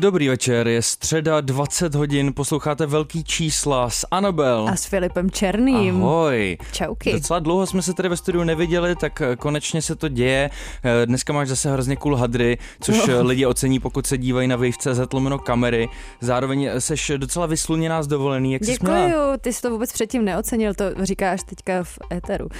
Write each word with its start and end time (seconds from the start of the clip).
Dobrý 0.00 0.28
večer, 0.28 0.68
je 0.68 0.82
středa 0.82 1.40
20 1.40 1.94
hodin, 1.94 2.32
posloucháte 2.34 2.86
velký 2.86 3.24
čísla 3.24 3.90
s 3.90 4.06
Anabel. 4.10 4.66
A 4.72 4.76
s 4.76 4.84
Filipem 4.84 5.30
Černým. 5.30 5.96
Ahoj. 6.04 6.56
Čauky. 6.72 7.12
Docela 7.12 7.38
dlouho 7.38 7.66
jsme 7.66 7.82
se 7.82 7.94
tady 7.94 8.08
ve 8.08 8.16
studiu 8.16 8.44
neviděli, 8.44 8.96
tak 8.96 9.20
eh, 9.20 9.36
konečně 9.36 9.82
se 9.82 9.96
to 9.96 10.08
děje. 10.08 10.50
Eh, 10.84 11.06
Dneska 11.06 11.32
máš 11.32 11.48
zase 11.48 11.72
hrozně 11.72 11.96
cool 11.96 12.16
hadry, 12.16 12.58
což 12.80 13.06
No. 13.06 13.14
no. 13.22 13.26
lidi 13.28 13.46
ocení, 13.46 13.80
pokud 13.80 14.06
se 14.06 14.18
dívají 14.18 14.48
na 14.48 14.56
Wave.cz 14.56 15.12
lomeno 15.12 15.38
kamery. 15.38 15.88
Zároveň 16.20 16.70
seš 16.78 17.12
docela 17.16 17.46
vysluněná 17.46 18.02
z 18.02 18.06
dovolený, 18.06 18.52
jak 18.52 18.64
jsi 18.64 18.74
směla? 18.76 19.06
Děkuju, 19.08 19.22
ty 19.40 19.52
jsi 19.52 19.62
to 19.62 19.70
vůbec 19.70 19.92
předtím 19.92 20.24
neocenil, 20.24 20.74
to 20.74 20.84
říkáš 21.02 21.40
teďka 21.42 21.82
v 21.82 21.98
éteru. 22.12 22.44
Uh, 22.44 22.50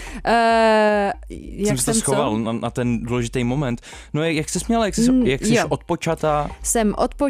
jak 1.30 1.66
jsem 1.66 1.78
si 1.78 1.84
to 1.84 1.92
jsem 1.92 2.00
schoval 2.00 2.30
co? 2.32 2.38
na, 2.38 2.52
na, 2.52 2.70
ten 2.70 3.02
důležitý 3.02 3.44
moment. 3.44 3.80
No 4.14 4.22
jak, 4.24 4.48
jsi 4.48 4.60
směla, 4.60 4.84
jak 4.84 4.94
jsi, 4.94 5.12
Mm, 5.12 5.26
jak 5.26 5.44
jsi 5.46 5.54
jo. 5.54 5.66
odpočatá? 5.68 6.50
Jsem 6.62 6.94
odpočatá, 6.98 7.27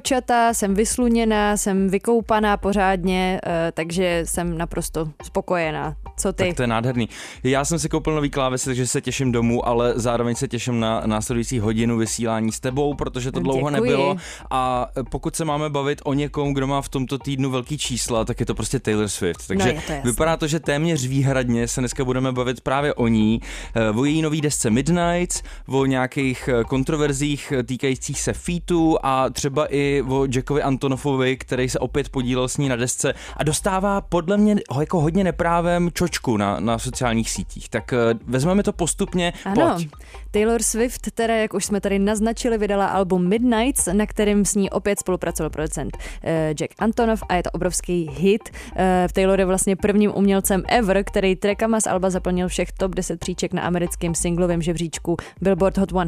jsem 0.53 0.75
vysluněná, 0.75 1.57
jsem 1.57 1.89
vykoupaná 1.89 2.57
pořádně, 2.57 3.41
uh, 3.47 3.53
takže 3.75 4.23
jsem 4.25 4.59
naprosto 4.59 5.09
spokojená. 5.23 5.97
Co 6.17 6.33
ty? 6.33 6.47
Tak 6.47 6.57
to 6.57 6.63
je 6.63 6.67
nádherný. 6.67 7.09
Já 7.45 7.65
jsem 7.65 7.79
si 7.79 7.89
koupil 7.89 8.15
nový 8.15 8.31
klávesy, 8.31 8.67
takže 8.67 8.87
se 8.87 9.01
těším 9.01 9.33
domů, 9.33 9.69
ale 9.69 9.93
zároveň 9.97 10.35
se 10.35 10.49
těším 10.49 10.81
na 10.81 11.03
následující 11.07 11.59
hodinu 11.59 11.97
vysílání 11.97 12.53
s 12.53 12.61
tebou, 12.61 12.95
protože 12.95 13.33
to 13.33 13.41
dlouho 13.41 13.71
Děkuji. 13.71 13.71
nebylo. 13.71 14.17
A 14.51 14.89
pokud 15.11 15.37
se 15.37 15.45
máme 15.45 15.71
bavit 15.71 16.01
o 16.05 16.15
někom, 16.15 16.55
kdo 16.55 16.67
má 16.67 16.83
v 16.83 16.89
tomto 16.89 17.19
týdnu 17.19 17.51
velký 17.51 17.79
čísla, 17.79 18.25
tak 18.25 18.41
je 18.41 18.47
to 18.47 18.55
prostě 18.55 18.79
Taylor 18.79 19.09
Swift. 19.09 19.47
Takže 19.49 19.69
je 19.69 19.75
to 19.75 19.93
jasný. 19.93 20.11
vypadá 20.11 20.37
to, 20.37 20.47
že 20.47 20.61
téměř 20.61 21.07
výhradně 21.07 21.69
se 21.69 21.81
dneska 21.81 22.05
budeme 22.05 22.33
bavit 22.33 22.61
právě 22.61 22.95
o 22.95 23.09
ní, 23.09 23.41
eh, 23.75 23.91
o 23.91 24.05
její 24.05 24.23
nový 24.23 24.41
desce 24.41 24.71
Midnights, 24.71 25.43
o 25.69 25.87
nějakých 25.87 26.49
eh, 26.49 26.65
kontroverzích 26.65 27.53
eh, 27.53 27.63
týkajících 27.63 28.21
se 28.21 28.33
featu 28.33 28.99
a 29.03 29.31
třeba 29.31 29.67
i 29.75 29.88
o 30.09 30.27
Jackovi 30.35 30.63
Antonofovi, 30.63 31.37
který 31.37 31.69
se 31.69 31.79
opět 31.79 32.09
podílel 32.09 32.49
s 32.49 32.57
ní 32.57 32.69
na 32.69 32.77
desce 32.77 33.15
a 33.37 33.45
dostává 33.45 34.01
podle 34.01 34.37
mě 34.37 34.57
ho 34.71 34.81
jako 34.81 35.01
hodně 35.01 35.25
neprávem 35.25 35.91
čočku 35.93 36.37
na, 36.37 36.61
na 36.61 36.79
sociálních 36.79 37.31
sítích. 37.31 37.69
Tak 37.69 37.93
eh, 37.93 37.97
vezmeme 38.27 38.63
to 38.63 38.73
postupně. 38.73 39.33
Ano, 39.45 39.75
Pojď. 39.75 39.89
Taylor 40.39 40.63
Swift, 40.63 41.11
teda, 41.15 41.35
jak 41.35 41.55
už 41.55 41.65
jsme 41.65 41.81
tady 41.81 41.99
naznačili, 41.99 42.59
vydala 42.59 42.87
album 42.87 43.29
Midnights, 43.29 43.89
na 43.93 44.07
kterém 44.07 44.45
s 44.45 44.55
ní 44.55 44.71
opět 44.71 44.99
spolupracoval 44.99 45.51
producent 45.51 45.97
eh, 46.23 46.55
Jack 46.55 46.71
Antonoff 46.79 47.23
a 47.29 47.35
je 47.35 47.43
to 47.43 47.51
obrovský 47.51 48.11
hit. 48.13 48.49
Eh, 48.77 49.07
Taylor 49.13 49.39
je 49.41 49.47
vlastně 49.47 49.77
prvním 49.77 50.13
umělcem 50.15 50.63
ever, 50.69 51.05
který 51.05 51.37
trackama 51.37 51.81
z 51.81 51.87
alba 51.87 52.11
zaplnil 52.11 52.49
všech 52.49 52.73
top 52.73 52.95
10 52.95 53.21
příček 53.21 53.53
na 53.53 53.63
americkém 53.63 54.15
singlovém 54.15 54.63
žebříčku 54.63 55.17
Billboard 55.41 55.79
Hot 55.79 55.91
100. 55.91 56.05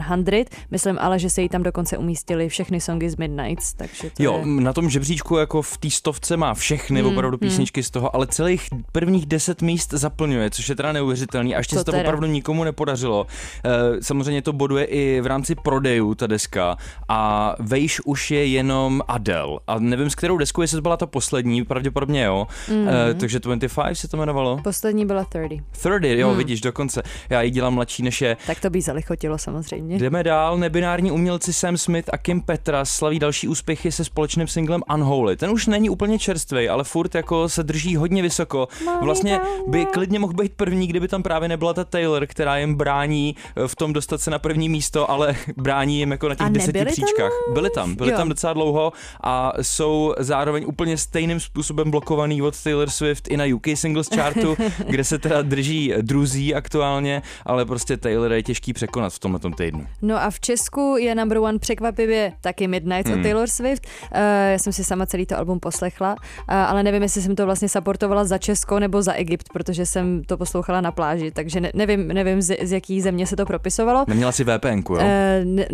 Myslím 0.70 0.98
ale, 1.00 1.18
že 1.18 1.30
se 1.30 1.42
jí 1.42 1.48
tam 1.48 1.62
dokonce 1.62 1.98
umístily 1.98 2.48
všechny 2.48 2.80
songy 2.80 3.10
z 3.10 3.16
Midnights, 3.16 3.74
takže 3.74 4.10
to 4.16 4.22
Jo, 4.22 4.38
je... 4.38 4.46
na 4.46 4.72
tom 4.72 4.90
žebříčku 4.90 5.36
jako 5.36 5.62
v 5.62 5.78
té 5.78 5.90
stovce 5.90 6.36
má 6.36 6.54
všechny 6.54 7.00
Hmm, 7.00 7.12
opravdu 7.12 7.38
písničky 7.38 7.82
z 7.82 7.90
toho, 7.90 8.16
ale 8.16 8.26
celých 8.26 8.68
prvních 8.92 9.26
deset 9.26 9.62
míst 9.62 9.90
zaplňuje, 9.92 10.50
což 10.50 10.68
je 10.68 10.74
teda 10.74 10.92
neuvěřitelný 10.92 11.54
a 11.54 11.58
ještě 11.58 11.76
To 11.76 11.80
se 11.80 11.84
to 11.84 11.90
teda. 11.92 12.02
opravdu 12.02 12.26
nikomu 12.26 12.64
nepodařilo. 12.64 13.26
Eh, 13.64 14.02
Samozřejmě 14.20 14.42
to 14.42 14.52
boduje 14.52 14.84
i 14.84 15.20
v 15.20 15.26
rámci 15.26 15.54
prodejů 15.54 16.14
ta 16.14 16.26
deska 16.26 16.76
a 17.08 17.54
vejš 17.58 18.00
už 18.04 18.30
je 18.30 18.46
jenom 18.46 19.02
Adele 19.08 19.58
a 19.66 19.78
nevím 19.78 20.10
s 20.10 20.14
kterou 20.14 20.38
deskou, 20.38 20.62
jestli 20.62 20.76
to 20.76 20.82
byla 20.82 20.96
ta 20.96 21.06
poslední, 21.06 21.64
pravděpodobně 21.64 22.24
jo, 22.24 22.46
Mhm. 22.68 22.88
Eh, 23.10 23.14
takže 23.14 23.38
25 23.40 23.94
se 23.94 24.08
to 24.08 24.16
jmenovalo. 24.16 24.60
Poslední 24.64 25.06
byla 25.06 25.24
30. 25.24 25.60
30, 25.72 26.08
jo, 26.18 26.28
Hmm. 26.28 26.38
vidíš, 26.38 26.60
dokonce. 26.60 27.02
Já 27.30 27.42
ji 27.42 27.50
dělám 27.50 27.74
mladší 27.74 28.02
než 28.02 28.20
je. 28.22 28.36
Tak 28.46 28.60
to 28.60 28.70
by 28.70 28.80
zalichotilo 28.80 29.38
samozřejmě. 29.38 29.98
Jdeme 29.98 30.22
dál, 30.22 30.58
nebinární 30.58 31.10
umělci 31.10 31.52
Sam 31.52 31.76
Smith 31.76 32.08
a 32.12 32.18
Kim 32.18 32.40
Petras 32.40 32.90
slaví 32.90 33.18
další 33.18 33.48
úspěchy 33.48 33.92
se 33.92 34.04
společným 34.04 34.46
singlem 34.48 34.82
Unholy. 34.94 35.36
Ten 35.36 35.50
už 35.50 35.66
není 35.66 35.90
úplně 35.90 36.18
čerstvý, 36.18 36.68
ale 36.68 36.84
furt 36.84 37.14
jako 37.14 37.48
se 37.48 37.62
drží 37.62 37.96
hodně 37.96 38.22
vysoko. 38.22 38.68
Vlastně 39.02 39.40
by 39.66 39.86
klidně 39.86 40.18
mohl 40.18 40.32
být 40.32 40.52
první, 40.56 40.86
kdyby 40.86 41.08
tam 41.08 41.22
právě 41.22 41.48
nebyla 41.48 41.74
ta 41.74 41.84
Taylor, 41.84 42.26
která 42.26 42.56
jim 42.58 42.74
brání 42.74 43.36
eh, 43.56 43.68
v 43.68 43.76
tom 43.76 43.92
dostat 44.00 44.20
se 44.20 44.30
na 44.30 44.38
první 44.38 44.68
místo, 44.68 45.10
ale 45.10 45.34
brání 45.56 45.98
jim 45.98 46.10
jako 46.10 46.28
na 46.28 46.34
těch 46.34 46.46
A 46.46 46.50
deseti 46.50 46.78
nebyli 46.78 46.96
tam? 46.96 47.04
příčkách. 47.04 47.32
Byli 47.52 47.70
tam, 47.70 47.94
byli 47.94 48.10
Jo. 48.10 48.16
tam 48.16 48.28
docela 48.28 48.52
dlouho 48.52 48.92
a 49.24 49.52
jsou 49.62 50.14
zároveň 50.18 50.64
úplně 50.66 50.96
stejným 50.96 51.40
způsobem 51.40 51.90
blokovaný 51.90 52.42
od 52.42 52.62
Taylor 52.62 52.90
Swift 52.90 53.28
i 53.30 53.36
na 53.36 53.44
UK 53.54 53.66
Singles 53.74 54.08
Chartu, 54.14 54.56
kde 54.88 55.04
se 55.04 55.18
teda 55.18 55.42
drží 55.42 55.92
druzí 56.00 56.54
aktuálně, 56.54 57.22
ale 57.46 57.64
prostě 57.64 57.96
Taylor 57.96 58.32
je 58.32 58.42
těžký 58.42 58.72
překonat 58.72 59.12
v 59.12 59.18
tomhle 59.18 59.40
týdnu. 59.56 59.86
No 60.02 60.22
a 60.22 60.30
v 60.30 60.40
Česku 60.40 60.96
je 60.98 61.14
number 61.14 61.38
one 61.38 61.58
překvapivě 61.58 62.32
taky 62.40 62.68
Midnight 62.68 63.06
Hmm. 63.08 63.18
od 63.18 63.22
Taylor 63.22 63.46
Swift. 63.48 63.86
Uh, 63.86 64.20
já 64.52 64.58
jsem 64.58 64.72
si 64.72 64.84
sama 64.84 65.06
celý 65.06 65.26
to 65.26 65.38
album 65.38 65.60
poslechla, 65.60 66.10
uh, 66.12 66.54
ale 66.54 66.82
nevím, 66.82 67.02
jestli 67.02 67.22
jsem 67.22 67.36
to 67.36 67.46
vlastně 67.46 67.68
supportovala 67.68 68.24
za 68.24 68.38
Česko 68.38 68.78
nebo 68.78 69.02
za 69.02 69.12
Egypt, 69.12 69.46
protože 69.52 69.86
jsem 69.86 70.22
to 70.24 70.36
poslouchala 70.36 70.80
na 70.80 70.92
pláži, 70.92 71.30
takže 71.30 71.60
ne, 71.60 71.70
nevím, 71.74 72.08
nevím 72.08 72.42
z, 72.42 72.56
z 72.62 72.72
jaký 72.72 73.00
země 73.00 73.26
se 73.26 73.36
to 73.36 73.46
propisovalo. 73.46 73.89
Neměla 74.08 74.32
si 74.32 74.44
VPNku, 74.44 74.94
jo? 74.94 75.00
Eh, 75.02 75.44
ne, 75.44 75.66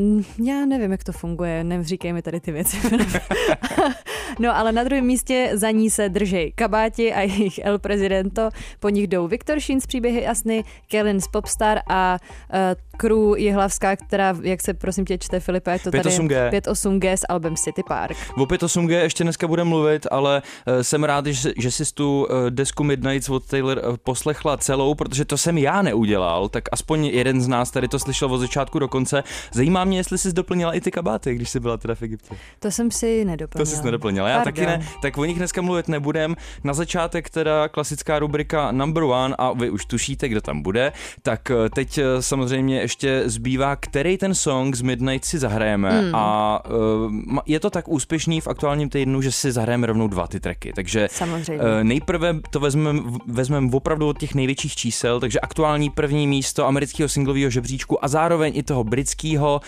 já 0.44 0.66
nevím, 0.66 0.92
jak 0.92 1.04
to 1.04 1.12
funguje, 1.12 1.64
neříkej 1.64 2.12
mi 2.12 2.22
tady 2.22 2.40
ty 2.40 2.52
věci. 2.52 2.76
no 4.38 4.56
ale 4.56 4.72
na 4.72 4.84
druhém 4.84 5.06
místě 5.06 5.50
za 5.54 5.70
ní 5.70 5.90
se 5.90 6.08
držej 6.08 6.52
kabáti 6.54 7.12
a 7.12 7.20
jejich 7.20 7.60
El 7.62 7.78
Presidento, 7.78 8.50
po 8.80 8.88
nich 8.88 9.06
jdou 9.06 9.28
Viktor 9.28 9.60
Šín 9.60 9.80
z 9.80 9.86
příběhy 9.86 10.26
Asny, 10.26 10.64
Kellen 10.88 11.20
z 11.20 11.28
Popstar 11.28 11.80
a 11.88 12.18
uh, 12.52 12.58
crew 12.96 13.36
Jihlavská, 13.36 13.96
která, 13.96 14.36
jak 14.42 14.62
se 14.62 14.74
prosím 14.74 15.04
tě 15.04 15.18
čte 15.18 15.40
Filipe, 15.40 15.70
jak 15.70 15.82
to 15.82 15.90
tady 15.90 16.08
58G. 16.08 16.50
58G 16.50 17.12
s 17.12 17.26
albem 17.28 17.56
City 17.56 17.82
Park. 17.88 18.16
O 18.36 18.44
8G 18.44 19.02
ještě 19.02 19.24
dneska 19.24 19.46
bude 19.46 19.64
mluvit, 19.64 20.06
ale 20.10 20.42
eh, 20.66 20.84
jsem 20.84 21.04
rád, 21.04 21.26
že, 21.26 21.52
že 21.58 21.70
jsi 21.70 21.84
tu 21.94 22.26
eh, 22.30 22.50
desku 22.50 22.84
Midnights 22.84 23.28
od 23.28 23.46
Taylor 23.46 23.78
eh, 23.78 23.96
poslechla 24.04 24.56
celou, 24.56 24.94
protože 24.94 25.24
to 25.24 25.38
jsem 25.38 25.58
já 25.58 25.82
neudělal, 25.82 26.48
tak 26.48 26.64
aspoň 26.72 27.04
jeden 27.04 27.40
z 27.40 27.48
nás 27.48 27.70
tady 27.70 27.88
to 27.88 27.98
slyšel 27.98 28.32
od 28.32 28.38
začátku 28.38 28.78
do 28.78 28.88
konce. 28.88 29.24
Zajímá 29.52 29.84
mě, 29.84 29.98
jestli 29.98 30.18
jsi 30.18 30.32
doplnila 30.32 30.72
i 30.72 30.80
ty 30.80 30.90
kabáty, 30.90 31.34
když 31.34 31.50
jsi 31.50 31.60
byla 31.60 31.76
teda 31.76 31.94
v 31.94 32.02
Egyptě. 32.02 32.34
To 32.58 32.70
jsem 32.70 32.90
si 32.90 33.24
nedoplnila. 33.24 33.70
To 33.70 33.76
jsi 33.76 33.84
nedoplnila, 33.84 34.28
já 34.28 34.44
taky 34.44 34.64
Pardon. 34.64 34.80
ne, 34.80 34.88
tak 35.02 35.18
o 35.18 35.24
nich 35.24 35.36
dneska 35.36 35.62
mluvit 35.62 35.88
nebudem. 35.88 36.36
Na 36.64 36.74
začátek 36.74 37.30
teda 37.30 37.68
klasická 37.68 38.18
rubrika 38.18 38.72
Number 38.72 39.02
One 39.02 39.34
a 39.38 39.52
vy 39.52 39.70
už 39.70 39.84
tušíte, 39.84 40.28
kdo 40.28 40.40
tam 40.40 40.62
bude, 40.62 40.92
tak 41.22 41.52
teď 41.74 42.00
samozřejmě 42.20 42.85
ještě 42.86 43.22
zbývá, 43.26 43.76
který 43.76 44.18
ten 44.18 44.34
song 44.34 44.74
z 44.74 44.82
Midnight 44.82 45.24
si 45.24 45.38
zahrajeme 45.38 45.90
Hmm. 46.00 46.14
a 46.14 46.62
uh, 46.70 47.38
je 47.46 47.60
to 47.60 47.70
tak 47.70 47.88
úspěšný 47.88 48.40
v 48.40 48.48
aktuálním 48.48 48.88
týdnu, 48.88 49.22
že 49.22 49.32
si 49.32 49.52
zahrajeme 49.52 49.86
rovnou 49.86 50.08
dva 50.08 50.26
ty 50.26 50.40
tracky, 50.40 50.72
takže 50.76 51.08
Samozřejmě. 51.12 51.64
eh, 51.80 51.84
nejprve 51.84 52.36
to 52.50 52.60
vezmeme 52.60 53.00
vezmem 53.26 53.74
opravdu 53.74 54.08
od 54.08 54.18
těch 54.18 54.34
největších 54.34 54.76
čísel, 54.76 55.20
takže 55.20 55.40
aktuální 55.40 55.90
první 55.90 56.26
místo 56.26 56.66
amerického 56.66 57.08
singlového 57.08 57.50
žebříčku 57.50 58.04
a 58.04 58.08
zároveň 58.08 58.52
i 58.56 58.62
toho 58.62 58.84
britského 58.84 59.60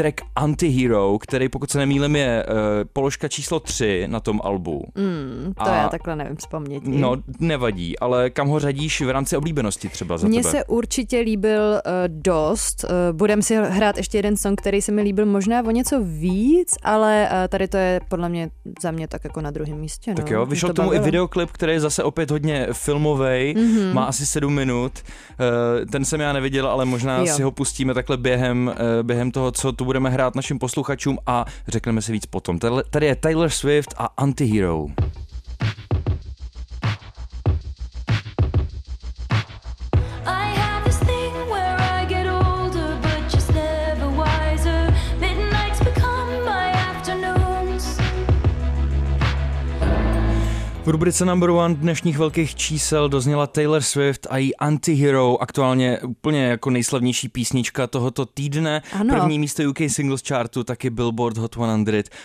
track 0.00 0.20
Antihero, 0.36 1.18
který 1.18 1.48
pokud 1.48 1.70
se 1.70 1.78
nemýlím 1.78 2.16
je 2.16 2.44
uh, 2.48 2.54
položka 2.92 3.28
číslo 3.28 3.60
3 3.60 4.04
na 4.06 4.20
tom 4.20 4.40
albu. 4.44 4.84
Mm, 4.94 5.52
to 5.54 5.62
A- 5.62 5.76
já 5.76 5.88
takhle 5.88 6.16
nevím 6.16 6.36
vzpomnět. 6.36 6.82
No, 6.86 7.16
nevadí, 7.40 7.98
ale 7.98 8.30
kam 8.30 8.48
ho 8.48 8.58
řadíš 8.60 9.00
v 9.00 9.10
rámci 9.10 9.36
oblíbenosti 9.36 9.88
třeba 9.88 10.18
za 10.18 10.28
Mně 10.28 10.44
se 10.44 10.64
určitě 10.64 11.18
líbil 11.20 11.60
uh, 11.62 11.80
dost. 12.06 12.84
Uh, 12.84 13.16
budem 13.16 13.42
si 13.42 13.56
hrát 13.56 13.96
ještě 13.96 14.18
jeden 14.18 14.36
song, 14.36 14.60
který 14.60 14.82
se 14.82 14.92
mi 14.92 15.02
líbil 15.02 15.26
možná 15.26 15.62
o 15.64 15.70
něco 15.70 16.00
víc, 16.04 16.74
ale 16.82 17.28
uh, 17.30 17.36
tady 17.48 17.68
to 17.68 17.76
je 17.76 18.00
podle 18.08 18.28
mě 18.28 18.50
za 18.82 18.90
mě 18.90 19.08
tak 19.08 19.24
jako 19.24 19.40
na 19.40 19.50
druhém 19.50 19.78
místě. 19.78 20.14
Tak 20.14 20.30
no. 20.30 20.36
jo, 20.36 20.46
vyšel 20.46 20.68
to 20.68 20.74
tomu 20.74 20.88
i 20.88 20.90
bavilo. 20.90 21.04
videoklip, 21.04 21.50
který 21.52 21.72
je 21.72 21.80
zase 21.80 22.04
opět 22.04 22.30
hodně 22.30 22.66
filmový, 22.72 23.54
Mhm. 23.56 23.64
mm-hmm. 23.66 23.92
má 23.94 24.04
asi 24.04 24.26
sedm 24.26 24.54
minut. 24.54 24.92
Eh, 25.82 25.86
Ten 25.86 26.04
jsem 26.04 26.20
já 26.20 26.32
neviděl, 26.32 26.66
ale 26.66 26.84
možná 26.84 27.18
Jo. 27.18 27.26
si 27.26 27.42
ho 27.42 27.50
pustíme 27.50 27.94
takhle 27.94 28.16
během, 28.16 28.72
eh, 28.76 29.02
během 29.02 29.30
toho, 29.30 29.52
co 29.52 29.72
tu 29.72 29.84
budeme 29.90 30.10
hrát 30.10 30.34
našim 30.34 30.58
posluchačům 30.58 31.18
a 31.26 31.44
řekneme 31.68 32.02
si 32.02 32.12
víc 32.12 32.26
potom. 32.26 32.58
Tady- 32.58 33.06
je 33.06 33.16
Taylor 33.16 33.48
Swift 33.48 33.94
a 33.98 34.08
Antihero. 34.16 34.86
V 50.84 50.88
rubrice 50.88 51.24
number 51.24 51.50
one 51.50 51.74
dnešních 51.74 52.18
velkých 52.18 52.54
čísel 52.54 53.08
dozněla 53.08 53.46
Taylor 53.46 53.82
Swift 53.82 54.26
a 54.30 54.36
její 54.36 54.56
Antihero, 54.56 55.42
aktuálně 55.42 55.98
úplně 56.00 56.44
jako 56.44 56.70
nejslavnější 56.70 57.28
písnička 57.28 57.86
tohoto 57.86 58.26
týdne. 58.26 58.82
Ano. 58.92 59.14
První 59.14 59.38
místo 59.38 59.62
UK 59.70 59.78
Singles 59.88 60.22
Chartu, 60.28 60.64
taky 60.64 60.90
Billboard 60.90 61.36
Hot 61.36 61.52
100, 61.52 61.66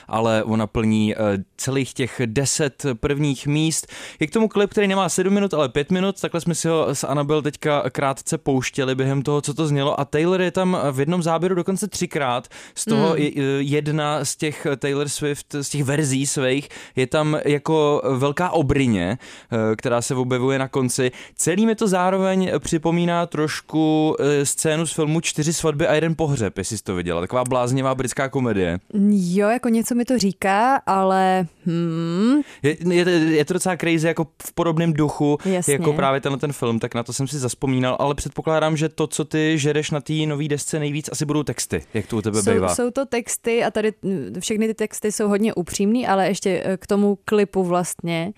ale 0.08 0.44
ona 0.44 0.68
plní 0.68 1.16
uh, 1.16 1.22
celých 1.58 1.94
těch 1.94 2.22
deset 2.26 2.86
prvních 2.94 3.48
míst. 3.48 3.88
Je 4.20 4.28
k 4.28 4.32
tomu 4.32 4.48
klip, 4.48 4.70
který 4.70 4.88
nemá 4.88 5.10
7 5.10 5.34
minut, 5.34 5.54
ale 5.54 5.70
5 5.70 5.92
minut, 5.92 6.22
takhle 6.22 6.42
jsme 6.42 6.56
si 6.56 6.68
ho 6.68 6.96
s 6.96 7.04
Anabel 7.04 7.42
teďka 7.42 7.90
krátce 7.90 8.38
pouštěli 8.38 8.96
během 8.96 9.22
toho, 9.22 9.42
co 9.42 9.54
to 9.54 9.68
znělo 9.68 10.00
a 10.00 10.06
Taylor 10.06 10.42
je 10.42 10.52
tam 10.52 10.78
v 10.92 11.00
jednom 11.00 11.24
záběru 11.24 11.56
dokonce 11.56 11.88
třikrát, 11.88 12.48
z 12.76 12.86
toho 12.86 13.16
je, 13.16 13.32
jedna 13.60 14.26
z 14.26 14.36
těch 14.36 14.68
Taylor 14.78 15.10
Swift, 15.10 15.56
z 15.62 15.70
těch 15.70 15.84
verzí 15.84 16.26
svých, 16.28 16.70
je 16.96 17.08
tam 17.08 17.38
jako 17.46 18.02
velká 18.18 18.45
obrině, 18.50 19.18
eh, 19.52 19.76
která 19.76 20.02
se 20.02 20.16
objevuje 20.16 20.60
na 20.60 20.68
konci. 20.68 21.12
Celý 21.36 21.66
mi 21.66 21.76
to 21.76 21.88
zároveň 21.88 22.52
připomíná 22.60 23.26
trošku 23.26 24.16
eh, 24.20 24.46
scénu 24.46 24.86
z 24.86 24.94
filmu 24.94 25.22
Čtyři 25.22 25.54
svatby 25.54 25.88
a 25.88 25.94
jeden 25.94 26.16
pohřeb, 26.16 26.58
jestli 26.58 26.78
jsi 26.78 26.84
to 26.84 26.96
viděla. 26.96 27.22
Taková 27.22 27.44
bláznivá 27.44 27.96
britská 27.96 28.30
komedie. 28.30 28.80
Jo, 29.10 29.50
jako 29.50 29.70
něco 29.70 29.96
mi 29.96 30.06
to 30.06 30.18
říká, 30.18 30.76
ale 30.86 31.48
hmm, 31.66 32.42
Je, 32.64 32.78
je, 32.90 33.10
je 33.10 33.46
to 33.46 33.54
docela 33.54 33.78
crazy 33.78 34.08
jako 34.08 34.28
v 34.44 34.54
podobném 34.54 34.94
duchu, 34.94 35.38
Jasně. 35.46 35.74
jako 35.74 35.94
právě 35.94 36.22
tenhle 36.22 36.40
ten 36.40 36.54
film, 36.54 36.80
tak 36.80 36.96
na 36.96 37.04
to 37.04 37.14
jsem 37.14 37.28
si 37.28 37.40
zaspomínal, 37.40 37.96
ale 38.00 38.16
předpokládám, 38.16 38.78
že 38.78 38.90
to, 38.90 39.08
co 39.08 39.26
ty 39.26 39.58
žereš 39.58 39.92
na 39.92 40.02
té 40.02 40.14
nové 40.14 40.48
desce 40.48 40.80
nejvíc, 40.80 41.10
asi 41.12 41.26
budou 41.26 41.44
texty, 41.44 41.84
jak 41.94 42.08
to 42.08 42.18
u 42.18 42.22
tebe 42.22 42.44
jsou, 42.44 42.52
bývá. 42.52 42.76
jsou 42.76 42.92
to 42.92 43.06
texty 43.06 43.64
a 43.64 43.72
tady 43.72 43.94
mm, 44.02 44.36
všechny 44.40 44.68
ty 44.68 44.74
texty 44.74 45.12
jsou 45.12 45.28
hodně 45.28 45.54
upřímný, 45.54 46.08
ale 46.08 46.28
ještě 46.28 46.62
eh, 46.66 46.78
k 46.78 46.88
tomu 46.88 47.18
klipu 47.26 47.64
vlastně. 47.64 48.32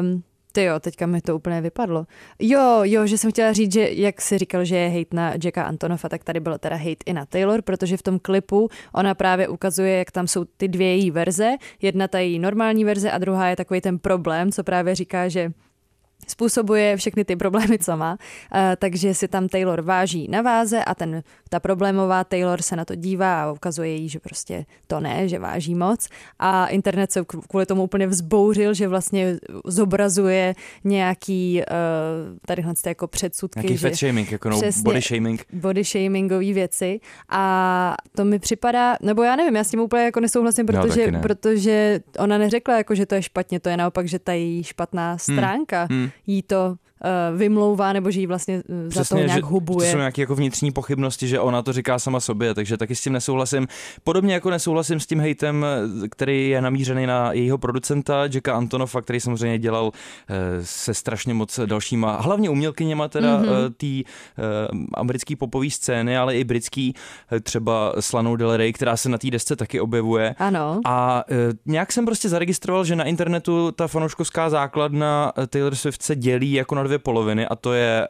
Um, 0.00 0.22
ty 0.52 0.64
jo, 0.64 0.80
teďka 0.80 1.06
mi 1.06 1.20
to 1.20 1.36
úplně 1.36 1.60
vypadlo. 1.60 2.06
Jo, 2.38 2.80
jo, 2.82 3.06
že 3.06 3.18
jsem 3.18 3.30
chtěla 3.30 3.52
říct, 3.52 3.72
že 3.72 3.88
jak 3.92 4.20
si 4.20 4.38
říkal, 4.38 4.64
že 4.64 4.76
je 4.76 4.88
hate 4.88 5.16
na 5.16 5.32
Jacka 5.44 5.64
Antonofa, 5.64 6.08
tak 6.08 6.24
tady 6.24 6.40
byl 6.40 6.58
teda 6.58 6.76
hate 6.76 7.04
i 7.06 7.12
na 7.12 7.26
Taylor, 7.26 7.62
protože 7.62 7.96
v 7.96 8.02
tom 8.02 8.18
klipu 8.18 8.68
ona 8.94 9.14
právě 9.14 9.48
ukazuje, 9.48 9.98
jak 9.98 10.10
tam 10.10 10.28
jsou 10.28 10.44
ty 10.44 10.68
dvě 10.68 10.96
její 10.96 11.10
verze. 11.10 11.50
Jedna 11.82 12.08
ta 12.08 12.18
její 12.18 12.38
normální 12.38 12.84
verze 12.84 13.10
a 13.10 13.18
druhá 13.18 13.48
je 13.48 13.56
takový 13.56 13.80
ten 13.80 13.98
problém, 13.98 14.52
co 14.52 14.64
právě 14.64 14.94
říká, 14.94 15.28
že 15.28 15.52
způsobuje 16.26 16.96
všechny 16.96 17.24
ty 17.24 17.36
problémy, 17.36 17.78
co 17.78 17.96
má, 17.96 18.18
Eh, 18.54 18.76
takže 18.76 19.14
si 19.14 19.28
tam 19.28 19.48
Taylor 19.48 19.82
váží 19.82 20.28
na 20.28 20.42
váze 20.42 20.84
a 20.84 20.94
ten, 20.94 21.22
ta 21.48 21.60
problémová 21.60 22.24
Taylor 22.24 22.62
se 22.62 22.76
na 22.76 22.84
to 22.84 22.94
dívá 22.94 23.42
a 23.42 23.52
ukazuje 23.52 23.88
jí, 23.88 24.08
že 24.08 24.20
prostě 24.20 24.66
to 24.86 25.00
ne, 25.00 25.28
že 25.28 25.38
váží 25.38 25.74
moc 25.74 26.08
a 26.38 26.66
internet 26.66 27.12
se 27.12 27.24
kvůli 27.48 27.66
tomu 27.66 27.82
úplně 27.82 28.06
vzbouřil, 28.06 28.74
že 28.74 28.88
vlastně 28.88 29.36
zobrazuje 29.64 30.54
nějaký 30.84 31.62
eh, 31.62 31.66
tadyhle 32.46 32.74
jako 32.86 33.06
předsudky, 33.06 33.60
Nějaký 33.60 33.76
že 33.76 33.88
fat 33.88 33.96
shaming, 33.96 34.32
jako 34.32 34.50
no, 34.50 34.60
Přesně. 34.60 34.82
body 34.82 35.00
shaming. 35.00 35.44
body 35.52 35.84
shamingové 35.84 36.52
věci 36.52 37.00
a 37.28 37.94
to 38.16 38.24
mi 38.24 38.38
připadá, 38.38 38.96
nebo 39.02 39.22
já 39.22 39.36
nevím, 39.36 39.56
já 39.56 39.64
s 39.64 39.70
tím 39.70 39.80
úplně 39.80 40.04
jako 40.04 40.20
nesouhlasím, 40.20 40.66
protože, 40.66 41.00
taky 41.00 41.10
ne. 41.10 41.20
protože 41.20 42.00
ona 42.18 42.38
neřekla 42.38 42.76
jako, 42.76 42.94
že 42.94 43.06
to 43.06 43.14
je 43.14 43.22
špatně, 43.22 43.60
to 43.60 43.68
je 43.68 43.76
naopak, 43.76 44.08
že 44.08 44.18
ta 44.18 44.32
její 44.32 44.64
špatná 44.64 45.18
stránka 45.18 45.86
hmm. 45.90 46.10
jí 46.26 46.42
to 46.42 46.66
uh, 46.68 46.76
vymlouvá, 47.36 47.92
nebo 47.92 48.10
že 48.10 48.20
jí 48.20 48.26
vlastně 48.26 48.62
uh, 48.68 48.92
za 48.92 49.04
to 49.04 49.16
nějak 49.16 49.30
že 49.30 49.40
hubuje. 49.40 49.86
To 49.86 49.92
jsou 49.92 49.98
nějaké 49.98 50.20
jako 50.20 50.34
vnitřní 50.34 50.72
pochybnosti, 50.72 51.28
že 51.28 51.40
ona 51.40 51.62
to 51.62 51.72
říká 51.72 51.98
sama 51.98 52.20
sobě, 52.20 52.54
takže 52.54 52.76
taky 52.76 52.94
s 52.94 53.00
tím 53.00 53.12
nesouhlasím. 53.12 53.68
Podobně 54.04 54.34
jako 54.34 54.50
nesouhlasím 54.50 55.00
s 55.00 55.06
tím 55.06 55.20
hejtem, 55.20 55.66
který 56.10 56.48
je 56.48 56.60
namířený 56.60 57.06
na 57.06 57.32
jejího 57.32 57.58
producenta 57.58 58.22
Jacka 58.32 58.54
Antonofa, 58.56 59.00
který 59.02 59.20
samozřejmě 59.20 59.58
dělal 59.58 59.92
eh, 60.28 60.34
se 60.62 60.94
strašně 60.94 61.34
moc 61.34 61.60
dalšíma, 61.66 62.16
hlavně 62.20 62.50
umělkyněma 62.50 63.08
teda 63.08 63.36
Mhm. 63.36 63.46
mm-hmm. 63.46 63.72
té 64.04 64.10
americké 64.94 65.36
popové 65.36 65.70
scény, 65.70 66.16
ale 66.18 66.36
i 66.36 66.44
britský, 66.44 66.94
eh, 67.32 67.40
třeba 67.40 67.92
Slanou 68.00 68.36
Del 68.36 68.56
Rey, 68.56 68.72
která 68.72 68.96
se 68.96 69.08
na 69.08 69.18
té 69.18 69.30
desce 69.30 69.56
taky 69.56 69.80
objevuje. 69.80 70.34
Ano. 70.38 70.80
A 70.86 71.24
nějak 71.66 71.92
jsem 71.92 72.04
prostě 72.04 72.28
zaregistroval, 72.28 72.84
že 72.84 72.96
na 72.96 73.04
internetu 73.04 73.72
ta 73.72 73.88
fanouškovská 73.88 74.50
základna 74.50 75.32
Taylor 75.48 75.74
Swift 75.74 76.02
se 76.02 76.16
dělí 76.16 76.52
jako 76.52 76.74
na 76.74 76.82
dvě 76.86 76.98
poloviny 76.98 77.46
a 77.46 77.56
to 77.56 77.72
je 77.72 78.02
e, 78.04 78.06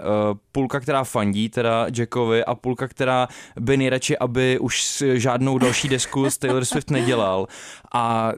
půlka, 0.53 0.81
která 0.81 1.05
fandí 1.05 1.49
teda 1.49 1.87
Jackovi 1.97 2.45
a 2.45 2.55
půlka, 2.55 2.89
která 2.89 3.29
by 3.61 3.77
nejradši, 3.77 4.19
aby 4.19 4.59
už 4.59 4.85
s- 4.85 5.15
žádnou 5.17 5.59
další 5.59 5.89
desku 5.89 6.31
s 6.31 6.39
Taylor 6.39 6.65
Swift 6.65 6.91
nedělal. 6.91 7.47
A 7.95 8.33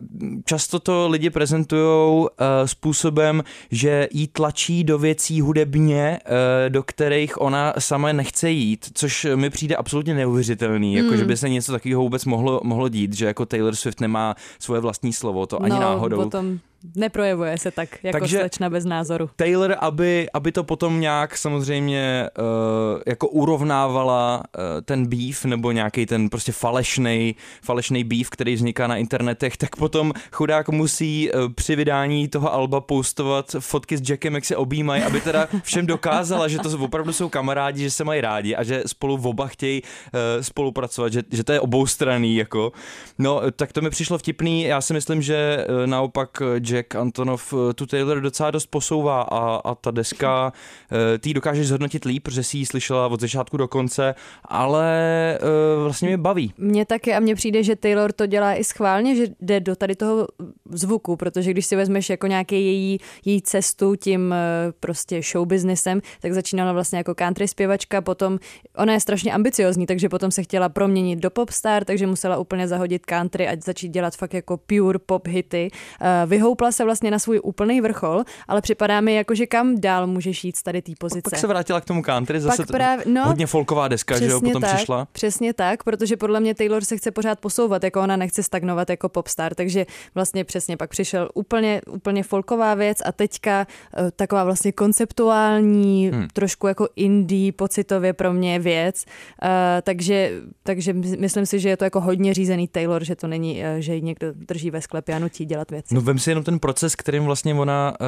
často 0.44 0.80
to 0.80 1.08
lidi 1.08 1.30
prezentují 1.30 2.26
e, 2.26 2.68
způsobem, 2.68 3.42
že 3.70 4.08
jí 4.12 4.26
tlačí 4.28 4.84
do 4.84 4.98
věcí 4.98 5.40
hudebně, 5.40 6.18
e, 6.66 6.70
do 6.70 6.82
kterých 6.82 7.40
ona 7.40 7.72
sama 7.78 8.12
nechce 8.12 8.50
jít, 8.50 8.86
což 8.94 9.26
mi 9.34 9.50
přijde 9.50 9.76
absolutně 9.76 10.14
neuvěřitelný, 10.14 10.94
jako 10.94 11.16
že 11.16 11.24
by 11.24 11.36
se 11.36 11.48
něco 11.48 11.72
takového 11.72 12.02
vůbec 12.02 12.24
mohlo, 12.24 12.60
mohlo 12.64 12.88
dít, 12.88 13.12
že 13.12 13.26
jako 13.26 13.46
Taylor 13.46 13.74
Swift 13.76 14.00
nemá 14.00 14.34
svoje 14.58 14.80
vlastní 14.80 15.12
slovo, 15.12 15.46
to 15.46 15.62
ani 15.62 15.74
no, 15.74 15.80
náhodou. 15.80 16.22
potom 16.22 16.58
neprojevuje 16.96 17.58
se 17.58 17.70
tak 17.70 18.04
jako 18.04 18.18
Takže- 18.18 18.38
slečna 18.38 18.70
bez 18.70 18.84
názoru. 18.84 19.30
Taylor, 19.36 19.76
aby, 19.80 20.28
aby 20.34 20.52
to 20.52 20.64
potom 20.64 21.00
nějak 21.00 21.36
samozřejmě 21.36 22.28
uh, 22.38 23.00
jako 23.06 23.28
urovnávala 23.28 24.42
uh, 24.58 24.62
ten 24.84 25.06
beef 25.06 25.44
nebo 25.44 25.72
nějaký 25.72 26.06
ten 26.06 26.28
prostě 26.30 26.52
falešný, 26.52 27.36
falešný 27.62 28.04
beef, 28.04 28.30
který 28.30 28.54
vzniká 28.54 28.86
na 28.86 28.96
internetech, 28.96 29.56
tak 29.56 29.76
potom 29.76 30.12
chudák 30.32 30.68
musí 30.68 31.32
uh, 31.32 31.52
při 31.52 31.76
vydání 31.76 32.28
toho 32.28 32.52
alba 32.52 32.80
postovat 32.80 33.56
fotky 33.58 33.96
s 33.96 34.10
Jackem, 34.10 34.34
jak 34.34 34.44
se 34.44 34.56
objímají, 34.56 35.02
aby 35.02 35.20
teda 35.20 35.48
všem 35.62 35.86
dokázala, 35.86 36.48
že 36.48 36.58
to 36.58 36.78
opravdu 36.78 37.12
jsou 37.12 37.28
kamarádi, 37.28 37.82
že 37.82 37.90
se 37.90 38.04
mají 38.04 38.20
rádi 38.20 38.56
a 38.56 38.62
že 38.62 38.82
spolu 38.86 39.20
oba 39.22 39.46
chtějí 39.46 39.82
uh, 39.82 40.20
spolupracovat, 40.42 41.12
že, 41.12 41.22
že 41.30 41.44
to 41.44 41.52
je 41.52 41.60
oboustranný 41.60 42.36
jako. 42.36 42.72
No, 43.18 43.42
tak 43.56 43.72
to 43.72 43.80
mi 43.80 43.90
přišlo 43.90 44.18
vtipný, 44.18 44.62
já 44.62 44.80
si 44.80 44.92
myslím, 44.92 45.22
že 45.22 45.66
uh, 45.68 45.86
naopak 45.86 46.42
Jack 46.68 46.94
Antonov 46.94 47.54
eh, 47.54 47.74
tu 47.74 47.86
Taylor 47.86 48.20
docela 48.20 48.50
dost 48.50 48.66
posouvá 48.66 49.22
a, 49.22 49.56
a 49.64 49.74
ta 49.74 49.90
deska, 49.90 50.52
eh, 51.14 51.18
ty 51.18 51.34
dokážeš 51.34 51.68
zhodnotit 51.68 52.04
líp, 52.04 52.22
protože 52.22 52.42
si 52.42 52.58
ji 52.58 52.66
slyšela 52.66 53.06
od 53.06 53.20
začátku 53.20 53.56
do 53.56 53.68
konce, 53.68 54.14
ale 54.44 54.88
eh, 55.34 55.82
vlastně 55.82 56.08
mě 56.08 56.18
baví. 56.18 56.52
Mně 56.58 56.86
taky 56.86 57.14
a 57.14 57.20
mně 57.20 57.34
přijde, 57.34 57.62
že 57.62 57.76
Taylor 57.76 58.12
to 58.12 58.26
dělá 58.26 58.54
i 58.54 58.64
schválně, 58.64 59.16
že 59.16 59.26
jde 59.40 59.60
do 59.60 59.76
tady 59.76 59.96
toho 59.96 60.28
zvuku, 60.70 61.16
protože 61.16 61.50
když 61.50 61.66
si 61.66 61.76
vezmeš 61.76 62.10
jako 62.10 62.26
nějaký 62.26 62.54
její, 62.54 62.98
její 63.24 63.42
cestu 63.42 63.96
tím 63.96 64.34
prostě 64.80 65.20
show 65.32 65.46
businessem, 65.46 66.00
tak 66.20 66.32
začínala 66.32 66.72
vlastně 66.72 66.98
jako 66.98 67.14
country 67.14 67.48
zpěvačka, 67.48 68.00
potom 68.00 68.38
ona 68.76 68.92
je 68.92 69.00
strašně 69.00 69.32
ambiciozní, 69.32 69.86
takže 69.86 70.08
potom 70.08 70.30
se 70.30 70.42
chtěla 70.42 70.68
proměnit 70.68 71.18
do 71.18 71.30
popstar, 71.30 71.84
takže 71.84 72.06
musela 72.06 72.36
úplně 72.36 72.68
zahodit 72.68 73.06
country 73.06 73.48
a 73.48 73.56
začít 73.64 73.88
dělat 73.88 74.16
fakt 74.16 74.34
jako 74.34 74.56
pure 74.56 74.98
pop 74.98 75.26
hity. 75.26 75.70
Eh, 76.00 76.26
Vyhoupla 76.60 76.72
se 76.72 76.84
vlastně 76.84 77.10
na 77.10 77.18
svůj 77.18 77.40
úplný 77.44 77.80
vrchol, 77.80 78.24
ale 78.48 78.60
připadá 78.60 79.00
mi 79.00 79.14
jako, 79.14 79.34
že 79.34 79.46
kam 79.46 79.80
dál 79.80 80.06
můžeš 80.06 80.44
jít 80.44 80.56
z 80.56 80.62
tady 80.62 80.82
té 80.82 80.92
pozice. 80.98 81.30
Pak 81.30 81.38
se 81.40 81.46
vrátila 81.46 81.80
k 81.80 81.84
tomu 81.84 82.02
country, 82.02 82.40
zase 82.40 82.56
Pak 82.56 82.66
to- 82.66 82.72
právě- 82.72 83.04
no, 83.08 83.24
hodně 83.24 83.46
folková 83.46 83.88
deska, 83.88 84.18
že 84.18 84.26
jo, 84.26 84.40
potom 84.40 84.62
tak, 84.62 84.74
přišla. 84.76 85.08
Přesně 85.12 85.52
tak, 85.52 85.84
protože 85.84 86.16
podle 86.16 86.40
mě 86.40 86.54
Taylor 86.54 86.84
se 86.84 86.96
chce 86.96 87.10
pořád 87.10 87.40
posouvat, 87.40 87.84
jako 87.84 88.00
ona 88.00 88.16
nechce 88.16 88.42
stagnovat 88.42 88.90
jako 88.90 89.08
popstar, 89.08 89.54
takže 89.54 89.86
vlastně 90.14 90.44
přesně 90.44 90.76
pak 90.76 90.90
přišel 90.90 91.28
úplně, 91.34 91.80
úplně 91.90 92.22
folková 92.22 92.74
věc 92.74 92.98
a 93.04 93.12
teďka 93.12 93.66
eh, 93.96 94.10
taková 94.10 94.44
vlastně 94.44 94.72
konceptuální, 94.72 96.10
Hmm. 96.12 96.28
trošku 96.32 96.66
jako 96.66 96.88
indie 96.96 97.52
pocitově 97.52 98.12
pro 98.12 98.32
mě 98.32 98.58
věc, 98.58 99.04
Eh, 99.42 99.82
takže, 99.82 100.32
takže 100.62 100.92
my- 100.92 101.16
myslím 101.18 101.46
si, 101.46 101.60
že 101.60 101.68
je 101.68 101.76
to 101.76 101.84
jako 101.84 102.00
hodně 102.00 102.34
řízený 102.34 102.68
Taylor, 102.68 103.04
že 103.04 103.16
to 103.16 103.26
není, 103.26 103.64
eh, 103.64 103.76
že 103.82 103.94
ji 103.94 104.02
někdo 104.02 104.32
drží 104.32 104.70
ve 104.70 104.80
sklepě 104.80 105.14
a 105.14 105.18
nutí 105.18 105.44
dělat 105.44 105.70
věci. 105.70 105.94
No 105.94 106.00
vem 106.00 106.18
si 106.18 106.30
jenom 106.30 106.44
ten 106.48 106.58
proces, 106.58 106.96
kterým 106.96 107.24
vlastně 107.24 107.54
ona, 107.54 107.94
eh, 108.00 108.04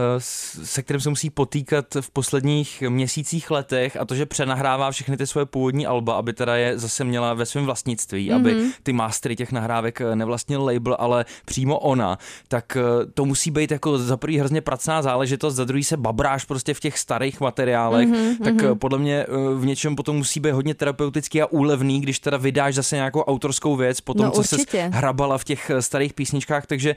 se 0.65 0.83
kterým 0.83 1.01
se 1.01 1.09
musí 1.09 1.31
potýkat 1.31 1.87
v 2.01 2.11
posledních 2.11 2.83
měsících, 2.89 3.51
letech 3.51 3.97
a 3.97 4.05
to, 4.05 4.15
že 4.15 4.27
přenahrává 4.27 4.91
všechny 4.91 5.17
ty 5.17 5.27
svoje 5.27 5.47
původní 5.47 5.87
alba, 5.87 6.15
aby 6.15 6.33
teda 6.33 6.57
je 6.57 6.79
zase 6.79 7.05
měla 7.05 7.35
ve 7.35 7.47
svém 7.47 7.65
vlastnictví, 7.65 8.31
mm-hmm. 8.31 8.37
aby 8.37 8.71
ty 8.83 8.93
mastery 8.93 9.37
těch 9.37 9.53
nahrávek 9.53 10.01
eh, 10.01 10.17
nevlastnil 10.17 10.65
label, 10.65 10.97
ale 10.99 11.25
přímo 11.45 11.79
ona, 11.79 12.19
tak 12.49 12.77
eh, 12.77 13.07
to 13.15 13.25
musí 13.25 13.51
být 13.51 13.71
jako 13.71 13.99
za 13.99 14.17
prvý 14.17 14.39
hrozně 14.39 14.61
pracná 14.61 15.03
záležitost, 15.03 15.55
za 15.55 15.65
druhý 15.65 15.85
se 15.85 15.97
babráš 15.97 16.45
prostě 16.45 16.75
v 16.75 16.81
těch 16.81 16.99
starých 16.99 17.41
materiálech, 17.41 18.09
mm-hmm. 18.09 18.45
tak 18.45 18.63
eh, 18.63 18.75
podle 18.75 18.99
mě 18.99 19.27
v 19.55 19.67
něčem 19.67 19.97
potom 19.97 20.17
musí 20.17 20.41
být 20.41 20.53
hodně 20.53 20.75
terapeutický 20.75 21.43
a 21.43 21.47
úlevný, 21.47 22.01
když 22.01 22.19
teda 22.19 22.37
vydáš 22.37 22.75
zase 22.75 22.97
nějakou 22.97 23.21
autorskou 23.21 23.77
věc, 23.77 24.01
potom 24.01 24.27
No, 24.27 24.33
co 24.33 24.43
se 24.43 24.57
hrabala 24.93 25.39
v 25.39 25.45
těch 25.45 25.71
starých 25.81 26.13
písničkách, 26.13 26.67
takže 26.67 26.97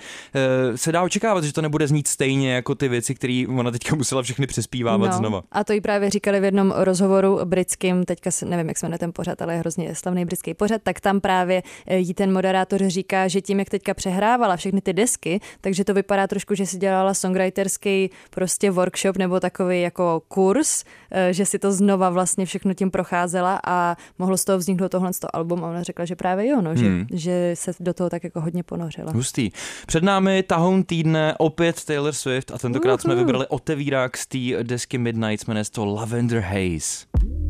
se 0.75 0.91
dá 0.91 1.03
očekávat, 1.03 1.32
očekávat, 1.33 1.43
že 1.43 1.53
to 1.53 1.61
nebude 1.61 1.87
znít 1.87 2.07
stejně 2.07 2.53
jako 2.53 2.75
ty 2.75 2.87
věci, 2.87 3.15
které 3.15 3.43
ona 3.57 3.71
teďka 3.71 3.95
musela 3.95 4.21
všechny 4.21 4.47
přespívávat 4.47 5.13
znova. 5.13 5.43
A 5.51 5.63
to 5.63 5.73
jí 5.73 5.81
právě 5.81 6.09
říkali 6.09 6.39
v 6.39 6.43
jednom 6.43 6.73
rozhovoru 6.75 7.39
britským, 7.45 8.03
teďka 8.05 8.29
nevím, 8.45 8.67
jak 8.67 8.77
se 8.77 8.85
jmenuje 8.85 8.99
ten 8.99 9.13
pořad, 9.13 9.41
ale 9.41 9.53
je 9.53 9.59
hrozně 9.59 9.95
slavný 9.95 10.25
britský 10.25 10.53
pořad, 10.53 10.81
tak 10.83 10.99
tam 10.99 11.21
právě 11.21 11.63
eh, 11.87 11.97
jí 11.97 12.13
ten 12.13 12.33
moderátor 12.33 12.81
říká, 12.87 13.27
že 13.27 13.41
tím, 13.41 13.59
jak 13.59 13.69
teďka 13.69 13.93
přehrávala 13.93 14.55
všechny 14.55 14.81
ty 14.81 14.93
desky, 14.93 15.39
takže 15.61 15.83
to 15.83 15.93
vypadá 15.93 16.27
trošku, 16.27 16.55
že 16.55 16.65
si 16.65 16.77
dělala 16.77 17.13
songwriterský 17.13 18.09
prostě 18.29 18.71
workshop 18.71 19.17
nebo 19.17 19.39
takový 19.39 19.81
jako 19.81 20.21
kurz, 20.27 20.83
eh, 21.11 21.33
že 21.33 21.45
si 21.45 21.59
to 21.59 21.71
znova 21.71 22.09
vlastně 22.09 22.45
všechno 22.45 22.73
tím 22.73 22.91
procházela 22.91 23.59
a 23.63 23.97
mohlo 24.19 24.37
z 24.37 24.45
toho 24.45 24.57
vzniknout 24.57 24.89
tohle 24.89 25.11
album 25.33 25.63
a 25.63 25.69
ona 25.69 25.83
řekla, 25.83 26.05
že 26.05 26.15
právě 26.15 26.47
jo, 26.47 26.61
no, 26.61 26.75
že, 26.75 26.83
Hmm. 26.83 27.05
že 27.13 27.51
se 27.53 27.71
do 27.79 27.93
toho 27.93 28.09
tak 28.09 28.23
jako 28.23 28.41
hodně 28.41 28.63
ponořila. 28.63 29.11
Hustý. 29.11 29.49
Před 29.87 30.03
námi 30.03 30.43
tahoun 30.43 30.83
týdne 30.83 31.22
opět 31.37 31.85
Taylor 31.85 32.13
Swift 32.13 32.51
a 32.51 32.57
tentokrát 32.57 33.01
jsme 33.01 33.15
vybrali 33.15 33.47
otevírák 33.47 34.17
z 34.17 34.27
té 34.27 34.63
desky 34.63 34.97
Midnight, 34.97 35.47
jmenuje 35.47 35.65
se 35.65 35.71
to 35.71 35.85
Lavender 35.85 36.39
Haze. 36.39 37.42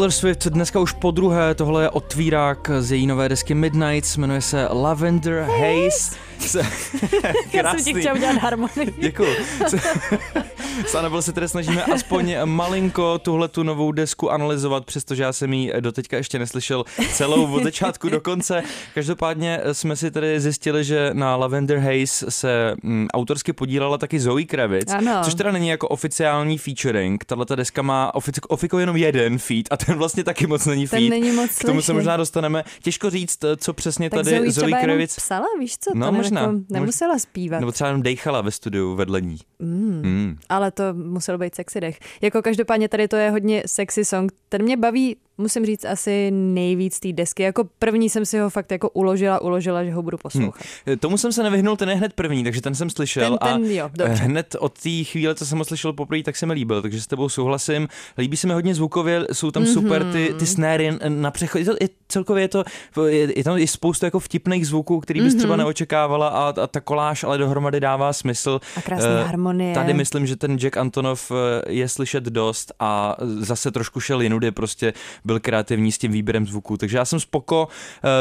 Taylor 0.00 0.10
Swift 0.12 0.46
dneska 0.46 0.80
už 0.80 0.92
po 0.92 1.10
druhé, 1.10 1.54
tohle 1.54 1.82
je 1.82 1.90
otvírák 1.90 2.70
z 2.78 2.92
její 2.92 3.06
nové 3.06 3.28
desky 3.28 3.54
Midnight, 3.54 4.16
jmenuje 4.18 4.40
se 4.40 4.66
Lavender 4.70 5.40
Haze. 5.42 6.16
Se- 6.38 6.66
Já 7.52 7.74
jsem 7.74 7.84
ti 7.84 7.94
chtěla 8.00 8.14
udělat 8.14 8.36
harmonii. 8.36 8.94
Děkuju. 8.98 9.28
S 10.86 10.94
Anabel 10.94 11.22
se 11.22 11.32
tedy 11.32 11.48
snažíme 11.48 11.84
aspoň 11.84 12.36
malinko 12.44 13.18
tuhle 13.18 13.48
tu 13.48 13.62
novou 13.62 13.92
desku 13.92 14.30
analyzovat, 14.30 14.84
přestože 14.86 15.22
já 15.22 15.32
jsem 15.32 15.52
ji 15.52 15.72
doteďka 15.80 16.16
ještě 16.16 16.38
neslyšel 16.38 16.84
celou 17.12 17.52
od 17.52 17.62
začátku 17.62 18.08
do 18.08 18.20
konce. 18.20 18.62
Každopádně 18.94 19.60
jsme 19.72 19.96
si 19.96 20.10
tedy 20.10 20.40
zjistili, 20.40 20.84
že 20.84 21.10
na 21.12 21.36
Lavender 21.36 21.78
Haze 21.78 22.30
se 22.30 22.74
mm, 22.82 23.08
autorsky 23.14 23.52
podílela 23.52 23.98
taky 23.98 24.20
Zoe 24.20 24.44
Kravitz, 24.44 24.92
Ano. 24.92 25.20
což 25.24 25.34
teda 25.34 25.52
není 25.52 25.68
jako 25.68 25.88
oficiální 25.88 26.58
featuring. 26.58 27.24
Tahle 27.24 27.46
ta 27.46 27.54
deska 27.54 27.82
má 27.82 28.12
ofici- 28.14 28.40
ofiko 28.48 28.78
jenom 28.78 28.96
jeden 28.96 29.38
feat 29.38 29.64
a 29.70 29.76
ten 29.76 29.98
vlastně 29.98 30.24
taky 30.24 30.46
moc 30.46 30.66
není 30.66 30.88
Ten 30.88 30.98
feat. 31.00 31.10
není 31.10 31.30
moc 31.32 31.50
K 31.58 31.64
tomu 31.64 31.82
se 31.82 31.92
možná 31.92 32.16
dostaneme. 32.16 32.64
Těžko 32.82 33.10
říct, 33.10 33.38
co 33.56 33.72
přesně 33.72 34.10
tak 34.10 34.24
tady 34.24 34.36
Zoe 34.36 34.50
Zoe 34.50 34.72
Kravitz... 34.82 35.16
psala, 35.16 35.46
víš 35.58 35.78
co? 35.80 35.90
No, 35.94 36.12
možná. 36.12 36.40
Jako 36.40 36.54
nemusela 36.70 37.18
zpívat. 37.18 37.60
Nebo 37.60 37.72
třeba 37.72 37.88
jenom 37.88 38.02
dejchala 38.02 38.40
ve 38.40 38.50
studiu 38.50 38.94
vedle 38.94 39.20
ní. 39.20 39.36
Mm. 39.58 40.00
Mm. 40.04 40.36
Ale 40.48 40.59
to 40.70 40.94
musel 40.94 41.38
být 41.38 41.54
sexy 41.54 41.80
dech. 41.80 41.98
Jako 42.20 42.42
každopádně 42.42 42.88
tady 42.88 43.08
to 43.08 43.16
je 43.16 43.30
hodně 43.30 43.62
sexy 43.66 44.04
song. 44.04 44.32
Ten 44.48 44.62
mě 44.62 44.76
baví, 44.76 45.16
musím 45.40 45.66
říct, 45.66 45.84
asi 45.84 46.30
nejvíc 46.30 47.00
té 47.00 47.12
desky. 47.12 47.42
Jako 47.42 47.64
první 47.78 48.10
jsem 48.10 48.26
si 48.26 48.38
ho 48.38 48.50
fakt 48.50 48.72
jako 48.72 48.88
uložila, 48.88 49.42
uložila, 49.42 49.84
že 49.84 49.92
ho 49.92 50.02
budu 50.02 50.18
poslouchat. 50.18 50.66
Hmm. 50.86 50.98
Tomu 50.98 51.18
jsem 51.18 51.32
se 51.32 51.42
nevyhnul, 51.42 51.76
ten 51.76 51.88
je 51.88 51.94
hned 51.94 52.12
první, 52.12 52.44
takže 52.44 52.60
ten 52.60 52.74
jsem 52.74 52.90
slyšel 52.90 53.38
Ten- 53.38 53.60
ten 53.60 53.70
a 53.70 53.74
jo, 53.74 53.90
dobře. 53.94 54.22
hned 54.22 54.56
od 54.58 54.78
té 54.78 55.04
chvíle, 55.04 55.34
co 55.34 55.46
jsem 55.46 55.58
ho 55.58 55.64
slyšel 55.64 55.92
poprvé, 55.92 56.22
tak 56.22 56.36
se 56.36 56.46
mi 56.46 56.52
líbil, 56.52 56.82
takže 56.82 57.00
s 57.00 57.06
tebou 57.06 57.28
souhlasím. 57.28 57.88
Líbí 58.18 58.36
se 58.36 58.46
mi 58.46 58.52
hodně 58.52 58.74
zvukově, 58.74 59.26
jsou 59.32 59.50
tam 59.50 59.62
mm-hmm. 59.62 59.72
super 59.72 60.04
ty, 60.12 60.34
ty 60.38 60.46
snary 60.46 60.92
na 61.08 61.30
přechod. 61.30 61.58
Je 61.58 61.64
to, 61.64 61.76
je, 61.80 61.88
celkově 62.08 62.44
je 62.44 62.48
to, 62.48 62.64
je, 63.06 63.38
je 63.38 63.44
tam 63.44 63.58
je 63.58 63.66
spoustu 63.68 64.04
jako 64.04 64.20
vtipných 64.20 64.66
zvuků, 64.66 65.00
který 65.00 65.20
bys 65.20 65.26
mm-hmm. 65.28 65.36
Mhm. 65.36 65.38
třeba 65.38 65.56
neočekávala 65.56 66.28
a, 66.28 66.54
a 66.62 66.66
ta 66.66 66.80
koláž 66.80 67.24
ale 67.24 67.38
dohromady 67.38 67.80
dává 67.80 68.12
smysl. 68.12 68.60
A 68.76 68.82
krásná 68.82 69.10
Eh, 69.10 69.24
harmonie. 69.24 69.74
Tady 69.74 69.94
myslím, 69.94 70.26
že 70.26 70.36
ten 70.36 70.58
Jack 70.58 70.76
Antonov 70.76 71.32
je 71.68 71.88
slyšet 71.88 72.24
dost 72.24 72.72
a 72.80 73.16
zase 73.20 73.70
trošku 73.70 74.00
šel 74.00 74.20
jinudy, 74.20 74.50
prostě 74.50 74.92
byl 75.30 75.40
kreativní 75.40 75.92
s 75.92 75.98
tím 75.98 76.12
výběrem 76.12 76.46
zvuků. 76.46 76.76
Takže 76.76 76.98
já 76.98 77.04
jsem 77.04 77.20
spoko. 77.20 77.68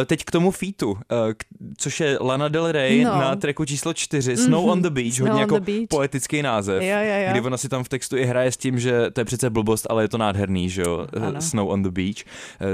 Eh, 0.02 0.06
Teď 0.06 0.24
k 0.26 0.32
tomu 0.32 0.52
featu, 0.52 0.98
eh, 0.98 1.34
což 1.78 2.00
je 2.00 2.18
Lana 2.22 2.48
Del 2.48 2.72
Rey 2.72 3.04
No. 3.04 3.12
na 3.22 3.36
tracku 3.36 3.66
číslo 3.66 3.94
4, 3.94 4.38
Snow 4.38 4.70
on 4.70 4.82
the 4.82 4.90
Beach, 4.90 5.14
Snow 5.14 5.28
hodně 5.28 5.42
jako 5.42 5.60
beach. 5.60 5.88
poetický 5.90 6.42
název. 6.42 6.82
Jo, 6.84 6.98
jo, 7.02 7.16
jo. 7.26 7.32
Kdy 7.32 7.42
ona 7.42 7.58
si 7.58 7.70
tam 7.70 7.84
v 7.84 7.90
textu 7.90 8.18
i 8.18 8.26
hraje 8.26 8.52
s 8.52 8.58
tím, 8.58 8.80
že 8.80 9.12
to 9.12 9.22
je 9.22 9.26
přece 9.26 9.50
blbost, 9.50 9.88
ale 9.90 10.04
je 10.04 10.08
to 10.10 10.18
nádherný, 10.18 10.70
že 10.70 10.82
jo, 10.82 11.08
eh, 11.18 11.20
Ano. 11.26 11.42
Snow 11.42 11.70
on 11.70 11.84
the 11.84 11.90
Beach, 11.92 12.18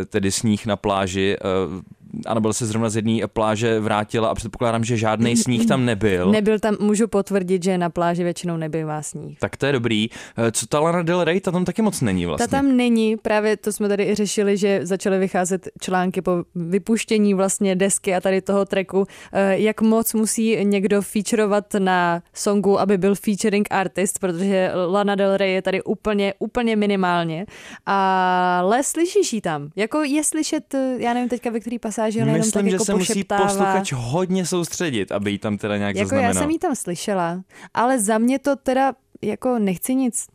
tedy 0.09 0.31
sníh 0.31 0.65
na 0.65 0.75
pláži. 0.75 1.37
Anabel 2.25 2.53
se 2.53 2.65
zrovna 2.65 2.89
z 2.89 2.95
jedné 2.95 3.27
pláže 3.27 3.79
vrátila 3.79 4.29
a 4.29 4.35
předpokládám, 4.35 4.83
že 4.83 4.97
žádný 4.97 5.37
sníh 5.37 5.65
tam 5.65 5.85
nebyl. 5.85 6.31
Nebyl 6.31 6.59
tam, 6.59 6.75
můžu 6.79 7.07
potvrdit, 7.07 7.63
že 7.63 7.77
na 7.77 7.89
pláži 7.89 8.23
většinou 8.23 8.57
nebývá 8.57 9.01
sníh. 9.01 9.39
Tak 9.39 9.57
to 9.57 9.65
je 9.65 9.71
dobrý. 9.71 10.09
Eh, 10.37 10.51
Co 10.51 10.67
ta 10.67 10.79
Lana 10.79 11.01
Del 11.01 11.23
Rey, 11.23 11.41
ta 11.41 11.51
tam 11.51 11.65
taky 11.65 11.81
moc 11.81 12.01
není 12.01 12.25
vlastně. 12.25 12.47
Ta 12.47 12.57
tam 12.57 12.77
není, 12.77 13.17
právě 13.17 13.57
to 13.57 13.71
jsme 13.71 13.87
tady 13.87 14.03
i 14.03 14.15
řešili, 14.15 14.57
že 14.57 14.79
začaly 14.83 15.19
vycházet 15.19 15.69
články 15.81 16.21
po 16.21 16.31
vypuštění 16.55 17.33
vlastně 17.33 17.75
desky 17.75 18.15
a 18.15 18.21
tady 18.21 18.41
toho 18.41 18.65
tracku, 18.65 19.05
eh, 19.33 19.57
jak 19.57 19.81
moc 19.81 20.13
musí 20.13 20.65
někdo 20.65 21.01
featurovat 21.01 21.73
na 21.79 22.21
songu, 22.33 22.79
aby 22.79 22.97
byl 22.97 23.15
featuring 23.15 23.67
artist, 23.71 24.19
protože 24.19 24.71
Lana 24.87 25.15
Del 25.15 25.37
Rey 25.37 25.53
je 25.53 25.61
tady 25.61 25.83
úplně, 25.83 26.33
úplně 26.39 26.75
minimálně. 26.75 27.45
Ale 27.85 28.83
slyšíš 28.83 29.33
ji 29.33 29.41
tam. 29.41 29.69
Jako 29.75 30.03
je 30.03 30.23
slyšet, 30.23 30.73
eh, 30.73 30.95
já 30.97 31.13
nevím 31.13 31.29
teďka 31.29 31.49
ve 31.49 31.59
který 31.59 31.79
pasáži, 32.05 32.21
ona 32.21 32.31
jenom 32.31 32.51
tak 32.51 32.63
Myslím, 32.63 32.69
že 32.69 32.75
jako 32.75 32.85
se 32.85 32.93
musí 32.93 33.23
posluchač 33.23 33.93
hodně 33.93 34.45
soustředit, 34.45 35.11
aby 35.11 35.31
jí 35.31 35.37
tam 35.37 35.57
teda 35.57 35.77
nějak 35.77 35.95
Jako 35.95 36.09
zaznamenal. 36.09 36.33
já 36.35 36.39
jsem 36.41 36.49
ji 36.49 36.59
tam 36.59 36.75
slyšela, 36.75 37.41
ale 37.73 37.99
za 37.99 38.17
mě 38.17 38.39
to 38.39 38.55
teda 38.55 38.93
jako 39.21 39.59
nechci 39.59 39.95
nic 39.95 40.25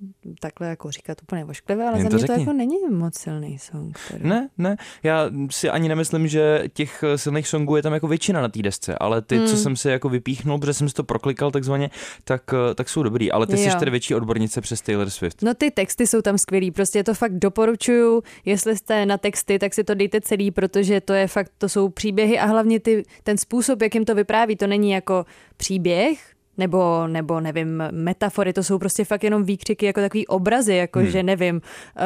takhle 0.40 0.68
jako 0.68 0.90
říkat 0.90 1.22
úplně 1.22 1.44
vošklivé, 1.44 1.88
ale 1.88 1.98
Jen 1.98 2.02
za 2.02 2.08
to 2.10 2.16
mě 2.16 2.26
to 2.26 2.32
řekni. 2.32 2.42
jako 2.42 2.52
není 2.52 2.76
moc 2.90 3.18
silný 3.18 3.58
song. 3.58 3.98
Teda. 4.08 4.28
Ne, 4.28 4.48
ne, 4.58 4.76
já 5.02 5.30
si 5.50 5.70
ani 5.70 5.88
nemyslím, 5.88 6.28
že 6.28 6.62
těch 6.72 7.04
silných 7.16 7.48
songů 7.48 7.76
je 7.76 7.82
tam 7.82 7.92
jako 7.92 8.08
většina 8.08 8.40
na 8.40 8.48
té 8.48 8.62
desce, 8.62 8.94
ale 8.98 9.22
ty, 9.22 9.36
Hmm. 9.36 9.46
co 9.46 9.56
jsem 9.56 9.76
si 9.76 9.88
jako 9.88 10.08
vypíchnul, 10.08 10.58
protože 10.58 10.74
jsem 10.74 10.88
si 10.88 10.94
to 10.94 11.04
proklikal 11.04 11.50
takzvaně, 11.50 11.90
tak, 12.24 12.42
eh, 12.70 12.74
tak 12.74 12.88
jsou 12.88 13.02
dobrý, 13.02 13.32
ale 13.32 13.46
ty 13.46 13.56
jsi 13.56 13.68
Jo. 13.68 13.74
tedy 13.78 13.90
větší 13.90 14.14
odbornice 14.14 14.60
přes 14.60 14.80
Taylor 14.80 15.10
Swift. 15.10 15.42
No 15.42 15.54
ty 15.54 15.70
texty 15.70 16.06
jsou 16.06 16.22
tam 16.22 16.38
skvělý, 16.38 16.70
prostě 16.70 17.04
to 17.04 17.14
fakt 17.14 17.38
doporučuju, 17.38 18.22
jestli 18.44 18.76
jste 18.76 19.06
na 19.06 19.18
texty, 19.18 19.58
tak 19.58 19.74
si 19.74 19.84
to 19.84 19.94
dejte 19.94 20.20
celý, 20.20 20.50
protože 20.50 21.00
to 21.00 21.12
je 21.12 21.26
fakt, 21.26 21.52
to 21.58 21.68
jsou 21.68 21.88
příběhy 21.88 22.38
a 22.38 22.46
hlavně 22.46 22.80
ty, 22.80 23.02
ten 23.22 23.38
způsob, 23.38 23.82
jakým 23.82 24.04
to 24.04 24.14
vypráví, 24.14 24.56
to 24.56 24.66
není 24.66 24.90
jako 24.90 25.24
příběh, 25.56 26.18
nebo, 26.58 27.06
nebo 27.06 27.40
nevím, 27.40 27.82
metafory, 27.90 28.52
to 28.52 28.62
jsou 28.62 28.78
prostě 28.78 29.04
fakt 29.04 29.24
jenom 29.24 29.44
výkřiky, 29.44 29.86
jako 29.86 30.00
takový 30.00 30.26
obrazy, 30.26 30.74
jako 30.74 30.98
hmm. 30.98 31.08
že 31.08 31.22
nevím, 31.22 31.56
uh, 31.56 32.02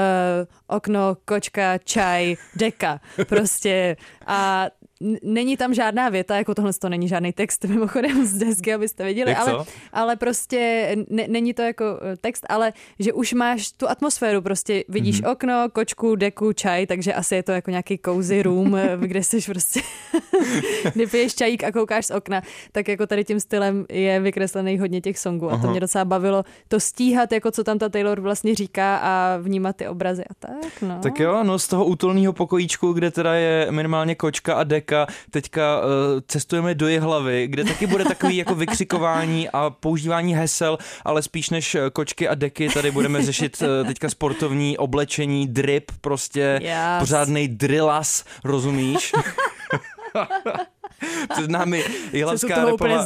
okno, 0.67 1.17
kočka, 1.25 1.79
čaj, 1.79 2.37
deka, 2.57 3.01
prostě 3.29 3.97
a 4.27 4.67
není 5.23 5.57
tam 5.57 5.75
žádná 5.75 6.09
věta, 6.09 6.37
jako 6.37 6.55
tohle 6.55 6.73
to 6.73 6.89
není 6.89 7.09
žádný 7.09 7.33
text, 7.33 7.65
mimochodem 7.69 8.27
z 8.27 8.33
desky, 8.39 8.75
abyste 8.75 9.05
viděli, 9.05 9.31
Jak 9.31 9.39
ale, 9.39 9.65
ale 9.93 10.17
prostě 10.17 10.91
ne, 11.11 11.25
není 11.29 11.55
to 11.55 11.63
jako 11.63 11.85
eh, 12.03 12.17
text, 12.17 12.47
ale 12.49 12.73
že 12.99 13.13
už 13.13 13.33
máš 13.33 13.73
tu 13.73 13.89
atmosféru, 13.89 14.43
prostě 14.43 14.85
vidíš 14.89 15.21
Mhm. 15.21 15.25
mm-hmm. 15.29 15.33
okno, 15.33 15.69
kočku, 15.73 16.15
deku, 16.17 16.53
čaj, 16.53 16.87
takže 16.87 17.15
asi 17.15 17.35
je 17.35 17.43
to 17.43 17.53
jako 17.53 17.71
nějaký 17.71 18.01
cozy 18.05 18.43
room, 18.43 18.77
eh, 18.77 18.97
kde 19.01 19.23
jsi 19.23 19.39
prostě, 19.47 19.81
kdy 20.95 21.07
piješ 21.07 21.35
čajík 21.35 21.65
a 21.65 21.73
koukáš 21.73 22.07
z 22.07 22.11
okna, 22.11 22.43
tak 22.73 22.89
jako 22.89 23.07
tady 23.07 23.25
tím 23.25 23.41
stylem 23.41 23.87
je 23.91 24.21
vykreslený 24.21 24.79
hodně 24.79 25.01
těch 25.01 25.19
songů 25.19 25.47
a 25.47 25.51
to 25.51 25.63
Aha. 25.63 25.71
mě 25.71 25.81
docela 25.81 26.05
bavilo 26.05 26.45
to 26.69 26.81
stíhat, 26.81 27.33
jako 27.33 27.51
co 27.51 27.65
tam 27.65 27.79
ta 27.79 27.89
Taylor 27.89 28.21
vlastně 28.21 28.55
říká 28.55 28.97
a 28.97 29.37
vnímat 29.43 29.77
ty 29.77 29.89
obrazy 29.89 30.25
a 30.25 30.35
tak, 30.39 30.83
no. 30.83 30.99
Tak 31.03 31.21
jo, 31.21 31.45
no 31.45 31.59
z 31.59 31.69
toho 31.69 31.85
útulného 31.85 32.33
pokojíčku, 32.33 32.93
kde 32.93 33.11
teda 33.11 33.35
je 33.35 33.67
minimálně 33.71 34.15
kočka 34.15 34.55
a 34.55 34.65
deka, 34.85 35.07
teďka 35.31 35.81
uh, 35.81 35.87
cestujeme 36.29 36.75
do 36.75 36.89
Jihlavy, 36.89 37.47
kde 37.49 37.65
taky 37.65 37.87
bude 37.87 38.05
takový 38.05 38.37
jako 38.37 38.55
vykřikování 38.55 39.49
a 39.53 39.71
používání 39.71 40.35
hesel, 40.35 40.79
ale 41.05 41.23
spíš 41.23 41.51
než 41.51 41.75
eh, 41.75 41.91
kočky 41.91 42.29
a 42.29 42.35
deky, 42.35 42.69
tady 42.69 42.91
budeme 42.91 43.23
řešit 43.23 43.63
uh, 43.63 43.87
teďka 43.87 44.11
sportovní 44.11 44.79
oblečení, 44.79 45.47
drip, 45.47 45.91
prostě 46.01 46.61
Yes. 46.63 46.75
pořádný 46.99 47.49
drillas, 47.49 48.25
rozumíš? 48.45 49.13
Před 51.39 51.51
námi 51.51 51.85
jihlavská 52.13 52.65
repová, 52.65 53.05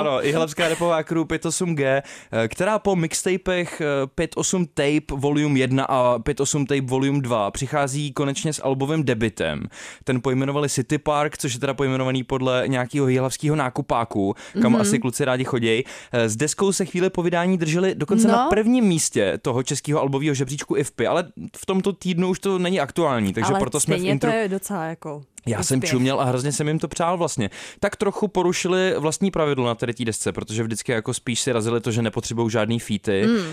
ano, 0.00 0.20
jihlavská 0.20 0.68
repová 0.68 1.02
crew 1.02 1.22
58G, 1.24 2.02
eh, 2.32 2.48
která 2.48 2.78
po 2.78 2.96
mixtapech 2.96 3.80
eh, 3.80 4.06
58 4.14 4.66
Tape 4.66 5.14
Volume 5.14 5.58
1 5.58 5.84
a 5.84 6.18
58 6.18 6.66
Tape 6.66 6.80
Volume 6.80 7.20
2 7.20 7.50
přichází 7.50 8.12
konečně 8.12 8.52
s 8.52 8.62
albovým 8.64 9.04
debitem. 9.04 9.62
Ten 10.04 10.20
pojmenovali 10.22 10.68
City 10.68 10.98
Park, 10.98 11.38
což 11.38 11.54
je 11.54 11.60
teda 11.60 11.74
pojmenovaný 11.74 12.22
podle 12.22 12.64
nějakého 12.66 13.08
jihlavského 13.08 13.56
nákupáku, 13.56 14.34
kam 14.62 14.72
Mhm. 14.72 14.80
asi 14.80 14.98
kluci 14.98 15.24
rádi 15.24 15.44
chodí. 15.44 15.84
S 16.12 16.36
deskou 16.36 16.72
se 16.72 16.84
chvíli 16.84 17.10
po 17.10 17.22
vydání 17.22 17.58
drželi 17.58 17.94
dokonce 17.94 18.28
No. 18.28 18.32
na 18.32 18.48
prvním 18.48 18.84
místě 18.84 19.38
toho 19.42 19.62
českého 19.62 20.00
albového 20.00 20.34
žebříčku 20.34 20.76
IFPy, 20.76 21.06
ale 21.06 21.24
v 21.56 21.66
tomto 21.66 21.92
týdnu 21.92 22.28
už 22.28 22.38
to 22.38 22.58
není 22.58 22.80
aktuální, 22.80 23.32
takže 23.32 23.50
Ale 23.50 23.60
proto 23.60 23.80
jsme 23.80 23.96
v 23.96 24.04
intro... 24.04 24.30
to 24.30 24.36
je 24.36 24.48
docela 24.48 24.84
jako 24.84 25.22
Já 25.46 25.62
jsem 25.62 25.78
úspěch. 25.78 25.90
čuměl 25.90 26.20
a 26.20 26.24
hrozně 26.24 26.52
jsem 26.52 26.68
jim 26.68 26.78
to 26.78 26.88
přál 26.88 27.18
vlastně. 27.18 27.50
Tak 27.80 27.96
trochu 27.96 28.28
porušili 28.28 28.94
vlastní 28.98 29.30
pravidlo 29.30 29.66
na 29.66 29.74
té 29.74 29.86
desce, 30.04 30.32
protože 30.32 30.62
vždycky 30.62 30.92
jako 30.92 31.14
spíš 31.14 31.40
si 31.40 31.52
razili 31.52 31.80
to, 31.80 31.90
že 31.90 32.02
nepotřebují 32.02 32.50
žádný 32.50 32.78
featy. 32.78 33.26
Mm. 33.26 33.36
Uh, 33.36 33.46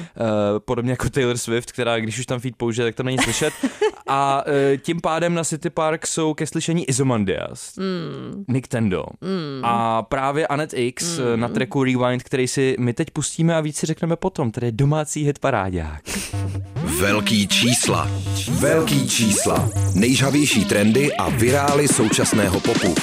podobně 0.60 0.91
jako 0.91 1.10
Taylor 1.10 1.38
Swift, 1.38 1.72
která 1.72 2.00
když 2.00 2.20
už 2.20 2.25
tam 2.25 2.39
feat 2.39 2.56
použije, 2.56 2.86
tak 2.86 2.96
tam 2.96 3.06
není 3.06 3.17
slyšet. 3.17 3.53
a 4.08 4.44
uh, 4.48 4.77
tím 4.77 5.01
pádem 5.01 5.34
na 5.34 5.44
City 5.44 5.70
Park 5.70 6.08
jsou 6.08 6.34
ke 6.34 6.48
slyšení 6.48 6.89
Izomandias, 6.89 7.75
mm. 7.77 8.46
Nick 8.48 8.67
Tendo 8.67 9.06
mm. 9.22 9.62
a 9.65 10.03
právě 10.03 10.48
Anet 10.48 10.74
X 10.74 11.20
mm. 11.20 11.39
na 11.39 11.50
tracku 11.50 11.84
Rewind, 11.84 12.24
který 12.24 12.48
si 12.48 12.75
my 12.79 12.94
teď 12.94 13.12
pustíme 13.12 13.56
a 13.56 13.62
víc 13.62 13.77
si 13.77 13.86
řekneme 13.86 14.15
potom. 14.15 14.51
Tady 14.51 14.67
je 14.67 14.72
domácí 14.72 15.24
hit 15.24 15.39
parádák. 15.39 16.01
Velký 17.00 17.48
čísla. 17.48 18.10
Velký 18.51 19.08
čísla. 19.08 19.70
Nejžhavější 19.96 20.66
trendy 20.66 21.13
a 21.13 21.30
virály 21.30 21.88
současného 21.88 22.60
popu. 22.60 22.96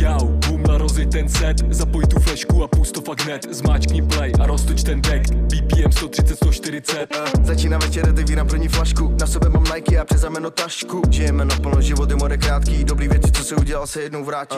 Jau, 0.00 0.26
boom 0.26 0.62
na 0.62 0.78
rozi 0.78 1.06
ten 1.06 1.28
set 1.28 1.56
Zapoj 1.70 2.06
tu 2.06 2.20
flešku 2.20 2.64
a 2.64 2.68
pust 2.68 2.94
to 2.94 3.00
fakt 3.00 3.24
hned 3.24 3.46
Zmáčkni 3.50 4.02
play 4.02 4.32
a 4.40 4.46
roztoč 4.46 4.82
ten 4.82 5.02
deck 5.02 5.30
BPM 5.30 5.92
130, 5.92 6.36
140 6.36 7.06
Začíná 7.42 7.78
večer, 7.78 8.08
otevírám 8.08 8.48
první 8.48 8.68
flašku 8.68 9.16
Na 9.20 9.26
sebe 9.26 9.48
mám 9.48 9.64
Nike 9.74 9.98
a 9.98 10.04
přes 10.04 10.22
rameno 10.22 10.50
tašku 10.50 11.02
Žijeme 11.10 11.44
naplno, 11.44 11.82
život 11.82 12.10
je 12.10 12.16
more 12.16 12.36
krátký 12.36 12.84
Dobrý 12.84 13.08
věci, 13.08 13.32
co 13.32 13.44
se 13.44 13.56
udělal, 13.56 13.86
se 13.86 14.02
jednou 14.02 14.24
vrátí 14.24 14.56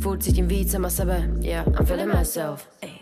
Furt 0.00 0.22
cítím 0.22 0.48
víc 0.48 0.72
sama 0.72 0.90
sebe, 0.90 1.30
yeah, 1.40 1.66
I'm 1.66 1.86
feeling 1.86 2.14
myself. 2.14 2.68
Ey. 2.82 2.95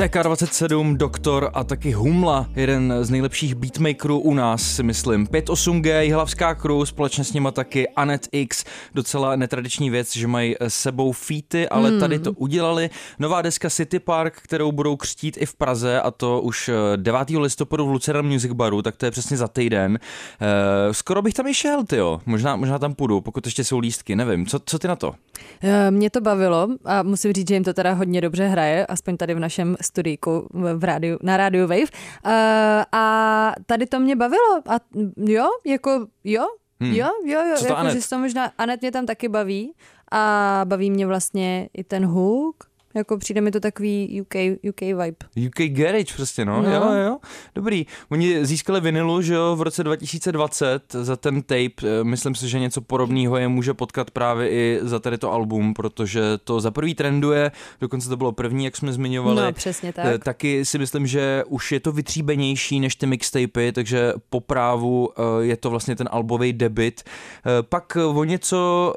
TK27, 0.00 0.96
Doktor 0.96 1.50
a 1.54 1.64
taky 1.64 1.92
Humla, 1.92 2.48
jeden 2.56 2.94
z 3.00 3.10
nejlepších 3.10 3.54
beatmakerů 3.54 4.18
u 4.18 4.34
nás, 4.34 4.62
si 4.62 4.82
myslím. 4.82 5.26
58G, 5.26 6.00
Jihlavská 6.00 6.54
crew, 6.54 6.84
společně 6.84 7.24
s 7.24 7.32
nima 7.32 7.50
taky 7.50 7.88
Anet 7.88 8.28
X, 8.32 8.64
docela 8.94 9.36
netradiční 9.36 9.90
věc, 9.90 10.16
že 10.16 10.26
mají 10.26 10.56
s 10.60 10.74
sebou 10.74 11.12
featy, 11.12 11.68
ale 11.68 11.98
tady 12.00 12.18
to 12.18 12.32
udělali. 12.32 12.90
Nová 13.18 13.42
deska 13.42 13.70
City 13.70 13.98
Park, 13.98 14.40
kterou 14.42 14.72
budou 14.72 14.96
křtít 14.96 15.36
i 15.40 15.46
v 15.46 15.54
Praze 15.54 16.00
a 16.00 16.10
to 16.10 16.40
už 16.40 16.68
eh, 16.68 16.96
9. 16.96 17.30
listopadu 17.30 17.86
v 17.86 17.90
Lucerna 17.90 18.22
Music 18.22 18.52
Baru, 18.52 18.82
tak 18.82 18.96
to 18.96 19.04
je 19.04 19.10
přesně 19.10 19.36
za 19.36 19.48
týden. 19.48 19.98
Eh, 20.40 20.94
skoro 20.94 21.22
bych 21.22 21.34
tam 21.34 21.46
i 21.46 21.54
šel, 21.54 21.84
tyjo. 21.84 22.20
Možná, 22.26 22.56
možná 22.56 22.78
tam 22.78 22.94
půjdu, 22.94 23.20
pokud 23.20 23.46
ještě 23.46 23.64
jsou 23.64 23.78
lístky, 23.78 24.16
nevím. 24.16 24.46
Co, 24.46 24.58
co 24.66 24.78
ty 24.78 24.88
na 24.88 24.96
to? 24.96 25.14
Eh, 25.62 25.90
Mě 25.90 26.10
to 26.10 26.20
bavilo 26.20 26.68
a 26.84 27.02
musím 27.02 27.32
říct, 27.32 27.48
že 27.48 27.54
jim 27.54 27.64
to 27.64 27.74
teda 27.74 27.92
hodně 27.92 28.20
dobře 28.20 28.46
hraje, 28.46 28.86
aspoň 28.86 29.16
tady 29.16 29.34
v 29.34 29.38
našem 29.38 29.76
studijku 29.90 30.48
v 30.76 30.84
rádiu, 30.84 31.18
na 31.22 31.36
rádiu 31.36 31.66
Wave. 31.66 31.90
Eh, 32.26 32.84
A 32.92 33.52
tady 33.66 33.86
to 33.86 34.00
mě 34.00 34.16
bavilo 34.16 34.62
a 34.68 34.80
jo, 35.16 35.46
jako 35.66 36.06
jo, 36.24 36.46
Hmm. 36.82 36.92
jo, 36.94 37.08
jo, 37.24 37.40
jo, 37.40 37.54
Co 37.56 37.64
to 37.64 37.68
jako, 37.68 37.76
Anet? 37.76 38.02
že 38.02 38.08
to 38.08 38.18
možná, 38.18 38.52
Anet 38.58 38.80
mě 38.80 38.92
tam 38.92 39.06
taky 39.06 39.28
baví 39.28 39.74
a 40.12 40.60
baví 40.64 40.90
mě 40.90 41.06
vlastně 41.06 41.68
i 41.76 41.84
ten 41.84 42.06
hook, 42.06 42.64
jako 42.94 43.18
přijde 43.18 43.40
mi 43.40 43.50
to 43.50 43.60
takový 43.60 44.20
UK, 44.22 44.34
UK 44.68 44.80
vibe. 44.80 45.46
UK 45.46 45.76
Garage 45.78 46.14
prostě, 46.16 46.44
no. 46.44 46.62
No. 46.62 46.70
Jo, 46.70 46.92
jo. 46.92 47.18
Dobrý. 47.54 47.86
Oni 48.08 48.46
získali 48.46 48.80
vinilu, 48.80 49.22
že 49.22 49.34
jo, 49.34 49.56
v 49.56 49.62
roce 49.62 49.84
2020 49.84 50.82
za 50.92 51.16
ten 51.16 51.42
tape. 51.42 51.70
Eh, 51.82 52.04
Myslím 52.04 52.34
si, 52.34 52.48
že 52.48 52.58
něco 52.60 52.80
podobného 52.80 53.36
je 53.36 53.48
může 53.48 53.74
potkat 53.74 54.10
právě 54.10 54.50
i 54.50 54.78
za 54.82 54.98
tady 54.98 55.18
to 55.18 55.32
album, 55.32 55.74
protože 55.74 56.22
to 56.44 56.60
za 56.60 56.70
prvý 56.70 56.94
trenduje, 56.94 57.52
dokonce 57.80 58.08
to 58.08 58.16
bylo 58.16 58.32
první, 58.32 58.64
jak 58.64 58.76
jsme 58.76 58.92
zmiňovali. 58.92 59.42
No, 59.42 59.52
přesně 59.52 59.88
Eh, 59.88 59.92
tak. 59.92 60.24
Taky 60.24 60.64
si 60.64 60.78
myslím, 60.78 61.06
že 61.06 61.44
už 61.46 61.72
je 61.72 61.80
to 61.80 61.92
vytříbenější 61.92 62.80
než 62.80 62.96
ty 62.96 63.06
mixtapy, 63.06 63.72
takže 63.72 64.12
po 64.30 64.40
právu 64.40 65.10
eh, 65.16 65.22
je 65.44 65.56
to 65.56 65.70
vlastně 65.70 65.96
ten 65.96 66.08
albový 66.12 66.52
debit. 66.52 67.02
Pak 67.68 67.96
o 68.14 68.24
něco 68.24 68.94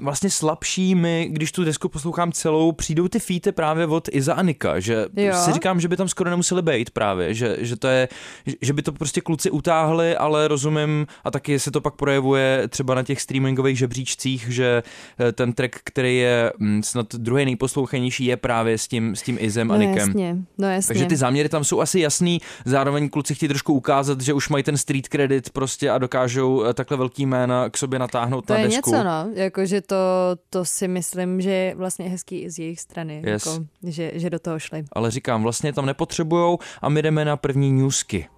vlastně 0.00 0.30
slabší 0.30 0.94
mi, 0.94 1.28
když 1.30 1.52
tu 1.52 1.64
desku 1.64 1.88
poslouchám 1.88 2.32
celou, 2.32 2.71
přijdou 2.72 3.08
ty 3.08 3.18
featy 3.18 3.52
právě 3.52 3.86
od 3.86 4.08
Iza 4.12 4.34
a 4.34 4.42
Nika, 4.42 4.80
že 4.80 5.06
Jo. 5.16 5.34
si 5.34 5.52
říkám, 5.52 5.80
že 5.80 5.88
by 5.88 5.96
tam 5.96 6.08
skoro 6.08 6.30
nemuseli 6.30 6.62
být 6.62 6.90
právě, 6.90 7.34
že, 7.34 7.56
že 7.60 7.76
to 7.76 7.88
je, 7.88 8.08
že 8.62 8.72
by 8.72 8.82
to 8.82 8.92
prostě 8.92 9.20
kluci 9.20 9.50
utáhli, 9.50 10.16
ale 10.16 10.48
rozumím 10.48 11.06
a 11.24 11.30
taky 11.30 11.58
se 11.58 11.70
to 11.70 11.80
pak 11.80 11.94
projevuje 11.94 12.62
třeba 12.68 12.94
na 12.94 13.02
těch 13.02 13.20
streamingových 13.20 13.78
žebříčcích, 13.78 14.46
že 14.50 14.82
eh, 15.28 15.32
ten 15.32 15.52
track, 15.52 15.76
který 15.84 16.16
je 16.18 16.52
mm, 16.58 16.82
snad 16.82 17.14
druhý 17.14 17.44
nejposlouchanější, 17.44 18.24
je 18.24 18.36
právě 18.36 18.78
s 18.78 18.88
tím, 18.88 19.16
s 19.16 19.22
tím 19.22 19.36
Izem 19.40 19.70
a 19.70 19.74
No 19.74 19.80
Nikem. 19.80 20.08
jasně, 20.08 20.36
no 20.58 20.68
jasně. 20.68 20.88
Takže 20.88 21.06
ty 21.06 21.16
záměry 21.16 21.48
tam 21.48 21.64
jsou 21.64 21.80
asi 21.80 22.00
jasný, 22.00 22.40
zároveň 22.64 23.08
kluci 23.08 23.34
chtějí 23.34 23.48
trošku 23.48 23.72
ukázat, 23.74 24.20
že 24.20 24.32
už 24.32 24.48
mají 24.48 24.64
ten 24.64 24.76
street 24.76 25.08
credit 25.08 25.50
prostě 25.50 25.90
a 25.90 25.98
dokážou 25.98 26.64
eh, 26.64 26.74
takhle 26.74 26.96
velký 26.96 27.26
jména 27.26 27.70
k 27.70 27.76
sobě 27.78 27.98
natáhnout 27.98 28.46
to 28.46 28.52
na 28.52 28.58
je 28.58 28.64
desku. 28.68 28.90
něco, 28.90 29.04
no, 29.04 29.26
jakože 29.34 29.80
to, 29.80 29.96
to 30.50 30.64
si 30.64 30.88
myslím, 30.88 31.40
že 31.40 31.50
je 31.50 31.74
vlastně 31.74 32.08
hezký 32.08 32.42
i 32.42 32.50
z 32.50 32.58
jejich 32.62 32.80
strany, 32.80 33.22
Yes. 33.26 33.46
jako, 33.46 33.64
že, 33.86 34.10
že 34.14 34.30
do 34.30 34.38
toho 34.38 34.58
šli. 34.58 34.84
Ale 34.92 35.10
říkám, 35.10 35.42
vlastně 35.42 35.72
tam 35.72 35.86
nepotřebujou 35.86 36.58
a 36.82 36.88
my 36.88 37.02
jdeme 37.02 37.24
na 37.24 37.36
první 37.36 37.72
newsky. 37.72 38.28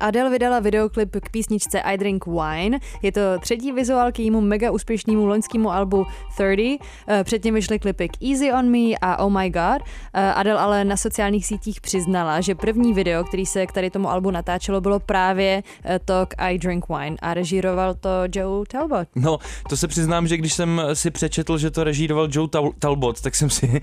Adele 0.00 0.30
vydala 0.30 0.60
videoklip 0.60 1.16
k 1.20 1.30
písničce 1.30 1.80
I 1.80 1.98
Drink 1.98 2.26
Wine. 2.26 2.78
Je 3.02 3.12
to 3.12 3.20
třetí 3.40 3.72
vizuál 3.72 4.12
k 4.12 4.18
jejímu 4.18 4.40
mega 4.40 4.70
úspěšnému 4.70 5.26
loňskému 5.26 5.70
albu 5.72 6.06
30. 6.36 6.78
Eh, 7.08 7.24
Předtím 7.24 7.54
vyšly 7.54 7.78
klipy 7.78 8.08
k 8.08 8.22
Easy 8.30 8.52
on 8.52 8.70
Me 8.70 8.96
a 9.02 9.24
Oh 9.24 9.32
My 9.32 9.50
God. 9.50 9.82
Eh, 10.14 10.32
Adele 10.32 10.60
ale 10.60 10.84
na 10.84 10.96
sociálních 10.96 11.46
sítích 11.46 11.80
přiznala, 11.80 12.40
že 12.40 12.54
první 12.54 12.94
video, 12.94 13.24
který 13.24 13.46
se 13.46 13.66
k 13.66 13.72
tady 13.72 13.90
tomu 13.90 14.10
albu 14.10 14.30
natáčelo, 14.30 14.80
bylo 14.80 15.00
právě 15.00 15.62
eh, 15.84 15.98
to 16.04 16.14
k 16.28 16.34
I 16.38 16.58
Drink 16.58 16.84
Wine 16.88 17.16
a 17.22 17.34
režíroval 17.34 17.94
to 17.94 18.08
Joe 18.34 18.64
Talbot. 18.68 19.08
No, 19.14 19.38
to 19.68 19.76
se 19.76 19.88
přiznám, 19.88 20.26
že 20.26 20.36
když 20.36 20.54
jsem 20.54 20.82
si 20.92 21.10
přečetl, 21.10 21.58
že 21.58 21.70
to 21.70 21.84
režíroval 21.84 22.28
Joe 22.30 22.48
Tal- 22.48 22.72
Talbot, 22.78 23.20
tak 23.20 23.34
jsem 23.34 23.50
si 23.50 23.80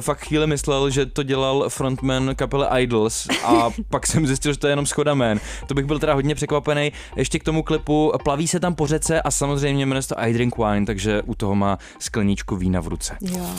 fakt 0.00 0.18
chvíli 0.18 0.46
myslel, 0.46 0.90
že 0.90 1.06
to 1.06 1.22
dělal 1.22 1.68
frontman 1.68 2.34
kapely 2.34 2.66
Idols 2.82 3.26
a 3.44 3.70
pak 3.90 4.06
jsem 4.06 4.26
zjistil, 4.26 4.52
že 4.52 4.58
to 4.58 4.66
je 4.66 4.72
jenom 4.72 4.86
Skoda 4.86 5.14
Man. 5.14 5.38
To 5.66 5.74
bych 5.74 5.84
byl 5.84 5.98
teda 5.98 6.14
hodně 6.14 6.34
překvapený. 6.34 6.92
Ještě 7.16 7.38
k 7.38 7.44
tomu 7.44 7.62
klipu 7.62 8.12
plaví 8.24 8.48
se 8.48 8.60
tam 8.60 8.74
po 8.74 8.86
řece 8.86 9.22
a 9.22 9.30
samozřejmě 9.30 9.86
jmenuje 9.86 10.02
to 10.02 10.20
I 10.20 10.32
Drink 10.32 10.58
Wine, 10.58 10.86
takže 10.86 11.22
u 11.22 11.34
toho 11.34 11.54
má 11.54 11.78
skleničku 11.98 12.56
vína 12.56 12.80
v 12.80 12.88
ruce. 12.88 13.16
Jo. 13.20 13.50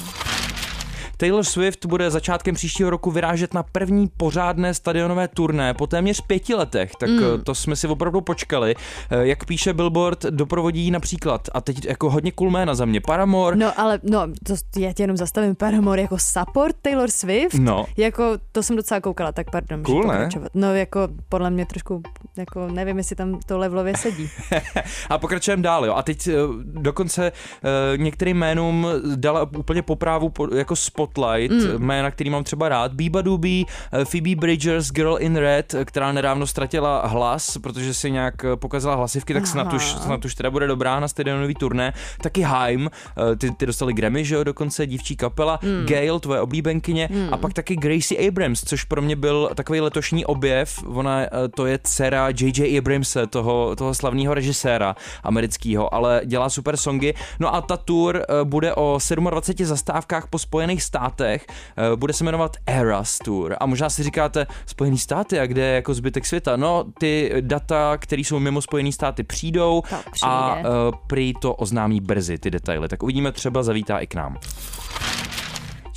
Taylor 1.20 1.44
Swift 1.44 1.86
bude 1.86 2.12
začátkem 2.12 2.56
příštího 2.56 2.90
roku 2.90 3.12
vyrážet 3.12 3.54
na 3.54 3.64
první 3.64 4.08
pořádné 4.18 4.74
stadionové 4.74 5.28
turné 5.28 5.74
po 5.74 5.88
téměř 5.88 6.22
pěti 6.22 6.56
letech, 6.56 6.92
tak 7.00 7.10
mm. 7.10 7.20
to 7.44 7.56
jsme 7.56 7.76
si 7.76 7.88
opravdu 7.88 8.22
počkali. 8.22 8.76
Eh, 9.10 9.28
Jak 9.28 9.46
píše 9.46 9.74
Billboard, 9.74 10.26
doprovodí 10.26 10.82
ji 10.82 10.92
například, 10.92 11.48
a 11.54 11.62
teď 11.62 11.86
jako 11.86 12.10
hodně 12.10 12.32
cool 12.32 12.52
jména 12.52 12.76
za 12.76 12.86
mě, 12.86 13.02
Paramore, 13.02 13.56
No 13.56 13.80
ale 13.80 14.00
no, 14.04 14.28
to, 14.44 14.56
já 14.80 14.94
tě 14.94 15.04
jenom 15.04 15.18
zastavím 15.18 15.56
Paramore 15.56 16.02
jako 16.02 16.18
support 16.20 16.76
Taylor 16.82 17.12
Swift. 17.12 17.54
No. 17.54 17.86
Jako, 17.98 18.24
to 18.52 18.64
jsem 18.64 18.76
docela 18.76 19.02
koukala, 19.02 19.32
tak 19.32 19.52
pardon. 19.52 19.84
Cool, 19.84 20.04
ne? 20.04 20.14
pokračovat. 20.14 20.52
No 20.54 20.76
jako, 20.76 21.08
podle 21.30 21.50
mě 21.50 21.66
trošku, 21.66 22.02
jako 22.38 22.68
nevím, 22.68 22.98
jestli 22.98 23.16
tam 23.16 23.40
to 23.46 23.58
levelově 23.58 23.98
sedí. 23.98 24.30
A 25.10 25.18
pokračujeme 25.18 25.64
dál, 25.64 25.86
jo. 25.86 25.94
A 25.94 26.04
teď 26.04 26.28
eh, 26.28 26.34
dokonce 26.64 27.32
eh, 27.32 27.98
některým 27.98 28.38
jménům 28.38 28.88
dala 29.16 29.50
úplně 29.58 29.82
poprávu 29.82 30.30
po, 30.30 30.56
jako 30.56 30.76
spotlight, 31.10 31.52
mm. 31.52 31.86
jména, 31.86 32.12
který 32.12 32.30
mám 32.30 32.44
třeba 32.44 32.70
rád. 32.70 32.94
Biba 32.94 33.22
Doobie, 33.22 33.66
eh, 33.92 34.06
Phoebe 34.06 34.36
Bridgers, 34.36 34.92
Girl 34.92 35.18
in 35.20 35.36
Red, 35.36 35.74
eh, 35.74 35.86
která 35.86 36.12
nedávno 36.12 36.48
ztratila 36.48 37.08
hlas, 37.08 37.58
protože 37.58 37.94
si 37.94 38.12
nějak 38.12 38.46
eh, 38.46 38.56
pokazila 38.56 38.96
hlasivky, 38.96 39.34
tak 39.34 39.48
snad 39.48 39.74
už, 39.74 39.92
snad 39.92 40.26
už 40.26 40.36
teda 40.36 40.52
bude 40.52 40.68
dobrá 40.68 41.00
na 41.00 41.08
stadionový 41.08 41.56
turné. 41.56 41.94
Taky 42.22 42.42
Haim, 42.42 42.90
ty, 43.38 43.52
ty 43.52 43.66
dostali 43.66 43.94
Grammy, 43.94 44.26
že 44.26 44.36
jo, 44.36 44.44
dokonce 44.44 44.88
dívčí 44.88 45.16
kapela. 45.16 45.60
Mm. 45.64 45.86
Gail, 45.86 46.20
tvoje 46.20 46.42
oblíbenkyně. 46.42 47.10
Mm. 47.12 47.34
A 47.34 47.38
pak 47.38 47.54
taky 47.54 47.76
Gracie 47.76 48.28
Abrams, 48.28 48.64
což 48.64 48.84
pro 48.84 49.02
mě 49.02 49.16
byl 49.16 49.50
takový 49.56 49.82
letošní 49.82 50.26
objev. 50.26 50.84
Ona 50.88 51.20
to 51.56 51.66
je 51.66 51.80
dcera 51.84 52.30
J.J. 52.30 52.78
Abramse, 52.78 53.28
toho, 53.28 53.76
toho 53.76 53.94
slavného 53.94 54.34
režiséra 54.34 54.96
amerického, 55.24 55.94
ale 55.94 56.22
dělá 56.26 56.50
super 56.50 56.78
songy. 56.78 57.14
No 57.40 57.56
a 57.56 57.62
ta 57.62 57.78
tour 57.78 58.26
bude 58.44 58.74
o 58.74 59.00
27 59.16 59.66
zastávkách 59.66 60.28
po 60.28 60.40
Spojených 60.40 60.84
státech 60.84 60.99
státech. 61.00 61.46
Eh, 61.50 61.96
Bude 61.96 62.14
se 62.14 62.24
jmenovat 62.24 62.58
Eras 62.66 63.18
Tour. 63.18 63.56
A 63.60 63.66
možná 63.66 63.90
si 63.90 64.04
říkáte, 64.04 64.48
Spojený 64.66 64.98
státy 64.98 65.40
a 65.40 65.46
kde 65.46 65.62
je 65.62 65.76
jako 65.76 65.94
zbytek 65.94 66.26
světa? 66.26 66.56
No, 66.56 66.86
ty 67.00 67.32
data, 67.42 67.98
které 67.98 68.22
jsou 68.22 68.40
mimo 68.40 68.62
Spojený 68.62 68.92
státy, 68.92 69.24
přijdou 69.24 69.84
a 70.24 70.56
uh, 70.56 70.64
prý 71.08 71.34
to 71.42 71.54
oznámí 71.54 72.02
brzy, 72.02 72.38
ty 72.38 72.52
detaily. 72.52 72.88
Tak 72.88 73.04
uvidíme, 73.04 73.32
třeba 73.32 73.64
zavítá 73.64 74.00
i 74.00 74.08
k 74.08 74.16
nám. 74.16 74.38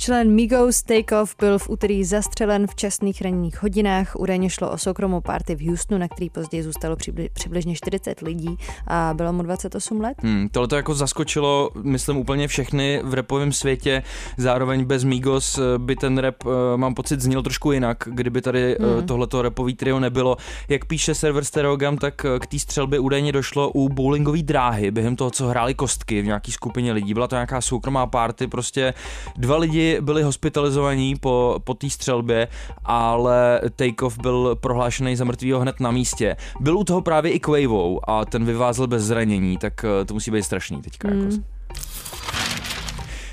Člen 0.03 0.31
Migos 0.35 0.83
Takeoff 0.83 1.35
byl 1.39 1.59
v 1.59 1.69
úterý 1.69 2.03
zastřelen 2.03 2.67
v 2.67 2.75
časných 2.75 3.21
ranních 3.21 3.63
hodinách. 3.63 4.15
Údajně 4.15 4.49
šlo 4.49 4.71
o 4.71 4.77
soukromou 4.77 5.21
party 5.21 5.55
v 5.55 5.67
Houstonu, 5.67 5.99
na 5.99 6.07
který 6.07 6.29
později 6.29 6.63
zůstalo 6.63 6.95
přibli- 6.95 7.29
přibližně 7.33 7.75
40 7.75 8.21
lidí 8.21 8.57
a 8.87 9.13
bylo 9.13 9.33
mu 9.33 9.43
28 9.43 10.01
let. 10.01 10.17
Hmm, 10.23 10.49
tohle 10.49 10.67
to 10.67 10.75
jako 10.75 10.95
zaskočilo, 10.95 11.69
myslím, 11.83 12.17
úplně 12.17 12.47
všechny 12.47 13.01
v 13.03 13.13
repovém 13.13 13.51
světě. 13.51 14.03
Zároveň 14.37 14.85
bez 14.85 15.03
Migos 15.03 15.57
eh, 15.57 15.61
by 15.77 15.95
ten 15.95 16.17
rap, 16.17 16.35
eh, 16.45 16.77
mám 16.77 16.93
pocit, 16.93 17.21
zněl 17.21 17.43
trošku 17.43 17.71
jinak, 17.71 17.97
kdyby 18.11 18.41
tady 18.41 18.77
hmm. 18.79 19.07
tohleto 19.07 19.41
repový 19.41 19.75
trio 19.75 19.99
nebylo. 19.99 20.37
Jak 20.69 20.85
píše 20.85 21.15
server 21.15 21.43
Stereogam, 21.43 21.97
tak 21.97 22.25
eh, 22.25 22.39
k 22.39 22.47
té 22.47 22.59
střelbě 22.59 22.99
údajně 22.99 23.31
došlo 23.31 23.71
u 23.71 23.89
bowlingové 23.89 24.41
dráhy 24.41 24.91
během 24.91 25.15
toho, 25.15 25.31
co 25.31 25.47
hráli 25.47 25.73
kostky 25.73 26.21
v 26.21 26.25
nějaký 26.25 26.51
skupině 26.51 26.93
lidí. 26.93 27.13
Byla 27.13 27.27
to 27.27 27.35
nějaká 27.35 27.61
soukromá 27.61 28.07
party, 28.07 28.47
prostě 28.47 28.93
dva 29.37 29.57
lidi 29.57 29.92
byli 30.01 30.23
hospitalizovaní 30.23 31.15
po, 31.15 31.59
po 31.63 31.73
té 31.73 31.89
střelbě, 31.89 32.47
ale 32.85 33.61
Takeoff 33.75 34.17
byl 34.17 34.55
prohlášený 34.55 35.15
za 35.15 35.25
mrtvýho 35.25 35.59
hned 35.59 35.79
na 35.79 35.91
místě. 35.91 36.35
Byl 36.59 36.77
u 36.77 36.83
toho 36.83 37.01
právě 37.01 37.31
i 37.31 37.39
Quavo 37.39 38.09
a 38.09 38.25
ten 38.25 38.45
vyvázl 38.45 38.87
bez 38.87 39.03
zranění, 39.03 39.57
tak 39.57 39.85
eh, 39.85 40.05
to 40.05 40.13
musí 40.13 40.31
být 40.31 40.43
strašný 40.43 40.81
teďka. 40.81 41.07
Mm. 41.07 41.19
Jako. 41.19 41.43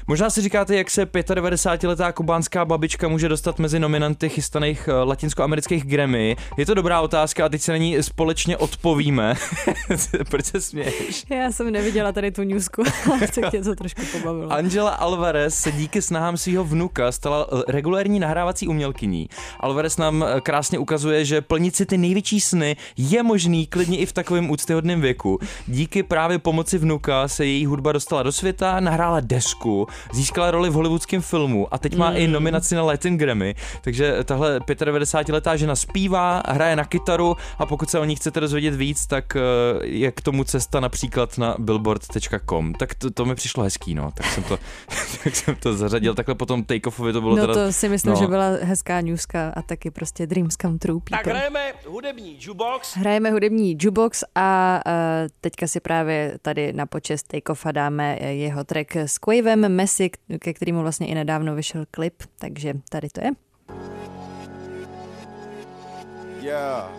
Možná 0.07 0.31
si 0.31 0.43
říkáte, 0.43 0.77
jak 0.77 0.91
se 0.91 1.05
95-letá 1.05 2.13
kubánská 2.13 2.65
babička 2.65 3.09
může 3.09 3.29
dostat 3.29 3.59
mezi 3.59 3.81
nominanty 3.81 4.29
chystaných 4.29 4.89
eh, 4.89 4.93
latinskoamerických 4.93 5.85
Grammy. 5.85 6.37
Je 6.57 6.67
to 6.67 6.75
dobrá 6.75 7.01
otázka 7.01 7.47
a 7.47 7.49
teď 7.49 7.63
se 7.63 7.73
na 7.73 7.79
ní 7.79 8.03
společně 8.03 8.57
odpovíme. 8.57 9.35
Proč 10.31 10.45
se 10.45 10.61
směješ? 10.61 11.25
Já 11.31 11.53
jsem 11.53 11.71
neviděla 11.71 12.13
tady 12.13 12.31
tu 12.31 12.43
newsku, 12.43 12.83
ale 13.13 13.21
tak 13.21 13.51
tě 13.51 13.63
to 13.63 13.75
trošku 13.75 14.03
pobavilo. 14.13 14.53
Angela 14.53 14.91
Alvarez 14.91 15.55
se 15.55 15.73
díky 15.73 16.03
snahám 16.03 16.37
svého 16.37 16.65
vnuka 16.65 17.13
stala 17.13 17.47
eh, 17.53 17.73
regulérní 17.73 18.21
nahrávací 18.21 18.69
umělkyní. 18.69 19.29
Alvarez 19.61 19.97
nám 19.97 20.25
eh, 20.25 20.41
krásně 20.41 20.79
ukazuje, 20.79 21.25
že 21.25 21.41
plnit 21.41 21.77
si 21.77 21.87
ty 21.87 21.99
největší 21.99 22.41
sny 22.41 22.77
je 22.97 23.23
možný 23.23 23.67
klidně 23.67 23.99
i 23.99 24.07
v 24.07 24.13
takovém 24.13 24.51
úctyhodném 24.51 25.01
věku. 25.01 25.39
Díky 25.67 26.03
právě 26.03 26.39
pomoci 26.39 26.79
vnuka 26.79 27.29
se 27.29 27.47
její 27.47 27.67
hudba 27.67 27.93
dostala 27.93 28.23
do 28.23 28.33
světa, 28.33 28.81
nahrála 28.81 29.21
desku, 29.21 29.87
získala 30.13 30.51
roli 30.51 30.71
v 30.71 30.73
hollywoodském 30.73 31.21
filmu 31.23 31.75
a 31.75 31.79
teď 31.79 31.97
má 31.97 32.13
i 32.13 32.27
nominaci 32.27 32.75
na 32.75 32.83
Latin 32.83 33.19
Grammy. 33.19 33.55
Takže 33.81 34.25
tahle 34.25 34.59
95-letá 34.59 35.57
žena 35.57 35.77
zpívá, 35.77 36.43
hraje 36.49 36.77
na 36.77 36.85
kytaru 36.85 37.37
a 37.59 37.67
pokud 37.67 37.91
se 37.91 37.99
o 37.99 38.05
ní 38.05 38.17
chcete 38.17 38.41
dozvědět 38.41 38.75
víc, 38.75 39.07
tak 39.07 39.37
eh, 39.37 39.41
je 39.87 40.13
k 40.13 40.21
tomu 40.21 40.45
cesta 40.45 40.81
například 40.81 41.39
na 41.39 41.55
billboard.com. 41.59 42.73
Tak 42.75 42.95
to, 42.95 43.11
to 43.11 43.25
mi 43.25 43.35
přišlo 43.35 43.63
hezký, 43.63 43.95
no. 43.95 44.11
Tak 44.15 44.27
jsem 44.27 44.43
to, 44.43 44.59
tak 45.25 45.37
jsem 45.37 45.55
to 45.55 45.75
zařadil. 45.75 46.15
Takhle 46.15 46.35
potom 46.35 46.63
take-offovi 46.65 47.13
to 47.13 47.21
bylo 47.21 47.37
No 47.37 47.43
teda... 47.47 47.55
to 47.55 47.73
si 47.73 47.89
myslím, 47.89 48.13
no. 48.13 48.21
že 48.21 48.27
byla 48.27 48.47
hezká 48.63 49.01
newska 49.01 49.53
a 49.57 49.63
taky 49.63 49.91
prostě 49.91 50.27
dreams 50.27 50.57
come 50.63 50.79
true 50.79 51.01
Tak 51.11 51.21
people. 51.21 51.33
hrajeme 51.33 51.61
hudební 51.87 52.37
jukebox. 52.41 52.97
Hrajeme 52.97 53.31
hudební 53.31 53.73
jukebox 53.81 54.25
a 54.35 54.81
uh, 54.87 54.93
teďka 55.41 55.67
si 55.67 55.81
právě 55.81 56.39
tady 56.43 56.73
na 56.73 56.87
počest 56.87 57.29
Takeoffa 57.29 57.73
dáme 57.73 58.17
eh, 58.21 58.33
jeho 58.33 58.65
track 58.65 58.97
s 58.97 59.19
Quavem 59.19 59.77
Messi, 59.81 60.11
ke 60.39 60.53
kterému 60.53 60.83
vlastně 60.83 61.07
i 61.07 61.15
nedávno 61.15 61.55
vyšel 61.55 61.85
klip, 61.91 62.23
takže 62.39 62.75
tady 62.89 63.09
to 63.09 63.21
je. 63.25 63.31
Yeah. 66.43 66.91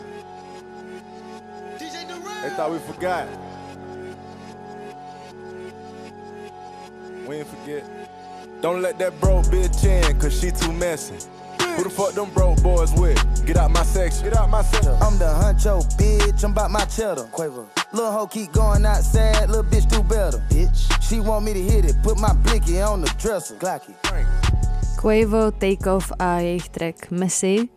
Don't 8.61 8.81
let 8.81 8.97
that 8.97 9.13
broke 9.13 9.49
bitch 9.49 9.83
in, 9.83 10.19
cause 10.19 10.39
she 10.39 10.51
too 10.51 10.71
messy. 10.71 11.40
Who 11.77 11.83
the 11.83 11.89
fuck 11.89 12.13
them 12.13 12.29
broke 12.31 12.61
boys 12.61 12.93
with? 12.93 13.17
Get 13.45 13.57
out 13.57 13.71
my 13.71 13.83
section. 13.83 14.23
Get 14.25 14.37
out 14.37 14.49
my 14.49 14.61
section. 14.61 14.93
I'm 15.01 15.17
the 15.17 15.25
huncho, 15.25 15.83
bitch. 15.97 16.43
I'm 16.43 16.51
about 16.51 16.71
my 16.71 16.85
cheddar. 16.85 17.23
Quavo. 17.33 17.67
Little 17.93 18.11
hoe 18.11 18.27
keep 18.27 18.51
going 18.51 18.85
outside, 18.85 19.49
little 19.49 19.63
bitch 19.63 19.89
do 19.89 20.03
better. 20.03 20.37
Bitch. 20.49 20.79
She 21.01 21.19
want 21.19 21.45
me 21.45 21.53
to 21.53 21.61
hit 21.61 21.85
it, 21.85 21.95
put 22.03 22.17
my 22.19 22.33
blicky 22.33 22.79
on 22.81 23.01
the 23.01 23.13
dresser. 23.17 23.55
Glocky. 23.55 23.93
Quavo, 24.97 25.51
Takeoff 25.59 26.11
a 26.11 26.23
uh, 26.23 26.39
jejich 26.39 26.71
track 26.71 27.09
Messi. 27.09 27.69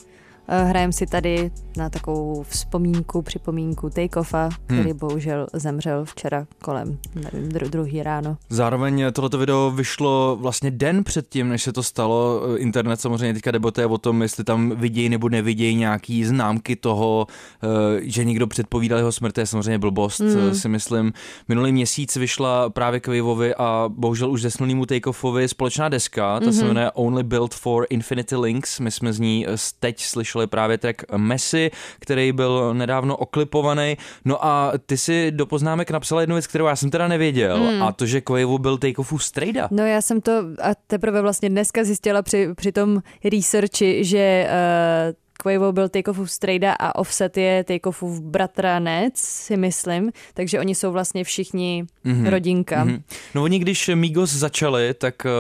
Eh, 0.49 0.65
Hrajeme 0.65 0.93
si 0.93 1.07
tady 1.07 1.51
na 1.77 1.91
takovou 1.91 2.43
vzpomínku, 2.43 3.23
připomínku 3.23 3.91
Takeoffa, 3.91 4.49
který 4.67 4.91
Hmm. 4.91 4.99
bohužel 4.99 5.47
zemřel 5.53 6.05
včera 6.05 6.47
kolem, 6.63 6.99
nevím, 7.15 7.49
dru- 7.49 7.69
druhý 7.71 8.03
ráno. 8.03 8.37
Zároveň 8.51 9.05
tohleto 9.13 9.39
video 9.39 9.71
vyšlo 9.71 10.37
vlastně 10.41 10.71
den 10.71 11.05
předtím, 11.05 11.49
než 11.49 11.63
se 11.63 11.73
to 11.73 11.83
stalo. 11.83 12.41
Internet 12.57 13.01
samozřejmě 13.01 13.35
teďka 13.35 13.51
debatuje 13.51 13.87
o 13.87 13.99
tom, 13.99 14.23
jestli 14.23 14.45
tam 14.45 14.71
vidějí 14.77 15.09
nebo 15.09 15.29
nevidějí 15.29 15.75
nějaký 15.75 16.25
známky 16.25 16.77
toho, 16.77 17.27
eh, 17.63 17.67
že 18.03 18.25
někdo 18.25 18.47
předpovídal 18.47 18.99
jeho 18.99 19.13
smrt. 19.13 19.33
To 19.35 19.41
je 19.41 19.47
samozřejmě 19.47 19.79
blbost, 19.79 20.21
mm. 20.21 20.55
si 20.55 20.69
myslím. 20.69 21.13
Minulý 21.49 21.73
měsíc 21.73 22.17
vyšla 22.17 22.71
právě 22.71 23.01
Quavovi 23.01 23.55
a 23.55 23.85
bohužel 23.89 24.31
už 24.31 24.43
zesnulýmu 24.43 24.87
Takeoffovi 24.87 25.49
společná 25.49 25.89
deska, 25.89 26.41
ta 26.41 26.47
mm-hmm. 26.47 26.59
se 26.59 26.65
jmenuje 26.65 26.91
Only 26.91 27.23
Built 27.23 27.55
for 27.55 27.87
Infinity 27.91 28.37
Links. 28.37 28.81
My 28.81 28.91
jsme 28.91 29.13
z 29.13 29.21
ní 29.21 29.47
eh, 29.49 29.57
teď 29.81 30.01
slyšeli 30.01 30.34
právě 30.47 30.79
track 30.79 31.03
Messi, 31.17 31.71
který 31.99 32.33
byl 32.33 32.75
nedávno 32.75 33.17
oklipovaný. 33.17 33.97
No 34.25 34.45
a 34.45 34.73
ty 34.87 34.99
si 34.99 35.31
do 35.31 35.47
poznámek 35.47 35.91
napsala 35.91 36.21
jednu 36.21 36.35
věc, 36.35 36.47
kterou 36.47 36.67
já 36.67 36.77
jsem 36.77 36.91
teda 36.91 37.09
nevěděl, 37.09 37.59
mm. 37.59 37.83
a 37.83 37.93
to, 37.93 38.07
že 38.07 38.21
Quavo 38.21 38.59
byl 38.59 38.79
Takeoffův 38.79 39.25
strejda. 39.25 39.69
No 39.71 39.87
já 39.87 40.03
jsem 40.03 40.21
to 40.21 40.33
a 40.63 40.75
teprve 40.87 41.23
vlastně 41.23 41.49
dneska 41.49 41.85
zjistila 41.85 42.23
při, 42.23 42.49
při 42.55 42.73
tom 42.73 43.03
researchi, 43.25 44.05
že 44.05 44.49
uh, 45.09 45.24
Quavo 45.43 45.73
byl 45.73 45.89
Takeoffův 45.89 46.31
strejda 46.31 46.73
a 46.73 46.99
Offset 46.99 47.37
je 47.37 47.65
Takeoffův 47.65 48.21
bratranec, 48.21 49.13
si 49.17 49.57
myslím, 49.57 50.13
takže 50.35 50.61
oni 50.61 50.75
jsou 50.75 50.93
vlastně 50.93 51.25
všichni 51.25 51.85
mm-hmm. 52.05 52.31
rodinka. 52.31 52.85
Mhm. 52.85 53.03
No 53.35 53.43
oni 53.43 53.59
když 53.59 53.91
Migos 53.95 54.31
začali, 54.31 54.95
tak 54.95 55.15
uh, 55.25 55.31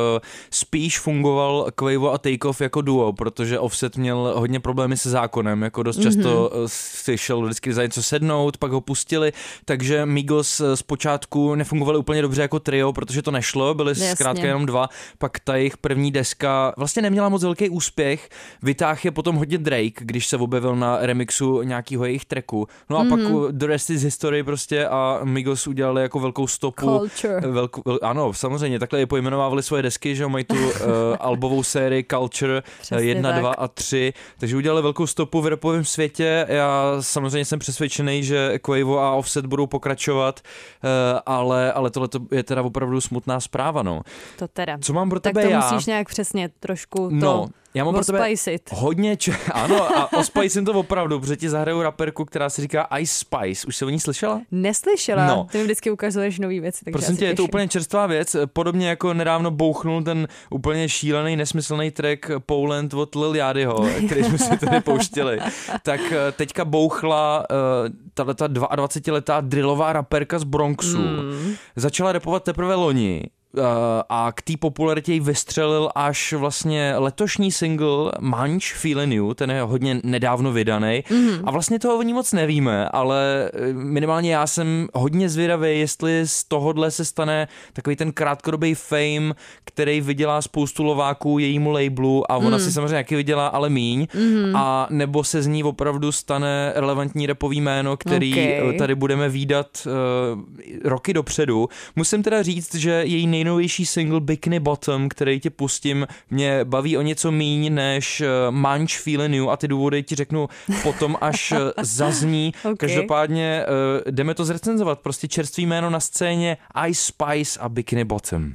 spíš 0.51 0.99
fungoval 0.99 1.67
Quavo 1.75 2.13
a 2.13 2.19
Takeoff 2.19 2.61
jako 2.61 2.81
duo, 2.81 3.13
protože 3.13 3.59
Offset 3.59 3.97
měl 3.97 4.33
hodně 4.37 4.61
problémy 4.61 4.97
se 4.97 5.11
zákonem, 5.11 5.63
jako 5.63 5.83
dost 5.83 6.03
často 6.03 6.53
mm-hmm. 6.55 6.65
si 6.67 7.19
šel 7.19 7.43
vždycky 7.43 7.73
za 7.73 7.83
něco 7.83 8.03
sednout, 8.03 8.57
pak 8.57 8.73
ho 8.73 8.81
pustili, 8.81 9.33
takže 9.65 10.07
Migos 10.07 10.61
eh, 10.61 10.77
zpočátku 10.77 11.55
nefungovali 11.55 11.99
úplně 11.99 12.23
dobře 12.23 12.43
jako 12.43 12.61
trio, 12.61 12.93
protože 12.93 13.23
to 13.23 13.31
nešlo, 13.31 13.75
byli 13.75 13.91
Jasně. 13.91 14.17
zkrátka 14.17 14.47
jenom 14.47 14.67
dva, 14.67 14.89
pak 15.19 15.39
ta 15.41 15.57
jejich 15.57 15.77
první 15.77 16.11
deska 16.11 16.75
vlastně 16.77 17.03
neměla 17.03 17.29
moc 17.29 17.43
velký 17.43 17.69
úspěch, 17.69 18.29
vytáh 18.63 19.05
je 19.05 19.11
potom 19.11 19.37
hodně 19.37 19.59
Drake, 19.59 19.84
když 20.01 20.27
se 20.27 20.37
objevil 20.37 20.77
na 20.77 20.99
remixu 21.01 21.63
nějakého 21.63 22.05
jejich 22.05 22.25
tracku. 22.25 22.69
No 22.91 22.99
a 22.99 23.05
mm-hmm. 23.05 23.11
pak 23.11 23.31
uh, 23.31 23.49
The 23.51 23.67
Rest 23.67 23.91
is 23.91 24.03
History 24.03 24.43
prostě 24.43 24.87
a 24.87 25.21
Migos 25.25 25.67
udělali 25.67 26.03
jako 26.03 26.21
velkou 26.21 26.47
stopu. 26.47 26.87
Culture. 26.87 27.41
Velkou, 27.41 27.83
vel, 27.87 27.99
ano, 28.03 28.33
samozřejmě, 28.33 28.79
takhle 28.79 28.99
je 28.99 29.07
pojmenovávali 29.07 29.63
svoje 29.63 29.83
desky, 29.83 30.17
že 30.17 30.27
mají 30.27 30.45
tu 30.45 30.55
uh, 30.55 30.71
albovou 31.21 31.63
sérii 31.63 32.05
Culture 32.11 32.63
Přesně 32.81 33.09
1, 33.09 33.31
tak. 33.31 33.41
2 33.41 33.51
a 33.51 33.69
3, 33.69 34.13
takže 34.39 34.57
udělali 34.57 34.83
velkou 34.83 35.07
stopu 35.07 35.41
v 35.41 35.47
rapovém 35.47 35.85
světě. 35.85 36.47
Já 36.49 36.97
samozřejmě 37.01 37.45
jsem 37.45 37.59
přesvědčený, 37.59 38.23
že 38.23 38.59
Quavo 38.59 38.99
a 38.99 39.15
Offset 39.15 39.47
budou 39.47 39.67
pokračovat, 39.67 40.41
uh, 40.85 40.91
ale, 41.27 41.73
ale 41.73 41.91
tohle 41.91 42.09
je 42.31 42.43
teda 42.43 42.63
opravdu 42.63 43.01
smutná 43.01 43.41
zpráva, 43.41 43.83
no. 43.83 44.03
To 44.39 44.49
teda. 44.49 44.79
Co 44.81 44.93
mám 44.93 45.11
pro 45.11 45.21
tak 45.21 45.35
tebe 45.35 45.45
to 45.45 45.51
já? 45.51 45.61
musíš 45.61 45.87
nějak 45.87 46.09
přesně 46.09 46.51
trošku 46.61 47.09
to 47.09 47.15
No, 47.15 47.47
já 47.75 47.85
mám 47.85 47.95
pro 47.95 48.05
tebe 48.05 48.35
hodně 48.73 49.17
č- 49.17 49.33
ano, 49.53 49.99
a 49.99 50.13
ospicím 50.19 50.65
to 50.65 50.73
opravdu, 50.73 51.21
protože 51.21 51.37
ti 51.37 51.49
zahraju 51.51 51.83
raperku, 51.83 52.25
která 52.25 52.51
se 52.51 52.63
říká 52.63 52.89
Ice 52.99 53.15
Spice. 53.15 53.67
Už 53.67 53.77
se 53.77 53.85
o 53.85 53.89
ní 53.89 54.01
slyšela? 54.01 54.41
Neslyšela, 54.51 55.27
No. 55.27 55.47
ty 55.53 55.59
mi 55.59 55.65
vždycky 55.65 55.91
ukazuješ 55.91 56.39
nový 56.39 56.61
věci, 56.61 56.85
takže 56.85 56.93
Prosím 56.93 57.17
tě, 57.17 57.25
je 57.25 57.31
to 57.31 57.37
těším. 57.37 57.45
úplně 57.51 57.69
čerstvá 57.69 58.07
věc. 58.07 58.37
Podobně 58.53 58.89
jako 58.89 59.15
nedávno 59.15 59.51
bouchnul 59.51 60.03
ten 60.03 60.29
úplně 60.51 60.89
šílený, 60.89 61.37
nesmyslný 61.37 61.91
track 61.91 62.31
Poland 62.47 62.95
od 62.95 63.15
Lil 63.15 63.37
Yachtyho, 63.37 63.87
který 64.07 64.25
jsme 64.25 64.39
si 64.39 64.59
tady 64.59 64.81
pouštěli. 64.85 65.39
Tak 65.83 66.01
eh, 66.13 66.33
teďka 66.33 66.65
bouchla 66.65 67.47
uh, 67.51 67.89
tato 68.15 68.45
22-letá 68.49 69.41
drillová 69.41 69.93
raperka 69.93 70.39
z 70.39 70.45
Bronxu. 70.45 70.99
Mm. 70.99 71.55
Začala 71.77 72.13
repovat 72.13 72.45
teprve 72.45 72.75
loni. 72.75 73.23
Uh, 73.57 73.63
a 74.09 74.33
k 74.33 74.43
té 74.43 74.53
popularitě 74.59 75.13
ji 75.13 75.21
vystřelil 75.21 75.91
až 75.95 76.33
vlastně 76.33 76.95
letošní 76.97 77.53
single 77.53 78.13
Munch 78.21 78.65
Feeling 78.75 79.13
You, 79.13 79.35
ten 79.35 79.51
je 79.51 79.63
hodně 79.63 80.01
nedávno 80.05 80.53
vydaný. 80.53 81.05
Mm-hmm. 81.09 81.43
A 81.45 81.51
vlastně 81.51 81.79
toho 81.79 81.99
o 81.99 82.03
ní 82.03 82.13
moc 82.13 82.33
nevíme, 82.33 82.89
ale 82.89 83.51
eh, 83.55 83.73
minimálně 83.73 84.35
já 84.35 84.47
jsem 84.47 84.89
hodně 84.95 85.29
zvědavý, 85.29 85.81
jestli 85.81 86.29
z 86.29 86.45
tohohle 86.45 86.91
se 86.91 87.05
stane 87.05 87.49
takový 87.73 87.97
ten 87.97 88.13
krátkodobý 88.13 88.75
fame, 88.75 89.35
který 89.65 90.01
vydělá 90.01 90.43
spoustu 90.43 90.83
lováků 90.83 91.39
jejímu 91.39 91.71
labelu 91.71 92.33
a 92.33 92.37
ona 92.37 92.57
mm. 92.57 92.65
si 92.65 92.73
samozřejmě 92.73 92.97
jaký 92.97 93.15
vydělá, 93.15 93.47
ale 93.47 93.71
míň. 93.71 94.07
Mm-hmm. 94.15 94.57
A 94.57 94.87
nebo 94.91 95.25
se 95.25 95.43
z 95.43 95.47
ní 95.47 95.65
opravdu 95.65 96.13
stane 96.13 96.73
relevantní 96.77 97.27
repový 97.27 97.61
jméno, 97.61 97.97
který 97.97 98.33
Okay. 98.33 98.71
eh, 98.75 98.79
tady 98.79 98.95
budeme 98.95 99.29
výdat 99.29 99.87
uh, 99.87 100.41
roky 100.85 101.13
dopředu. 101.13 101.69
Musím 101.97 102.23
teda 102.23 102.43
říct, 102.43 102.75
že 102.75 102.91
její 102.91 103.27
nejnovější 103.45 103.87
single 103.87 104.21
Bikini 104.21 104.61
Bottom, 104.61 105.09
který 105.09 105.41
ti 105.41 105.51
pustím, 105.51 106.07
mě 106.31 106.65
baví 106.65 106.97
o 106.97 107.03
něco 107.03 107.31
míň 107.31 107.75
než 107.75 108.21
uh, 108.21 108.55
Munch 108.55 108.91
Feeling 108.91 109.35
You 109.35 109.51
a 109.51 109.57
ty 109.57 109.69
důvody 109.69 110.03
ti 110.03 110.15
řeknu 110.15 110.49
potom, 110.83 111.17
až 111.21 111.53
uh, 111.53 111.59
zazní. 111.83 112.53
Ok. 112.65 112.79
Každopádně 112.79 113.67
uh, 113.67 114.13
jdeme 114.13 114.35
to 114.35 114.45
zrecenzovat. 114.45 114.99
Prostě 114.99 115.29
čerstvý 115.29 115.67
jméno 115.67 115.91
na 115.91 116.01
scéně 116.01 116.57
Ice 116.89 117.03
Spice 117.03 117.61
a 117.61 117.69
Bikini 117.69 118.05
Bottom. 118.05 118.53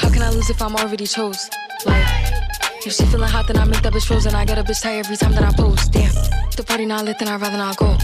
How 0.00 0.10
can 0.10 0.22
I 0.22 0.30
lose 0.34 0.50
if 0.50 0.62
I'm 0.62 0.76
already 0.76 1.06
chose? 1.06 1.50
Like, 1.86 2.06
if 2.86 2.92
she 2.92 3.06
feeling 3.06 3.28
hot, 3.28 3.46
then 3.46 3.58
I 3.58 3.64
make 3.64 3.82
that 3.82 3.92
bitch 3.92 4.06
frozen. 4.06 4.34
I 4.34 4.44
get 4.44 4.58
a 4.58 4.62
bitch 4.62 4.82
tired 4.82 5.06
every 5.06 5.16
time 5.16 5.32
that 5.32 5.44
I 5.44 5.52
post. 5.52 5.92
Damn, 5.92 6.12
the 6.56 6.64
party 6.66 6.86
not 6.86 7.04
lit, 7.04 7.18
then 7.18 7.28
I'd 7.28 7.40
rather 7.40 7.58
not 7.58 7.76
go. 7.76 7.96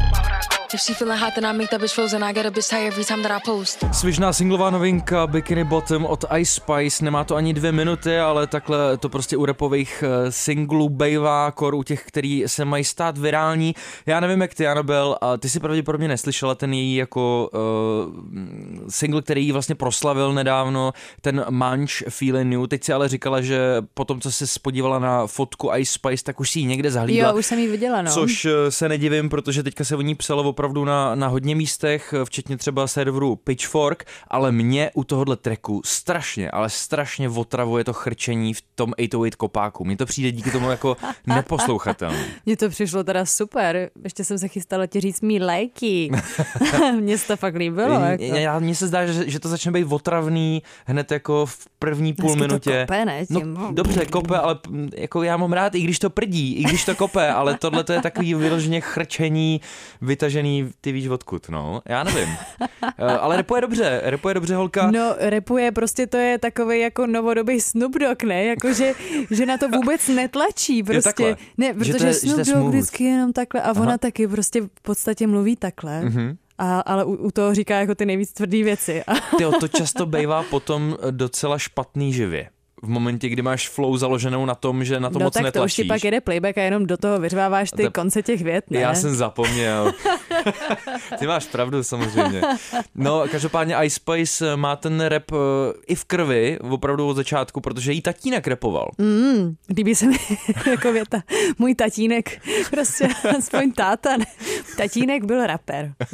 If 0.74 0.80
she 0.80 0.94
feeling 0.94 1.20
hot, 1.20 1.34
then 1.34 1.46
I 1.46 1.52
make 1.52 1.70
that 1.70 1.80
bitch 1.80 1.94
frozen. 1.94 2.24
I 2.24 2.32
get 2.32 2.46
a 2.46 2.50
bitch 2.50 2.70
tired 2.70 2.86
every 2.86 3.04
time 3.04 3.22
that 3.22 3.32
I 3.32 3.40
post. 3.44 3.84
Svižná 3.92 4.32
singlová 4.32 4.70
novinka 4.70 5.26
Bikini 5.26 5.64
Bottom 5.64 6.06
od 6.06 6.24
Ice 6.38 6.52
Spice, 6.52 7.04
nemá 7.04 7.24
to 7.24 7.36
ani 7.36 7.54
dvě 7.54 7.72
minuty, 7.72 8.18
ale 8.18 8.46
takhle 8.46 8.96
to 8.96 9.08
prostě 9.08 9.36
u 9.36 9.44
repových 9.44 10.04
eh, 10.06 10.32
singlů 10.32 10.88
bejvá, 10.88 11.50
kor 11.50 11.74
u 11.74 11.82
těch, 11.82 12.04
který 12.06 12.44
se 12.46 12.64
mají 12.64 12.84
stát 12.84 13.18
virální. 13.18 13.74
Já 14.06 14.20
nevím, 14.20 14.40
jak 14.40 14.54
ty, 14.54 14.66
Anabel, 14.66 15.16
a 15.20 15.36
ty 15.36 15.48
si 15.48 15.60
pravděpodobně 15.60 16.08
neslyšela 16.08 16.54
ten 16.54 16.74
její 16.74 16.96
jako 16.96 17.50
uh, 17.52 18.88
single, 18.88 19.22
který 19.22 19.44
jí 19.44 19.52
vlastně 19.52 19.74
proslavil 19.74 20.32
nedávno, 20.32 20.92
ten 21.20 21.44
Munch 21.50 21.90
Feeling 22.08 22.52
New. 22.52 22.66
Teď 22.66 22.84
si 22.84 22.92
ale 22.92 23.08
říkala, 23.08 23.40
že 23.40 23.58
potom, 23.94 24.20
co 24.20 24.32
se 24.32 24.46
spodívala 24.46 24.98
na 24.98 25.26
fotku 25.26 25.70
Ice 25.76 25.92
Spice, 25.92 26.24
tak 26.24 26.40
už 26.40 26.50
si 26.50 26.58
ji 26.58 26.64
někde 26.64 26.90
zahlídla. 26.90 27.28
Jo, 27.28 27.36
už 27.36 27.46
jsem 27.46 27.58
ji 27.58 27.68
viděla, 27.68 28.02
no. 28.02 28.10
Což 28.10 28.44
eh, 28.44 28.70
se 28.70 28.88
nedivím, 28.88 29.28
protože 29.28 29.62
teďka 29.62 29.84
se 29.84 29.96
o 29.96 30.00
ní 30.00 30.14
psalo 30.14 30.55
opravdu 30.56 30.84
na, 30.84 31.14
na 31.14 31.28
hodně 31.28 31.54
místech, 31.54 32.14
včetně 32.24 32.56
třeba 32.56 32.86
serveru 32.86 33.36
Pitchfork, 33.36 34.04
ale 34.28 34.52
mě 34.52 34.90
u 34.94 35.04
tohohle 35.04 35.36
treku 35.36 35.82
strašně, 35.84 36.50
ale 36.50 36.70
strašně 36.70 37.28
otravuje 37.28 37.84
to 37.84 37.92
chrčení 37.92 38.54
v 38.54 38.62
tom 38.74 38.92
808 38.98 39.30
kopáku. 39.36 39.84
Mně 39.84 39.96
to 39.96 40.06
přijde 40.06 40.32
díky 40.32 40.50
tomu 40.50 40.70
jako 40.70 40.96
neposlouchatelné. 41.26 42.24
Mně 42.46 42.56
to 42.56 42.68
přišlo 42.68 43.04
teda 43.04 43.26
super. 43.26 43.90
Ještě 44.04 44.24
jsem 44.24 44.38
se 44.38 44.48
chystala 44.48 44.86
ti 44.86 45.00
říct 45.00 45.20
mý 45.20 45.40
lajky. 45.40 46.10
Mně 47.00 47.18
se 47.18 47.26
to 47.26 47.36
fakt 47.36 47.54
líbilo. 47.54 48.00
Jako. 48.00 48.24
Já, 48.24 48.58
mně 48.58 48.74
se 48.74 48.86
zdá, 48.86 49.06
že, 49.06 49.30
že 49.30 49.40
to 49.40 49.48
začne 49.48 49.72
být 49.72 49.86
otravný 49.90 50.62
hned 50.86 51.10
jako 51.12 51.46
v 51.46 51.66
první 51.78 52.12
půl 52.12 52.34
Dneska 52.34 52.38
to 52.38 52.48
minutě. 52.48 52.86
kope, 52.88 53.04
ne, 53.04 53.26
tím. 53.26 53.54
No, 53.54 53.72
dobře, 53.72 54.06
kope, 54.06 54.38
ale 54.38 54.58
mm, 54.68 54.88
jako 54.96 55.22
já 55.22 55.36
mám 55.36 55.52
rád, 55.52 55.74
i 55.74 55.80
když 55.80 55.98
to 55.98 56.10
prdí, 56.10 56.54
i 56.54 56.62
když 56.62 56.84
to 56.84 56.94
kope, 56.94 57.28
ale 57.30 57.58
tohle 57.58 57.84
to 57.84 57.92
je 57.92 58.02
takový 58.02 58.34
vyloženě 58.34 58.80
chrčení, 58.80 59.60
vytažený, 60.02 60.45
ty 60.80 60.92
víš 60.92 61.08
odkud, 61.08 61.48
no, 61.48 61.82
já 61.88 62.04
nevím. 62.04 62.28
Eh, 62.98 63.04
ale 63.04 63.36
repuje 63.36 63.60
dobře, 63.60 64.00
repuje 64.04 64.34
dobře 64.34 64.54
holka. 64.54 64.90
No, 64.90 65.14
repuje, 65.18 65.72
prostě 65.72 66.06
to 66.06 66.16
je 66.16 66.38
takový 66.38 66.80
jako 66.80 67.06
novodobý 67.06 67.60
Snoop 67.60 67.92
Dogg, 67.98 68.22
ne? 68.22 68.44
Jako, 68.44 68.72
že, 68.72 68.92
že 69.30 69.46
na 69.46 69.58
to 69.58 69.68
vůbec 69.68 70.08
netlačí, 70.08 70.82
prostě. 70.82 71.02
takhle. 71.02 71.36
Ne, 71.58 71.66
Že 71.66 71.72
protože 71.74 71.94
to 71.94 72.06
je- 72.06 72.12
že 72.12 72.18
Snoop 72.18 72.34
to 72.34 72.40
je 72.40 72.44
Dogg 72.44 72.56
smooth. 72.56 72.74
vždycky 72.74 73.04
jenom 73.04 73.32
takhle 73.32 73.62
a 73.62 73.70
ona 73.72 73.86
Aha. 73.86 73.98
taky 73.98 74.28
prostě 74.28 74.60
v 74.62 74.82
podstatě 74.82 75.26
mluví 75.26 75.56
takhle. 75.56 76.00
Mhm. 76.02 76.36
A, 76.58 76.80
ale 76.80 77.04
u, 77.04 77.14
u 77.14 77.30
toho 77.30 77.54
říká 77.54 77.76
jako 77.80 77.94
ty 77.94 78.06
nejvíc 78.06 78.32
tvrdý 78.32 78.62
věci. 78.62 79.02
Tyjo, 79.38 79.52
to 79.60 79.68
často 79.68 80.06
bývá 80.06 80.42
potom 80.42 80.96
docela 81.10 81.58
špatný 81.58 82.12
živě. 82.12 82.48
V 82.86 82.88
momentě, 82.88 83.28
kdy 83.28 83.42
máš 83.42 83.68
flow 83.68 83.96
založenou 83.96 84.46
na 84.46 84.54
tom, 84.54 84.84
že 84.84 85.00
na 85.00 85.10
to 85.10 85.18
no 85.18 85.24
moc 85.24 85.34
tak 85.34 85.42
to 85.42 85.48
už 85.48 85.54
netlačíš. 85.54 85.76
ti 85.76 85.84
pak 85.84 86.04
jede 86.04 86.20
playback 86.20 86.58
a 86.58 86.62
jenom 86.62 86.86
do 86.86 86.96
toho 86.96 87.18
vyřváváš 87.18 87.70
ty 87.70 87.82
To- 87.82 87.90
konce 87.90 88.22
těch 88.22 88.42
vět, 88.42 88.64
ne? 88.70 88.80
Já 88.80 88.94
jsem 88.94 89.14
zapomněl. 89.14 89.92
Ty 91.18 91.26
máš 91.26 91.44
pravdu 91.46 91.82
samozřejmě. 91.82 92.40
No, 92.94 93.24
každopádně 93.30 93.76
Ice 93.82 93.94
Spice 93.94 94.56
má 94.56 94.76
ten 94.76 95.00
rap 95.00 95.32
eh, 95.32 95.36
i 95.86 95.94
v 95.94 96.04
krvi, 96.04 96.58
opravdu 96.70 97.08
od 97.08 97.14
začátku, 97.16 97.60
protože 97.60 97.92
jí 97.92 98.02
tatínek 98.02 98.46
repoval. 98.46 98.90
Mm, 98.98 99.54
líbí 99.76 99.94
se 99.94 100.06
mi 100.06 100.16
jako 100.70 100.92
věta. 100.92 101.22
Můj 101.58 101.74
tatínek, 101.74 102.40
prostě 102.70 103.08
aspoň 103.38 103.72
táta, 103.72 104.16
ne? 104.16 104.24
tatínek 104.76 105.24
byl 105.24 105.46
rapper. 105.46 105.94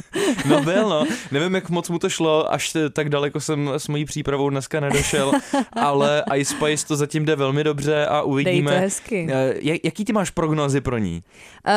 No 0.45 0.61
byl, 0.61 0.89
no. 0.89 1.05
Nevím, 1.31 1.55
jak 1.55 1.69
moc 1.69 1.89
mu 1.89 1.99
to 1.99 2.09
šlo, 2.09 2.53
až 2.53 2.73
tak 2.93 3.09
daleko 3.09 3.39
jsem 3.39 3.69
s 3.77 3.87
mojí 3.87 4.05
přípravou 4.05 4.49
dneska 4.49 4.79
nedošel, 4.79 5.31
ale 5.73 6.23
Ice 6.35 6.55
Spice 6.65 6.87
to 6.87 6.95
zatím 6.95 7.25
jde 7.25 7.35
velmi 7.35 7.63
dobře 7.63 8.05
a 8.05 8.21
uvidíme. 8.21 8.71
Dej 8.71 8.79
to 8.79 8.83
hezky. 8.83 9.27
Eh, 9.31 9.53
jak- 9.61 9.79
Jaký 9.83 10.05
ty 10.05 10.13
máš 10.13 10.29
prognozy 10.29 10.81
pro 10.81 10.97
ní? 10.97 11.23
Uh, 11.67 11.73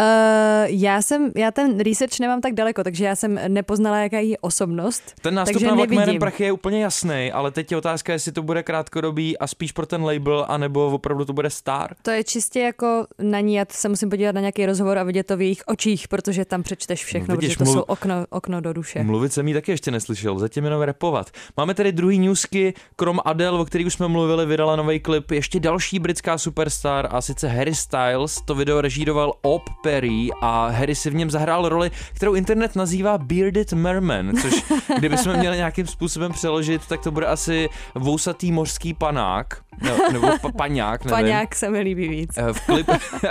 já 0.67 1.03
jsem, 1.03 1.31
já 1.37 1.51
ten 1.51 1.79
research 1.81 2.21
nemám 2.21 2.41
tak 2.41 2.53
daleko, 2.55 2.85
takže 2.85 3.05
já 3.05 3.17
jsem 3.17 3.41
nepoznala, 3.49 3.99
jaká 3.99 4.19
je 4.19 4.39
osobnost. 4.41 5.15
Ten 5.23 5.35
nástup 5.35 5.63
na 5.63 5.75
nevidím. 5.75 6.19
prachy 6.21 6.45
je 6.45 6.53
úplně 6.53 6.83
jasný, 6.83 7.33
ale 7.33 7.51
teď 7.51 7.71
je 7.71 7.77
otázka, 7.79 8.13
jestli 8.13 8.33
to 8.33 8.43
bude 8.43 8.63
krátkodobý 8.63 9.39
a 9.39 9.47
spíš 9.47 9.73
pro 9.73 9.87
ten 9.87 10.05
label, 10.05 10.47
anebo 10.49 10.87
opravdu 10.87 11.25
to 11.25 11.33
bude 11.33 11.51
star. 11.51 11.95
To 12.03 12.11
je 12.11 12.25
čistě 12.25 12.61
jako 12.61 13.07
na 13.23 13.41
ní, 13.41 13.55
já 13.55 13.65
se 13.71 13.89
musím 13.89 14.11
podívat 14.11 14.35
na 14.35 14.41
nějaký 14.41 14.67
rozhovor 14.67 14.99
a 14.99 15.03
vidět 15.03 15.27
to 15.27 15.37
v 15.37 15.41
jejich 15.41 15.63
očích, 15.67 16.09
protože 16.09 16.45
tam 16.45 16.63
přečteš 16.63 17.05
všechno, 17.05 17.35
No 17.35 17.41
vidíš, 17.41 17.57
protože 17.57 17.65
to 17.65 17.71
mluv- 17.71 17.75
jsou 17.75 17.83
okno, 17.83 18.15
okno 18.31 18.61
do 18.61 18.73
duše. 18.73 19.03
Mluvit 19.03 19.33
jsem 19.33 19.49
jí 19.49 19.55
taky 19.55 19.71
ještě 19.73 19.91
neslyšel, 19.91 20.39
zatím 20.39 20.65
jenom 20.65 20.83
repovat. 20.83 21.31
Máme 21.57 21.75
tady 21.75 21.93
druhý 21.93 22.19
newsky, 22.19 22.75
krom 22.97 23.21
Adele, 23.25 23.59
o 23.59 23.65
který 23.65 23.85
už 23.85 23.93
jsme 23.95 24.09
mluvili, 24.09 24.47
vydala 24.67 24.77
nový 24.77 25.01
klip, 25.01 25.31
ještě 25.31 25.61
další 25.61 25.99
britská 25.99 26.39
superstar 26.39 27.09
a 27.11 27.21
sice 27.21 27.49
Harry 27.49 27.75
Styles. 27.75 28.41
To 28.45 28.55
video 28.55 28.81
režíroval 28.81 29.33
Op 29.43 29.63
Perry 29.83 30.29
a 30.41 30.69
Harry 30.69 30.95
si 30.95 31.11
v 31.11 31.15
něm 31.15 31.31
zahrál 31.31 31.69
roli, 31.69 31.91
kterou 32.15 32.35
internet 32.35 32.77
nazývá 32.77 33.19
Bearded 33.19 33.73
Merman, 33.73 34.33
což 34.43 34.65
kdybychom 34.99 35.37
měli 35.37 35.57
nějakým 35.57 35.87
způsobem 35.87 36.33
přeložit, 36.33 36.87
tak 36.89 37.01
to 37.03 37.11
bude 37.11 37.27
asi 37.27 37.69
vousatý 37.95 38.53
mořský 38.53 38.95
panák, 38.95 39.47
no, 39.83 40.13
nebo 40.13 40.29
pa- 40.43 40.53
paňák, 40.53 41.05
nevím. 41.05 41.17
Paňák 41.25 41.55
se 41.55 41.71
mi 41.71 41.81
líbí 41.81 42.09
víc. 42.09 42.31
Eh, 42.37 42.53
V, 42.53 42.61
klip, 42.61 42.87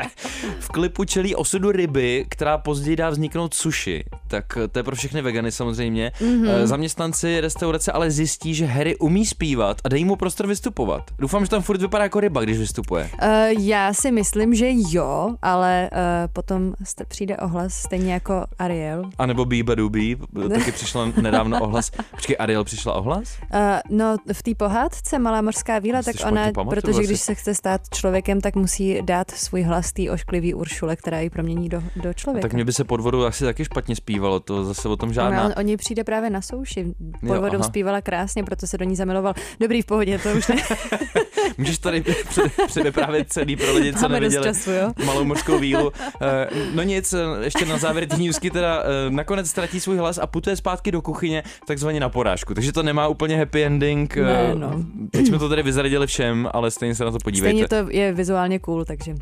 v 0.59 0.67
klipu 0.69 1.03
čelí 1.03 1.35
osudu 1.35 1.71
ryby, 1.71 2.25
která 2.29 2.57
později 2.57 2.95
dá 2.95 3.09
vzniknout 3.09 3.53
sushi. 3.53 4.03
Tak 4.27 4.45
eh, 4.57 4.67
to 4.67 4.79
je 4.79 4.83
pro 4.83 4.95
všechny 4.95 5.21
vegany 5.21 5.51
samozřejmě. 5.51 6.11
Mhm. 6.21 6.43
Mm-hmm. 6.43 6.65
Zaměstnanci 6.65 7.41
restaurace 7.41 7.91
ale 7.91 8.11
zjistí, 8.11 8.55
že 8.55 8.65
Harry 8.65 8.95
umí 8.97 9.25
zpívat 9.25 9.77
a 9.83 9.89
dají 9.89 10.05
mu 10.05 10.15
prostor 10.15 10.47
vystupovat. 10.47 11.03
Doufám, 11.25 11.45
že 11.45 11.49
tam 11.49 11.61
furt 11.61 11.81
vypadá 11.81 12.03
jako 12.03 12.19
ryba, 12.19 12.41
když 12.41 12.57
vystupuje. 12.57 13.09
Uh, 13.21 13.29
já 13.63 13.93
si 13.93 14.11
myslím, 14.11 14.55
že 14.55 14.67
jo, 14.89 15.35
ale 15.41 15.89
uh, 15.91 15.97
potom 16.33 16.73
jste, 16.83 17.05
přijde 17.05 17.37
ohlas, 17.37 17.73
stejně 17.73 18.13
jako 18.13 18.45
Ariel. 18.59 19.09
A 19.17 19.25
nebo 19.25 19.45
Bíba 19.45 19.75
Dubí, 19.75 20.17
taky 20.49 20.71
přišla 20.71 21.11
nedávno 21.21 21.61
ohlas. 21.61 21.91
Počkej, 22.11 22.35
Ariel 22.39 22.63
přišla 22.63 22.93
ohlas? 22.93 23.37
Uh, 23.53 23.97
no, 23.97 24.17
v 24.33 24.43
té 24.43 24.55
pohádce 24.55 25.19
Malá 25.19 25.41
mořská 25.41 25.79
víla, 25.79 26.01
tak 26.01 26.15
ona, 26.27 26.51
pamatuju 26.51 26.81
protože 26.81 26.99
asi. 26.99 27.07
když 27.07 27.21
se 27.21 27.35
chce 27.35 27.55
stát 27.55 27.81
člověkem, 27.93 28.41
tak 28.41 28.55
musí 28.55 29.01
dát 29.01 29.31
svůj 29.31 29.61
hlas 29.61 29.93
té 29.93 30.11
ošklivý 30.11 30.53
Uršule, 30.53 30.95
která 30.95 31.19
ji 31.19 31.29
promění 31.29 31.69
do, 31.69 31.83
do 31.95 32.13
člověka. 32.13 32.47
Tak 32.47 32.53
mě 32.53 32.65
by 32.65 32.73
se 32.73 32.83
pod 32.83 33.01
vodou 33.01 33.23
asi 33.23 33.43
taky 33.43 33.65
špatně 33.65 33.95
zpívalo, 33.95 34.39
to 34.39 34.63
zase 34.63 34.89
o 34.89 34.95
tom 34.95 35.13
žádná. 35.13 35.45
Ona, 35.45 35.57
on, 35.57 35.77
přijde 35.77 36.03
právě 36.03 36.29
na 36.29 36.41
souši. 36.41 36.93
Pod 37.27 37.35
Jo, 37.35 37.43
aha. 37.53 37.63
zpívala 37.63 38.01
krásně, 38.01 38.43
proto 38.43 38.67
se 38.67 38.77
do 38.77 38.85
ní 38.85 38.95
zamiloval. 38.95 39.33
Dobrý, 39.59 39.81
v 39.81 39.85
pohodě, 39.85 40.19
to 40.19 40.29
už 40.29 40.47
ne. 40.47 40.55
Můžeš 41.57 41.77
tady 41.77 42.01
před- 42.01 42.51
předvyprávět 42.67 43.27
celý 43.29 43.55
pro 43.55 43.73
lidi, 43.73 43.93
co 43.93 44.07
neviděli 44.07 44.43
času, 44.43 44.71
jo? 44.71 44.91
malou 45.05 45.23
mořskou 45.23 45.59
vílu. 45.59 45.91
Eh, 46.21 46.47
No 46.73 46.83
nic, 46.83 47.13
eh, 47.13 47.19
ještě 47.43 47.65
na 47.65 47.77
závěr 47.77 48.07
ty 48.07 48.23
newsky 48.23 48.51
teda 48.51 48.83
eh, 48.83 49.09
nakonec 49.09 49.49
ztratí 49.49 49.79
svůj 49.79 49.97
hlas 49.97 50.17
a 50.17 50.27
putuje 50.27 50.55
zpátky 50.55 50.91
do 50.91 51.01
kuchyně, 51.01 51.43
takzvaně 51.67 51.99
na 51.99 52.09
porážku. 52.09 52.53
Takže 52.53 52.71
to 52.71 52.83
nemá 52.83 53.07
úplně 53.07 53.37
happy 53.37 53.63
ending. 53.63 54.15
Ne, 54.15 54.51
no. 54.55 54.83
Teď 55.11 55.27
jsme 55.27 55.39
to 55.39 55.49
tady 55.49 55.63
vyzradili 55.63 56.07
všem, 56.07 56.49
ale 56.53 56.71
stejně 56.71 56.95
se 56.95 57.05
na 57.05 57.11
to 57.11 57.17
podívejte. 57.23 57.65
Stejně 57.65 57.83
to 57.83 57.91
je 57.97 58.13
vizuálně 58.13 58.59
cool, 58.59 58.85
takže... 58.85 59.13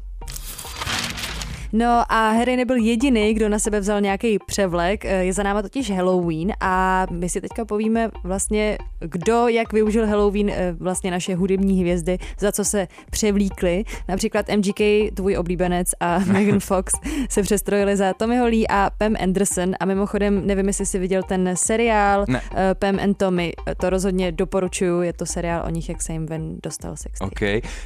No 1.75 2.03
a 2.09 2.31
Harry 2.31 2.55
nebyl 2.57 2.75
jediný, 2.75 3.33
kdo 3.33 3.49
na 3.49 3.59
sebe 3.59 3.79
vzal 3.79 4.01
nějaký 4.01 4.39
převlek. 4.45 5.05
Eh, 5.05 5.23
Je 5.25 5.33
za 5.33 5.43
náma 5.43 5.61
totiž 5.61 5.91
Halloween 5.91 6.53
a 6.59 7.05
my 7.11 7.29
si 7.29 7.41
teďka 7.41 7.65
povíme 7.65 8.09
vlastně, 8.23 8.77
kdo 8.99 9.47
jak 9.47 9.73
využil 9.73 10.07
Halloween 10.07 10.49
eh, 10.49 10.75
vlastně 10.79 11.11
naše 11.11 11.35
hudební 11.35 11.79
hvězdy, 11.79 12.17
za 12.39 12.51
co 12.51 12.65
se 12.65 12.87
převlíkli. 13.11 13.83
Například 14.07 14.45
MGK, 14.57 14.79
tvůj 15.13 15.37
oblíbenec 15.37 15.87
a 15.99 16.19
Megan 16.25 16.59
Fox 16.59 16.93
se 17.29 17.41
přestrojili 17.41 17.97
za 17.97 18.13
Tommyho 18.13 18.45
Lee 18.45 18.67
a 18.69 18.89
Pam 18.97 19.15
Anderson 19.23 19.75
a 19.79 19.85
mimochodem 19.85 20.47
nevím, 20.47 20.67
jestli 20.67 20.85
jsi 20.85 20.99
viděl 20.99 21.23
ten 21.23 21.51
seriál 21.55 22.25
Ne. 22.27 22.41
eh, 22.55 22.75
Pam 22.75 22.99
and 22.99 23.17
Tommy. 23.17 23.53
To 23.81 23.89
rozhodně 23.89 24.31
doporučuju, 24.31 25.01
je 25.01 25.13
to 25.13 25.25
seriál 25.25 25.63
o 25.67 25.69
nich, 25.69 25.89
jak 25.89 26.01
se 26.01 26.13
jim 26.13 26.25
ven 26.25 26.55
dostal 26.63 26.95
sex. 26.95 27.21
OK. 27.21 27.41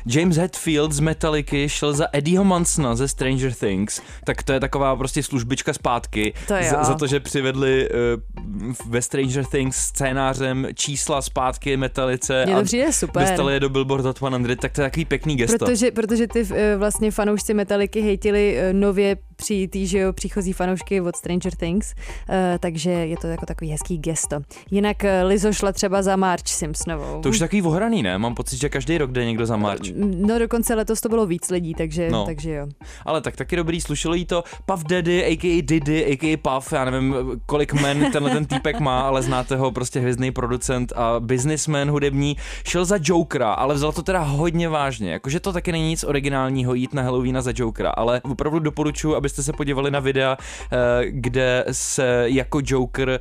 James 0.05 0.37
Hetfield 0.37 0.91
z 0.91 0.99
Metallicy 0.99 1.69
šel 1.69 1.93
za 1.93 2.05
Eddieho 2.13 2.43
Mansona 2.43 2.95
ze 2.95 3.07
Stranger 3.07 3.53
Things, 3.53 3.76
tak 4.23 4.43
to 4.43 4.53
je 4.53 4.59
taková 4.59 4.95
prostě 4.95 5.23
službička 5.23 5.73
zpátky. 5.73 6.33
To 6.47 6.55
jo. 6.55 6.63
za, 6.69 6.83
za 6.83 6.95
to, 6.95 7.07
že 7.07 7.19
přivedli 7.19 7.89
uh, 7.89 8.73
ve 8.89 9.01
Stranger 9.01 9.45
Things 9.45 9.77
scénářem 9.77 10.67
čísla 10.73 11.21
zpátky 11.21 11.77
Metalice 11.77 12.45
Mně 12.45 12.55
to 12.55 12.59
a 12.61 12.63
přijde 12.63 12.93
super. 12.93 13.23
dostali 13.23 13.53
je 13.53 13.59
do 13.59 13.69
Billboard 13.69 14.05
Hot 14.05 14.17
100, 14.17 14.29
tak 14.61 14.71
to 14.71 14.81
je 14.81 14.85
takový 14.87 15.05
pěkný 15.05 15.35
gesto. 15.35 15.65
Protože, 15.65 15.91
protože 15.91 16.27
ty 16.27 16.47
eh, 16.55 16.77
vlastně 16.77 17.11
fanoušci 17.11 17.53
Metaliky 17.53 18.01
hejtili 18.01 18.57
eh, 18.57 18.73
nově 18.73 19.17
přijítý, 19.37 19.87
že 19.87 19.99
jo, 19.99 20.13
příchozí 20.13 20.53
fanoušky 20.53 21.01
od 21.01 21.15
Stranger 21.15 21.55
Things, 21.55 21.93
eh, 22.29 22.57
takže 22.59 22.91
je 22.91 23.17
to 23.17 23.27
jako 23.27 23.45
takový 23.45 23.71
hezký 23.71 23.97
gesto. 23.97 24.39
Jinak 24.71 25.03
eh, 25.03 25.23
Lizo 25.23 25.53
šla 25.53 25.71
třeba 25.71 26.01
za 26.01 26.15
March 26.15 26.47
Simpsonovou. 26.47 27.21
To 27.21 27.29
už 27.29 27.35
je 27.35 27.39
takový 27.39 27.61
ohraný, 27.61 28.03
ne? 28.03 28.17
Mám 28.17 28.35
pocit, 28.35 28.57
že 28.57 28.69
každý 28.69 28.97
rok 28.97 29.11
jde 29.11 29.25
někdo 29.25 29.45
za 29.45 29.57
March. 29.57 29.81
No 29.95 30.39
dokonce 30.39 30.75
letos 30.75 31.01
to 31.01 31.09
bylo 31.09 31.25
víc 31.25 31.49
lidí, 31.49 31.73
takže, 31.73 32.09
No. 32.09 32.25
takže 32.25 32.51
jo. 32.53 32.67
Ale 33.05 33.21
tak 33.21 33.35
taky 33.35 33.55
dobrý, 33.55 33.81
slušelo 33.81 34.13
jí 34.13 34.25
to 34.25 34.43
Puff 34.65 34.83
Daddy, 34.83 35.25
a.k.a. 35.25 35.61
Diddy, 35.61 36.05
a.k.a. 36.05 36.37
Puff, 36.37 36.73
já 36.73 36.85
nevím, 36.85 37.15
kolik 37.45 37.73
men 37.73 38.11
tenhle 38.11 38.31
ten 38.31 38.45
týpek 38.45 38.79
má, 38.79 39.01
ale 39.01 39.21
znáte 39.23 39.55
ho, 39.55 39.71
prostě 39.71 39.99
hvězdný 39.99 40.31
producent 40.31 40.93
a 40.95 41.15
businessman 41.19 41.91
hudební, 41.91 42.37
šel 42.65 42.85
za 42.85 42.97
Jokera, 43.01 43.53
ale 43.53 43.75
vzal 43.75 43.91
to 43.91 44.01
teda 44.03 44.19
hodně 44.19 44.69
vážně, 44.69 45.11
jakože 45.11 45.39
to 45.39 45.53
taky 45.53 45.71
není 45.71 45.89
nic 45.89 46.03
originálního 46.03 46.73
jít 46.73 46.93
na 46.93 47.01
Halloweena 47.01 47.41
za 47.41 47.51
Jokera, 47.55 47.89
ale 47.89 48.21
opravdu 48.23 48.59
doporučuji, 48.59 49.15
abyste 49.27 49.43
se 49.43 49.53
podívali 49.53 49.91
na 49.91 49.99
videa, 49.99 50.37
eh, 50.71 50.77
kde 51.09 51.65
se 51.71 52.23
jako 52.25 52.61
Joker 52.63 53.09
eh, 53.09 53.19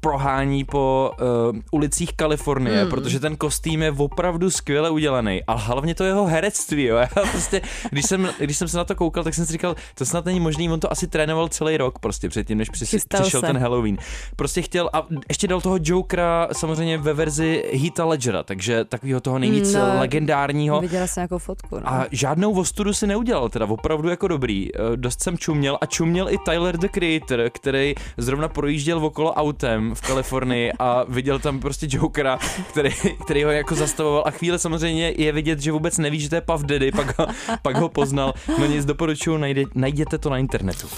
prohání 0.00 0.64
po 0.64 1.10
eh, 1.20 1.24
ulicích 1.72 2.12
Kalifornie, 2.16 2.80
Hmm. 2.80 2.90
protože 2.90 3.20
ten 3.20 3.36
kostým 3.36 3.82
je 3.82 3.92
opravdu 3.92 4.50
skvěle 4.50 4.90
udělaný 4.90 5.42
a 5.46 5.54
hlavně 5.54 5.94
to 5.94 6.04
jeho 6.04 6.26
herectví, 6.26 6.84
jo. 6.84 6.96
Já 7.16 7.30
prostě, 7.30 7.60
když 7.90 8.04
jsem, 8.06 8.28
když 8.38 8.56
jsem 8.58 8.68
se 8.68 8.76
na 8.76 8.84
to 8.84 8.94
koukal, 8.94 9.24
tak 9.24 9.34
jsem 9.34 9.46
si 9.46 9.52
říkal, 9.52 9.76
to 9.94 10.06
snad 10.06 10.24
není 10.24 10.40
možný, 10.40 10.70
on 10.70 10.80
to 10.80 10.92
asi 10.92 11.06
trénoval 11.06 11.48
celý 11.48 11.76
rok 11.76 11.98
prostě 11.98 12.28
předtím, 12.28 12.58
než 12.58 12.68
při, 12.70 12.86
Chystal 12.86 13.20
přišel 13.20 13.40
se. 13.40 13.46
ten 13.46 13.58
Halloween. 13.58 13.96
Prostě 14.36 14.62
chtěl 14.62 14.90
a 14.92 15.06
ještě 15.28 15.48
dal 15.48 15.60
toho 15.60 15.78
Jokera 15.82 16.48
samozřejmě 16.52 16.98
ve 16.98 17.12
verzi 17.14 17.64
Heatha 17.82 18.04
Ledgera, 18.04 18.42
takže 18.42 18.84
takového 18.84 19.20
toho 19.20 19.38
nejvíc 19.38 19.74
No, 19.74 19.98
legendárního. 19.98 20.80
Viděla 20.80 21.06
jsem 21.06 21.20
nějakou 21.20 21.38
fotku. 21.38 21.74
No. 21.80 21.88
A 21.88 22.06
žádnou 22.10 22.52
ostudu 22.60 22.92
si 22.94 23.06
neudělal, 23.06 23.48
teda 23.48 23.66
opravdu 23.66 24.08
jako 24.08 24.28
dobrý. 24.28 24.68
Eh, 24.74 24.78
Dost 24.96 25.22
jsem 25.22 25.38
čuměl 25.38 25.78
a 25.80 25.86
čuměl 25.86 26.28
i 26.30 26.38
Tyler 26.44 26.76
the 26.76 26.88
Creator, 26.88 27.40
který 27.52 27.94
zrovna 28.16 28.48
projížděl 28.48 29.04
okolo 29.06 29.32
autem 29.34 29.87
v 29.94 30.00
Kalifornii 30.00 30.72
a 30.78 31.04
viděl 31.08 31.38
tam 31.38 31.60
prostě 31.60 31.86
Jokera, 31.90 32.38
který, 32.70 32.90
který 33.24 33.44
ho 33.44 33.50
jako 33.50 33.74
zastavoval 33.74 34.22
a 34.26 34.30
chvíli 34.30 34.58
samozřejmě 34.58 35.12
je 35.16 35.32
vidět, 35.32 35.60
že 35.60 35.72
vůbec 35.72 35.98
neví, 35.98 36.20
že 36.20 36.28
to 36.28 36.34
je 36.34 36.40
Puff 36.40 36.64
Daddy, 36.64 36.92
pak 36.92 37.18
ho, 37.18 37.26
pak 37.62 37.76
ho 37.76 37.88
poznal. 37.88 38.34
No 38.58 38.66
nic, 38.66 38.84
doporučuji, 38.84 39.38
najde, 39.38 39.62
najděte 39.74 40.18
to 40.18 40.30
na 40.30 40.38
internetu. 40.38 40.88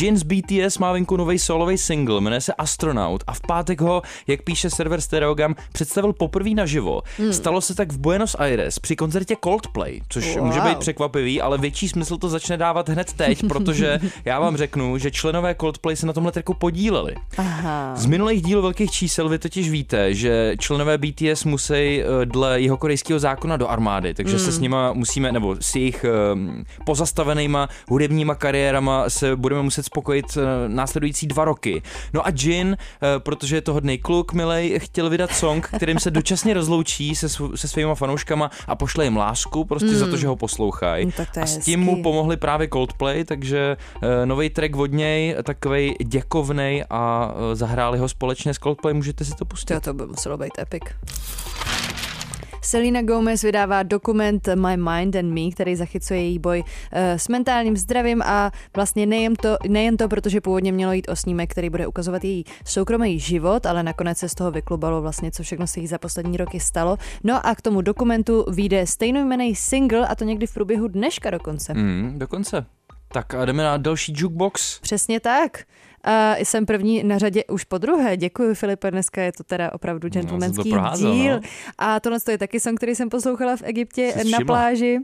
Jin 0.00 0.16
z 0.16 0.22
BTS 0.22 0.78
má 0.78 0.92
venku 0.92 1.16
nový 1.16 1.38
solový 1.38 1.78
single, 1.78 2.20
jmenuje 2.20 2.40
se 2.40 2.52
Astronaut 2.54 3.24
a 3.26 3.32
v 3.34 3.40
pátek 3.40 3.80
ho, 3.80 4.02
jak 4.26 4.42
píše 4.42 4.70
server 4.70 5.00
Stereogam, 5.00 5.54
představil 5.72 6.12
poprvé 6.12 6.50
naživo. 6.50 7.02
Hmm. 7.18 7.32
Stalo 7.32 7.60
se 7.60 7.74
tak 7.74 7.92
v 7.92 7.98
Buenos 7.98 8.36
Aires 8.38 8.78
při 8.78 8.96
koncertě 8.96 9.36
Coldplay, 9.44 10.00
což 10.08 10.36
Wow. 10.36 10.46
může 10.46 10.60
být 10.60 10.78
překvapivý, 10.78 11.40
ale 11.40 11.58
větší 11.58 11.88
smysl 11.88 12.16
to 12.18 12.28
začne 12.28 12.56
dávat 12.56 12.88
hned 12.88 13.12
teď, 13.12 13.42
protože 13.48 14.00
já 14.24 14.40
vám 14.40 14.56
řeknu, 14.56 14.98
že 14.98 15.10
členové 15.10 15.54
Coldplay 15.54 15.96
se 15.96 16.06
na 16.06 16.12
tomhle 16.12 16.32
tracku 16.32 16.54
podíleli. 16.54 17.14
Aha. 17.38 17.96
Z 17.96 18.06
minulých 18.06 18.42
dílů 18.42 18.62
velkých 18.62 18.90
čísel 18.90 19.28
vy 19.28 19.38
totiž 19.38 19.70
víte, 19.70 20.14
že 20.14 20.54
členové 20.58 20.98
BTS 20.98 21.44
musí 21.44 21.74
eh, 21.74 22.04
dle 22.24 22.60
jeho 22.60 22.76
korejského 22.76 23.18
zákona 23.18 23.56
do 23.56 23.68
armády, 23.68 24.14
takže 24.14 24.36
Hmm. 24.36 24.44
se 24.44 24.52
s 24.52 24.58
nima 24.58 24.92
musíme, 24.92 25.32
nebo 25.32 25.56
s 25.60 25.74
jejich 25.76 26.04
um, 26.34 26.64
pozastavenýma 26.86 27.68
hudebníma 27.88 28.34
kariérama 28.34 29.10
se 29.10 29.36
budeme 29.36 29.62
muset 29.62 29.77
spokojit 29.82 30.26
eh, 30.36 30.68
následující 30.68 31.26
dva 31.26 31.44
roky. 31.44 31.82
No 32.14 32.26
a 32.26 32.30
Jin, 32.40 32.76
eh, 32.80 33.06
protože 33.18 33.56
je 33.56 33.60
to 33.60 33.72
hodný 33.72 33.98
kluk, 33.98 34.32
milej, 34.32 34.78
chtěl 34.82 35.10
vydat 35.10 35.32
song, 35.32 35.68
kterým 35.76 35.98
se 35.98 36.10
dočasně 36.10 36.54
rozloučí 36.54 37.14
se, 37.14 37.26
sv- 37.26 37.54
se 37.54 37.68
svýma 37.68 37.94
fanouškama 37.94 38.50
a 38.66 38.76
pošle 38.76 39.04
jim 39.04 39.16
lásku, 39.16 39.64
prostě 39.64 39.86
Hmm. 39.88 39.96
za 39.98 40.06
to, 40.06 40.16
že 40.16 40.26
ho 40.26 40.36
poslouchají. 40.36 41.06
No, 41.06 41.12
a 41.42 41.46
s 41.46 41.52
tím 41.52 41.56
hezký. 41.56 41.76
mu 41.76 42.02
pomohli 42.02 42.36
právě 42.36 42.68
Coldplay, 42.72 43.24
takže 43.24 43.76
uh, 43.96 44.08
nový 44.24 44.50
track 44.50 44.76
od 44.76 44.92
něj, 44.92 45.36
takovej 45.42 45.94
děkovnej 46.06 46.84
a 46.90 47.30
zahráli 47.52 47.98
ho 47.98 48.08
společně 48.08 48.54
s 48.54 48.58
Coldplay, 48.58 48.94
můžete 48.94 49.24
si 49.24 49.34
to 49.34 49.44
pustit. 49.44 49.74
To, 49.74 49.80
to 49.80 49.94
by 49.94 50.06
muselo 50.06 50.36
být 50.38 50.52
epic. 50.58 50.82
Selena 52.62 53.02
Gomez 53.02 53.42
vydává 53.42 53.82
dokument 53.82 54.48
My 54.54 54.76
Mind 54.76 55.16
and 55.16 55.34
Me, 55.34 55.50
který 55.52 55.76
zachycuje 55.76 56.20
její 56.20 56.38
boj 56.38 56.64
eh, 56.92 57.18
s 57.18 57.28
mentálním 57.28 57.76
zdravím 57.76 58.22
a 58.22 58.50
vlastně 58.76 59.06
nejen 59.06 59.36
to, 59.36 59.56
nejen 59.68 59.96
to, 59.96 60.08
protože 60.08 60.40
původně 60.40 60.72
mělo 60.72 60.92
jít 60.92 61.08
o 61.08 61.16
snímek, 61.16 61.50
který 61.50 61.70
bude 61.70 61.86
ukazovat 61.86 62.24
její 62.24 62.44
soukromý 62.64 63.18
život, 63.20 63.66
ale 63.66 63.82
nakonec 63.82 64.18
se 64.18 64.28
z 64.28 64.34
toho 64.34 64.50
vyklubalo 64.50 65.02
vlastně, 65.02 65.30
co 65.30 65.42
všechno 65.42 65.66
se 65.66 65.80
jí 65.80 65.86
za 65.86 65.98
poslední 65.98 66.36
roky 66.36 66.60
stalo. 66.60 66.96
No 67.24 67.46
a 67.46 67.54
k 67.54 67.62
tomu 67.62 67.80
dokumentu 67.80 68.44
vyjde 68.50 68.86
stejnojmený 68.86 69.54
single 69.54 70.06
a 70.06 70.14
to 70.14 70.24
někdy 70.24 70.46
v 70.46 70.54
průběhu 70.54 70.88
dneška 70.88 71.30
dokonce. 71.30 71.74
Mm, 71.74 72.14
dokonce. 72.18 72.66
Tak 73.12 73.34
a 73.34 73.44
jdeme 73.44 73.62
na 73.62 73.76
další 73.76 74.14
jukebox. 74.16 74.80
Přesně 74.80 75.20
tak. 75.20 75.64
A 76.08 76.36
jsem 76.36 76.66
první 76.66 77.02
na 77.04 77.18
řadě 77.18 77.44
už 77.44 77.64
po 77.64 77.78
druhé. 77.78 78.16
Děkuji, 78.16 78.54
Filipe, 78.54 78.90
dneska 78.90 79.22
je 79.22 79.32
to 79.32 79.44
teda 79.44 79.72
opravdu 79.72 80.08
gentlemanský 80.08 80.70
proházel, 80.70 81.14
díl. 81.14 81.34
no. 81.34 81.40
A 81.78 82.00
tohle 82.00 82.18
je 82.30 82.38
taky 82.38 82.60
song, 82.60 82.76
který 82.76 82.94
jsem 82.94 83.08
poslouchala 83.08 83.56
v 83.56 83.62
Egyptě 83.64 84.12
Jsi 84.12 84.18
na 84.30 84.38
všimla? 84.38 84.44
pláži 84.54 84.98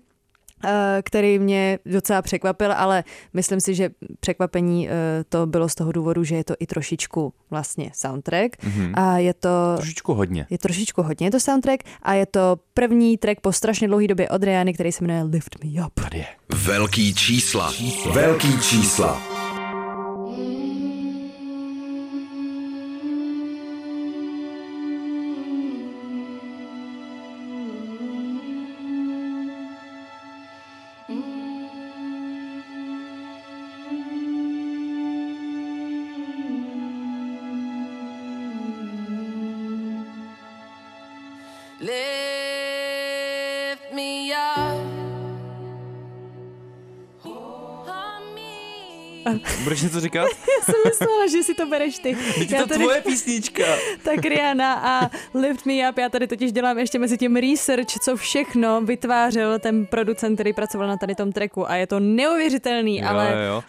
eh, 0.64 1.03
který 1.05 1.38
mě 1.38 1.79
docela 1.87 2.23
překvapil, 2.23 2.73
ale 2.73 3.05
myslím 3.35 3.61
si, 3.61 3.75
že 3.75 3.90
překvapení 4.21 4.88
eh, 4.88 4.93
to 5.29 5.47
bylo 5.47 5.69
z 5.69 5.75
toho 5.75 5.93
důvodu, 5.93 6.25
že 6.25 6.35
je 6.37 6.45
to 6.45 6.55
i 6.61 6.67
trošičku 6.67 7.33
vlastně 7.51 7.90
soundtrack 7.95 8.62
Mhm. 8.64 8.93
a 8.95 9.19
je 9.19 9.35
to 9.35 9.49
Trošičku 9.77 10.14
hodně. 10.14 10.47
je 10.51 10.59
trošičku 10.59 11.03
hodně, 11.03 11.27
je 11.27 11.31
to 11.31 11.40
soundtrack 11.40 11.81
a 12.03 12.14
je 12.14 12.27
to 12.27 12.57
první 12.75 13.19
track 13.19 13.40
po 13.40 13.53
strašně 13.53 13.88
dlouhé 13.88 14.07
době 14.07 14.29
od 14.29 14.43
Riany, 14.43 14.75
který 14.75 14.93
se 14.93 15.05
jmenuje 15.05 15.23
Lift 15.23 15.64
Me 15.64 15.87
Up. 15.87 15.93
Tady 15.95 16.19
je. 16.19 16.27
Velký 16.55 17.14
čísla. 17.14 17.73
Velký 18.12 18.61
čísla. 18.61 19.34
Lift 41.85 42.13
Budeš 49.64 49.83
něco 49.83 50.01
říkat? 50.01 50.23
Já 50.59 50.64
jsem 50.64 50.75
myslela, 50.85 51.27
že 51.27 51.42
si 51.42 51.55
to 51.55 51.66
bereš 51.66 51.99
ty. 51.99 52.16
Teď 52.38 52.51
Já 52.51 52.61
je 52.61 52.66
to 52.66 52.75
tvoje 52.75 53.01
písnička. 53.01 53.62
Tak 54.05 54.25
Rihanna 54.25 54.75
a 54.75 55.11
Lift 55.35 55.66
Me 55.66 55.90
Up, 55.90 55.99
já 55.99 56.09
tady 56.09 56.27
totiž 56.27 56.53
dělám 56.53 56.79
ještě 56.79 56.99
mezi 56.99 57.18
tím 57.18 57.37
research, 57.37 57.87
co 58.03 58.16
všechno 58.16 58.81
vytvářel 58.81 59.59
ten 59.59 59.87
producent, 59.87 60.37
který 60.37 60.53
pracoval 60.53 60.88
na 60.88 60.97
tady 60.97 61.14
tom 61.14 61.33
tracku 61.33 61.70
a 61.70 61.75
je 61.77 61.87
to 61.87 62.01
neuvěřitelný, 62.01 62.99
Jo, 62.99 63.07
ale... 63.09 63.44
jo, 63.49 63.62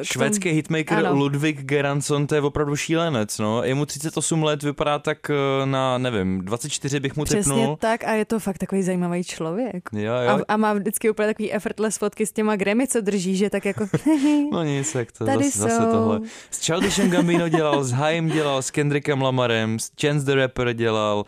k 0.00 0.04
Švédský 0.04 0.42
tomu- 0.48 0.54
hitmaker 0.54 0.98
Ano. 0.98 1.14
Ludvík 1.16 1.60
Göransson, 1.62 2.26
to 2.26 2.34
je 2.34 2.40
opravdu 2.40 2.76
šílenec, 2.76 3.38
no. 3.38 3.64
Je 3.64 3.74
mu 3.74 3.86
38 3.86 4.42
let, 4.42 4.62
vypadá 4.62 4.98
tak 4.98 5.30
eh, 5.30 5.66
na, 5.66 5.98
nevím, 5.98 6.40
24 6.44 7.00
bych 7.00 7.16
mu 7.16 7.24
Přesně 7.24 7.54
typnul. 7.54 7.76
tak 7.80 8.04
a 8.04 8.12
je 8.12 8.24
to 8.24 8.38
fakt 8.38 8.58
takový 8.58 8.82
zajímavý 8.82 9.24
člověk. 9.24 9.88
Jo, 9.92 10.12
A, 10.12 10.22
jo. 10.22 10.44
a 10.48 10.56
má 10.56 10.72
vždycky 10.72 11.10
úplně 11.10 11.28
takový 11.28 11.52
effortless 11.52 11.98
fotky 11.98 12.26
s 12.26 12.32
těma 12.32 12.56
Grammy, 12.56 12.88
co 12.88 13.00
drží, 13.00 13.36
že 13.36 13.50
tak 13.50 13.64
jako... 13.64 13.86
No 14.52 14.62
nic, 14.64 14.92
tak 14.92 15.09
to 15.18 15.24
Tady 15.24 15.44
zase, 15.44 15.58
zase 15.58 15.76
jsou. 15.76 15.92
tohle. 15.92 16.20
S 16.50 16.60
Childishem 16.66 17.10
Gambino 17.10 17.48
dělal, 17.48 17.84
s 17.84 17.92
Haim 17.92 18.28
dělal, 18.28 18.62
s 18.62 18.70
Kendrickem 18.70 19.22
Lamarem, 19.22 19.78
s 19.78 19.90
Chance 20.00 20.26
the 20.26 20.34
Rapper 20.34 20.72
dělal, 20.72 21.24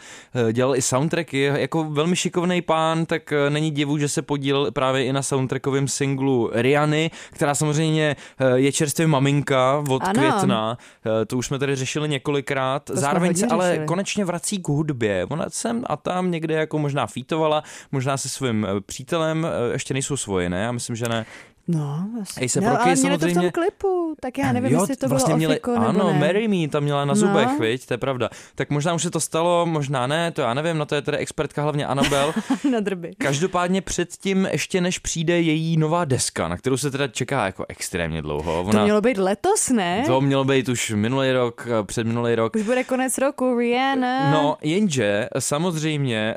eh, 0.49 0.53
dělal 0.53 0.77
i 0.77 0.83
soundtracky, 0.83 1.43
jako 1.43 1.85
velmi 1.85 2.17
šikovný 2.17 2.63
pán, 2.63 3.07
tak 3.07 3.33
eh, 3.33 3.51
není 3.51 3.71
divu, 3.71 3.99
že 3.99 4.09
se 4.09 4.23
podílel 4.23 4.71
právě 4.71 5.05
i 5.05 5.13
na 5.13 5.23
soundtrackovém 5.23 5.89
singlu 5.89 6.51
Riany, 6.55 7.11
která 7.33 7.55
samozřejmě 7.55 8.17
eh, 8.39 8.59
je 8.59 8.73
čerstvě 8.73 9.07
maminka 9.07 9.85
od 9.91 10.03
Ano. 10.03 10.13
května, 10.13 10.79
to 11.27 11.37
už 11.37 11.47
jsme 11.47 11.59
tady 11.59 11.77
řešili 11.77 12.09
několikrát, 12.09 12.89
jsme 12.89 13.01
zároveň 13.01 13.35
se 13.35 13.47
ale 13.47 13.69
řešili. 13.69 13.87
konečně 13.87 14.25
vrací 14.25 14.59
k 14.63 14.69
hudbě, 14.69 15.27
ona 15.31 15.47
sem 15.49 15.85
a 15.87 15.97
tam 15.97 16.31
někde 16.31 16.55
jako 16.55 16.79
možná 16.79 17.07
fítovala, 17.07 17.63
možná 17.93 18.17
se 18.17 18.29
svým 18.29 18.67
přítelem, 18.87 19.47
ještě 19.73 19.95
nejsou 19.95 20.17
svoje, 20.17 20.51
ne? 20.51 20.63
Já 20.63 20.73
myslím, 20.73 20.97
že 20.97 21.09
ne. 21.09 21.27
No, 21.69 22.07
asi. 22.23 22.41
A$AP 22.41 22.65
no, 22.65 22.71
Rocky 22.71 22.83
ale 22.85 22.95
měli 22.95 23.19
to 23.19 23.27
v 23.27 23.29
samozřejmě- 23.29 23.53
tom 23.53 23.63
klipu, 23.63 24.15
tak 24.21 24.39
já 24.39 24.53
nevím, 24.53 24.73
jo, 24.73 24.81
jestli 24.81 24.97
to 24.97 25.09
vlastně 25.09 25.27
bylo 25.29 25.37
měli, 25.37 25.55
ofiko, 25.55 25.73
ano, 25.77 25.93
nebo 25.93 26.13
ne. 26.13 26.19
Marry 26.19 26.49
Me 26.49 26.69
tam 26.69 26.83
měla 26.83 27.05
na 27.05 27.15
No. 27.15 27.21
zubech, 27.21 27.61
viď, 27.61 27.87
to 27.87 27.95
je 27.95 27.99
pravda. 27.99 28.29
Tak 28.55 28.71
možná 28.71 28.95
už 28.95 29.03
se 29.03 29.11
to 29.11 29.21
stalo, 29.21 29.67
možná 29.67 30.07
ne, 30.07 30.31
to 30.31 30.41
já 30.41 30.55
nevím, 30.55 30.79
na 30.79 30.85
to 30.85 30.95
je 30.95 31.03
tedy 31.03 31.17
expertka 31.19 31.63
hlavně 31.63 31.87
Anabel. 31.87 32.35
na 32.71 32.81
drby. 32.81 33.13
Každopádně 33.19 33.81
předtím, 33.83 34.49
ještě 34.53 34.81
než 34.81 34.99
přijde 34.99 35.41
její 35.41 35.77
nová 35.77 36.05
deska, 36.05 36.49
na 36.49 36.57
kterou 36.57 36.77
se 36.77 36.91
teda 36.91 37.09
čeká 37.09 37.47
jako 37.47 37.65
extrémně 37.69 38.23
dlouho. 38.23 38.69
To 38.73 38.83
mělo 38.83 39.01
být 39.01 39.19
letos, 39.19 39.69
ne? 39.71 40.03
to 40.07 40.21
mělo 40.21 40.45
být 40.45 40.69
už 40.69 40.91
minulý 40.97 41.33
rok, 41.33 41.67
před 41.87 42.07
minulý 42.07 42.35
rok. 42.35 42.57
Už 42.57 42.63
bude 42.63 42.85
konec 42.85 43.19
roku, 43.19 43.59
Rihanna. 43.59 44.31
No, 44.31 44.57
jenže 44.63 45.29
samozřejmě 45.39 46.35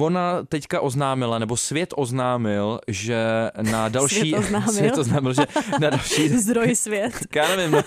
Ona 0.00 0.42
teďka 0.48 0.80
oznámila, 0.80 1.38
nebo 1.38 1.56
svět 1.56 1.94
oznámil, 1.96 2.80
že 2.88 3.50
na 3.70 3.88
další... 3.98 4.18
Svět 4.30 4.38
oznámil? 4.38 4.72
svět 4.72 4.98
oznámil, 4.98 5.32
že 5.32 5.42
na 5.80 5.90
další... 5.90 6.28
Zdroj 6.38 6.74
svět. 6.74 7.12
Já 7.34 7.56
nevím, 7.56 7.70
no. 7.72 7.82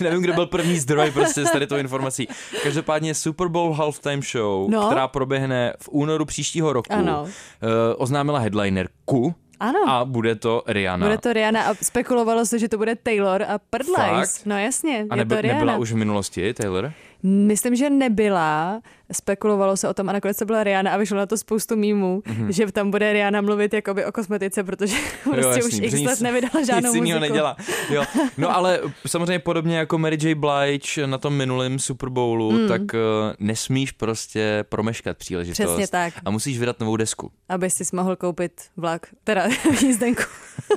nevím, 0.00 0.22
kdo 0.22 0.32
byl 0.32 0.46
první 0.46 0.78
zdroj 0.78 1.10
prostě 1.10 1.46
s 1.46 1.50
tady 1.50 1.66
tou 1.66 1.76
informací. 1.76 2.28
Každopádně 2.62 3.14
Super 3.14 3.48
Bowl 3.48 3.72
Halftime 3.72 4.22
Show, 4.22 4.70
No. 4.70 4.86
která 4.86 5.08
proběhne 5.08 5.72
v 5.82 5.88
únoru 5.92 6.24
příštího 6.24 6.72
roku, 6.72 6.92
Ano. 6.92 7.26
eh, 7.62 7.94
oznámila 7.94 8.38
headlinerku 8.38 9.34
Ano. 9.60 9.78
a 9.88 10.04
bude 10.04 10.34
to 10.34 10.62
Rihanna. 10.66 11.06
Bude 11.06 11.18
to 11.18 11.32
Rihanna 11.32 11.62
a 11.62 11.74
spekulovalo 11.82 12.46
se, 12.46 12.58
že 12.58 12.68
to 12.68 12.78
bude 12.78 12.94
Taylor 12.96 13.42
a 13.42 13.58
Prdlajs. 13.70 14.44
No 14.44 14.58
jasně, 14.58 15.06
a 15.10 15.16
je 15.16 15.24
to 15.26 15.40
Rihanna. 15.40 15.60
nebyla 15.60 15.78
už 15.78 15.92
v 15.92 15.96
minulosti 15.96 16.54
Taylor? 16.54 16.92
Myslím, 17.22 17.76
že 17.76 17.90
nebyla. 17.90 18.80
Spekulovalo 19.12 19.76
se 19.76 19.88
o 19.88 19.94
tom 19.94 20.08
a 20.08 20.12
nakonec 20.12 20.36
to 20.36 20.44
byla 20.44 20.64
Rihanna 20.64 20.90
a 20.92 20.96
vyšlo 20.96 21.16
na 21.16 21.26
to 21.26 21.36
spoustu 21.38 21.76
mýmů, 21.76 22.22
Mhm. 22.26 22.52
že 22.52 22.72
tam 22.72 22.90
bude 22.90 23.12
Rihanna 23.12 23.40
mluvit 23.40 23.74
jakoby 23.74 24.04
o 24.04 24.12
kosmetice, 24.12 24.64
protože 24.64 24.96
prostě 25.24 25.46
jasný, 25.46 25.86
už 25.86 25.92
x 25.92 26.00
let 26.02 26.20
nevydala 26.20 26.64
žádnou 26.66 26.94
nic 26.94 27.00
muziku. 27.02 27.20
nedělá. 27.20 27.56
Jo. 27.90 28.04
No 28.38 28.56
ale 28.56 28.80
samozřejmě 29.06 29.38
podobně 29.38 29.78
jako 29.78 29.98
Mary 29.98 30.18
J. 30.22 30.34
Blige 30.34 31.06
na 31.06 31.18
tom 31.18 31.34
minulém 31.34 31.78
Super 31.78 32.08
Bowlu, 32.08 32.50
Mm. 32.50 32.68
tak 32.68 32.82
uh, 32.82 32.98
nesmíš 33.38 33.92
prostě 33.92 34.64
promeškat 34.68 35.16
příležitost. 35.18 35.66
Přesně 35.66 35.88
tak. 35.88 36.14
A 36.24 36.30
musíš 36.30 36.58
vydat 36.58 36.80
novou 36.80 36.96
desku. 36.96 37.30
Aby 37.48 37.70
si 37.70 37.84
mohl 37.92 38.16
koupit 38.16 38.52
vlak, 38.76 39.06
teda 39.24 39.44
jízdenku 39.86 40.22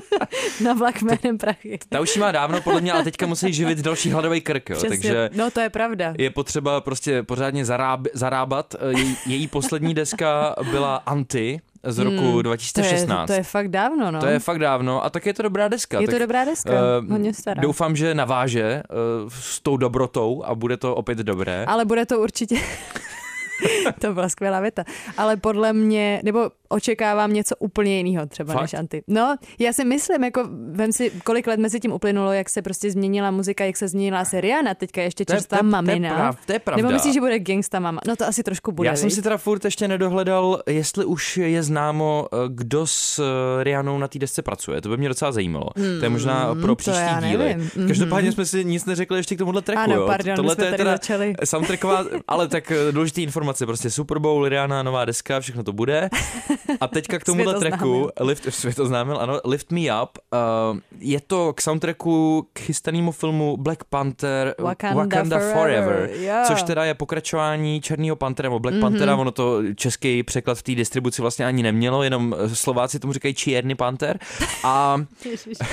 na 0.64 0.74
vlak 0.74 1.02
jménem 1.02 1.38
Prachy. 1.38 1.80
Ta 1.90 2.00
už 2.00 2.18
má 2.18 2.32
dávno 2.32 2.62
podle 2.62 2.82
mě, 2.82 2.92
ale 2.94 3.04
teďka 3.04 3.26
musí 3.26 3.54
živit 3.54 3.80
další 3.80 4.12
hladový 4.12 4.42
krk, 4.42 4.70
jo. 4.70 4.76
Přesně, 4.78 4.90
takže 4.90 5.30
no 5.34 5.52
to 5.52 5.60
je 5.60 5.70
pravda. 5.70 6.14
je 6.18 6.30
potřeba 6.30 6.82
prostě 6.82 7.24
pořádně 7.24 7.66
zaráb, 7.66 8.00
zarábat. 8.18 8.76
Její, 8.90 9.18
její 9.26 9.48
poslední 9.48 9.94
deska 9.94 10.56
byla 10.72 10.96
Anti 11.06 11.62
z 11.84 12.00
roku 12.00 12.32
Hmm, 12.32 12.44
2016. 12.44 13.28
To 13.28 13.34
je, 13.34 13.36
to 13.36 13.40
je 13.40 13.44
fakt 13.44 13.68
dávno, 13.68 14.12
no. 14.12 14.20
To 14.20 14.26
je 14.26 14.40
fakt 14.40 14.60
dávno 14.60 15.06
a 15.06 15.10
tak 15.10 15.26
je 15.26 15.34
to 15.34 15.44
dobrá 15.44 15.68
deska. 15.68 16.00
Je 16.00 16.08
tak, 16.08 16.16
to 16.16 16.20
dobrá 16.20 16.46
deska, 16.46 16.74
eh, 16.74 17.12
hodně 17.12 17.34
stará. 17.34 17.62
Doufám, 17.62 17.96
že 17.96 18.14
naváže 18.14 18.84
uh, 19.24 19.30
s 19.30 19.60
tou 19.60 19.78
dobrotou 19.78 20.44
a 20.46 20.56
bude 20.56 20.78
to 20.78 20.96
opět 20.96 21.18
dobré. 21.18 21.66
Ale 21.68 21.86
bude 21.86 22.06
to 22.06 22.20
určitě... 22.20 22.58
to 24.02 24.14
byla 24.14 24.30
skvělá 24.30 24.60
věta. 24.60 24.84
Ale 25.18 25.38
podle 25.38 25.74
mě, 25.74 26.22
nebo 26.24 26.52
očekávám 26.70 27.34
něco 27.34 27.56
úplně 27.60 27.98
jiného 27.98 28.26
třeba 28.26 28.54
Fakt? 28.54 28.62
než 28.62 28.74
Anty. 28.74 29.04
No, 29.08 29.36
já 29.60 29.74
si 29.74 29.86
myslím, 29.86 30.24
jako 30.24 30.44
vem 30.72 30.92
si, 30.92 31.12
kolik 31.24 31.48
let 31.48 31.60
mezi 31.60 31.80
tím 31.80 31.92
uplynulo, 31.92 32.34
jak 32.34 32.50
se 32.50 32.62
prostě 32.62 32.92
změnila 32.92 33.32
muzika, 33.32 33.66
jak 33.66 33.78
se 33.78 33.88
změnila 33.88 34.26
se 34.26 34.42
Rihanna, 34.42 34.74
teďka 34.74 35.02
ještě 35.02 35.22
je- 35.22 35.26
čerstvá 35.26 35.58
to 35.58 35.66
je- 35.66 35.72
to 35.72 35.78
je 35.78 35.82
mamina. 35.82 36.10
prav- 36.18 36.38
to 36.46 36.54
je 36.54 36.60
pravda. 36.60 36.82
Nebo 36.84 36.94
myslíš, 36.94 37.14
že 37.14 37.20
bude 37.20 37.40
gangsta 37.40 37.80
mama? 37.80 38.02
No 38.08 38.16
to 38.16 38.26
asi 38.28 38.44
trošku 38.44 38.72
bude, 38.72 38.90
Já 38.90 38.96
jsem 38.96 39.08
viď? 39.08 39.16
si 39.16 39.22
teda 39.22 39.38
furt 39.38 39.66
ještě 39.66 39.88
nedohledal, 39.88 40.62
jestli 40.70 41.06
už 41.06 41.38
je 41.38 41.64
známo, 41.64 42.28
eh, 42.34 42.38
kdo 42.50 42.88
s 42.88 43.20
eh, 43.20 43.64
Rianou 43.64 43.98
na 43.98 44.08
té 44.08 44.20
desce 44.20 44.42
pracuje. 44.42 44.82
To 44.82 44.90
by 44.90 44.98
mě 44.98 45.08
docela 45.10 45.32
zajímalo. 45.32 45.70
to 46.00 46.06
je 46.06 46.10
možná 46.10 46.52
Hmm, 46.52 46.62
pro 46.62 46.68
to 46.72 46.76
příští 46.76 47.00
díly. 47.30 47.38
nevím. 47.50 47.70
Mhm. 47.76 47.88
Každopádně 47.88 48.32
jsme 48.32 48.46
si 48.46 48.66
nic 48.66 48.86
neřekli 48.86 49.20
ještě 49.20 49.36
k 49.36 49.38
tomuhle 49.38 49.62
tracku. 49.62 49.84
Ano, 49.84 49.96
jo. 49.96 50.08
pardon, 50.08 50.36
Tohle 50.36 50.56
jsme 50.56 50.64
je 50.66 50.70
tady 50.72 50.78
teda 50.78 50.92
začali. 50.92 51.34
soundtracková, 51.44 52.04
ale 52.28 52.48
tak 52.48 52.72
eh, 52.72 52.92
důležitý 52.92 53.24
informace, 53.24 53.66
prostě 53.66 53.90
Super 53.90 54.20
Bowl, 54.20 54.50
Rihanna, 54.50 54.84
nová 54.84 55.06
deska, 55.06 55.40
všechno 55.40 55.64
to 55.64 55.74
bude. 55.74 56.10
A 56.82 56.88
teďka 56.88 57.20
k 57.20 57.24
tomuhle 57.24 57.54
tracku. 57.60 58.10
Lift, 58.20 58.46
svět 58.54 58.80
oznámil, 58.80 59.18
ano, 59.18 59.40
Lift 59.46 59.72
Me 59.72 59.82
Up, 60.04 60.10
uh, 60.74 60.80
je 61.00 61.22
to 61.28 61.54
k 61.54 61.62
soundtracku 61.62 62.48
k 62.54 62.60
chystanému 62.60 63.12
filmu 63.12 63.58
Black 63.58 63.84
Panther 63.84 64.56
Wakanda 64.94 65.40
Forever, 65.54 66.10
jo. 66.20 66.34
což 66.48 66.64
teda 66.64 66.86
je 66.86 66.94
pokračování 66.94 67.82
Černého 67.82 68.16
Pantera, 68.16 68.50
nebo 68.50 68.60
Black 68.60 68.74
Mhm. 68.74 68.82
Panthera, 68.82 69.16
ono 69.16 69.32
to 69.32 69.62
český 69.76 70.24
překlad 70.24 70.58
v 70.58 70.64
té 70.64 70.76
distribuci 70.76 71.22
vlastně 71.22 71.46
ani 71.46 71.64
nemělo, 71.64 72.04
jenom 72.04 72.36
eh, 72.40 72.56
Slováci 72.56 73.00
tomu 73.00 73.14
říkají 73.14 73.34
Čierny 73.34 73.76
Panter. 73.76 74.20
A 74.64 74.98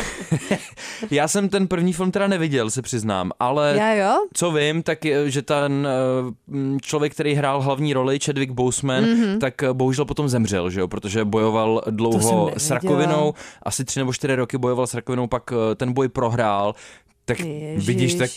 já 1.11 1.29
jsem 1.29 1.49
ten 1.49 1.67
první 1.69 1.93
film 1.93 2.11
teda 2.11 2.27
neviděl, 2.29 2.71
se 2.71 2.83
přiznám, 2.83 3.31
ale 3.41 3.75
Já 3.79 3.95
jo? 3.95 4.15
co 4.35 4.53
vím, 4.53 4.83
tak 4.83 5.05
je, 5.05 5.31
že 5.31 5.43
ten 5.43 5.89
eh, 5.89 6.79
člověk, 6.83 7.13
který 7.15 7.35
hrál 7.35 7.61
hlavní 7.63 7.93
roli, 7.95 8.19
Chadwick 8.25 8.53
Boseman, 8.53 9.05
Mhm. 9.05 9.39
tak 9.39 9.63
eh, 9.63 9.73
bohužel 9.73 10.05
potom 10.05 10.29
zemřel, 10.29 10.71
že 10.75 10.81
jo, 10.81 10.89
protože 10.89 11.25
bojoval 11.25 11.83
dlouho 11.91 12.51
s 12.57 12.71
rakovinou, 12.71 13.35
asi 13.63 13.85
tři 13.85 14.01
nebo 14.01 14.13
čtyři 14.13 14.35
roky 14.35 14.59
bojoval 14.59 14.87
s 14.87 14.95
rakovinou, 14.95 15.27
pak 15.27 15.53
eh, 15.53 15.75
ten 15.75 15.93
boj 15.93 16.09
prohrál, 16.09 16.75
tak 17.25 17.41
Ježiš. 17.41 17.87
vidíš, 17.87 18.15
tak 18.15 18.31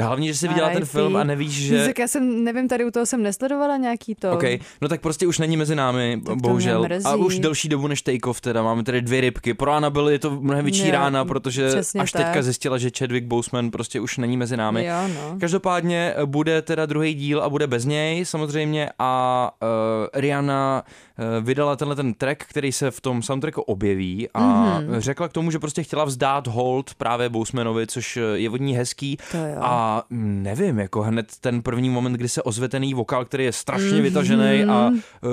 hlavně, 0.00 0.28
že 0.28 0.34
jsi 0.38 0.48
viděla 0.48 0.70
ten 0.70 0.84
film 0.84 1.16
a 1.16 1.24
nevíš, 1.24 1.52
že... 1.52 1.86
Tak 1.86 1.98
já 1.98 2.08
jsem, 2.08 2.44
nevím, 2.44 2.68
tady 2.68 2.84
u 2.84 2.90
toho 2.90 3.06
jsem 3.06 3.22
nesledovala 3.22 3.76
nějaký 3.76 4.14
to. 4.14 4.32
OK, 4.32 4.42
no 4.80 4.88
tak 4.88 5.00
prostě 5.00 5.26
už 5.26 5.38
není 5.38 5.56
mezi 5.56 5.74
námi, 5.74 6.20
to 6.26 6.36
bohužel. 6.36 6.86
A 7.04 7.14
už 7.14 7.38
delší 7.38 7.68
dobu 7.68 7.86
než 7.86 8.02
Take 8.02 8.18
Off 8.30 8.40
teda, 8.40 8.62
máme 8.62 8.82
tady 8.84 9.02
dvě 9.02 9.20
rybky. 9.20 9.54
Pro 9.54 9.72
Annabelle 9.72 10.12
je 10.12 10.18
to 10.18 10.30
mnohem 10.40 10.64
větší 10.64 10.86
Jo, 10.86 10.92
rána, 10.92 11.24
protože 11.24 11.66
až 11.98 12.12
tak. 12.12 12.24
teďka 12.26 12.42
zjistila, 12.42 12.78
že 12.78 12.90
Chadwick 12.98 13.26
Boseman 13.26 13.70
prostě 13.70 14.00
už 14.00 14.18
není 14.18 14.36
mezi 14.36 14.56
námi. 14.56 14.84
Jo, 14.86 15.08
no. 15.14 15.36
Každopádně 15.40 16.14
eh, 16.16 16.26
bude 16.26 16.62
teda 16.62 16.86
druhý 16.86 17.14
díl 17.14 17.42
a 17.42 17.48
bude 17.48 17.66
bez 17.66 17.84
něj 17.84 18.24
samozřejmě 18.24 18.88
a 18.98 19.50
uh, 19.62 20.20
Rihanna 20.20 20.82
uh, 21.18 21.44
vydala 21.44 21.76
tenhle 21.76 21.96
ten 21.96 22.14
track, 22.14 22.44
který 22.48 22.72
se 22.72 22.90
v 22.90 23.00
tom 23.00 23.22
soundtracku 23.22 23.62
objeví 23.62 24.28
a 24.34 24.42
Mhm. 24.80 25.00
řekla 25.00 25.28
k 25.28 25.32
tomu, 25.32 25.50
že 25.50 25.58
prostě 25.58 25.82
chtěla 25.82 26.04
vzdát 26.04 26.46
hold 26.46 26.94
právě 26.94 27.28
Bosemanovi, 27.28 27.86
což 27.86 28.16
eh, 28.16 28.21
je 28.34 28.50
od 28.50 28.60
ní 28.60 28.76
hezký 28.76 29.16
a 29.60 30.02
nevím, 30.10 30.78
jako 30.78 31.02
hned 31.02 31.26
ten 31.40 31.62
první 31.62 31.90
moment, 31.90 32.12
kdy 32.12 32.28
se 32.28 32.42
ozve 32.42 32.68
ten 32.68 32.82
její 32.82 32.94
vokál, 32.94 33.24
který 33.24 33.44
je 33.44 33.52
strašně 33.52 33.92
Mhm. 33.92 34.02
vytažený 34.02 34.64
a 34.68 34.88
uh, 34.88 35.30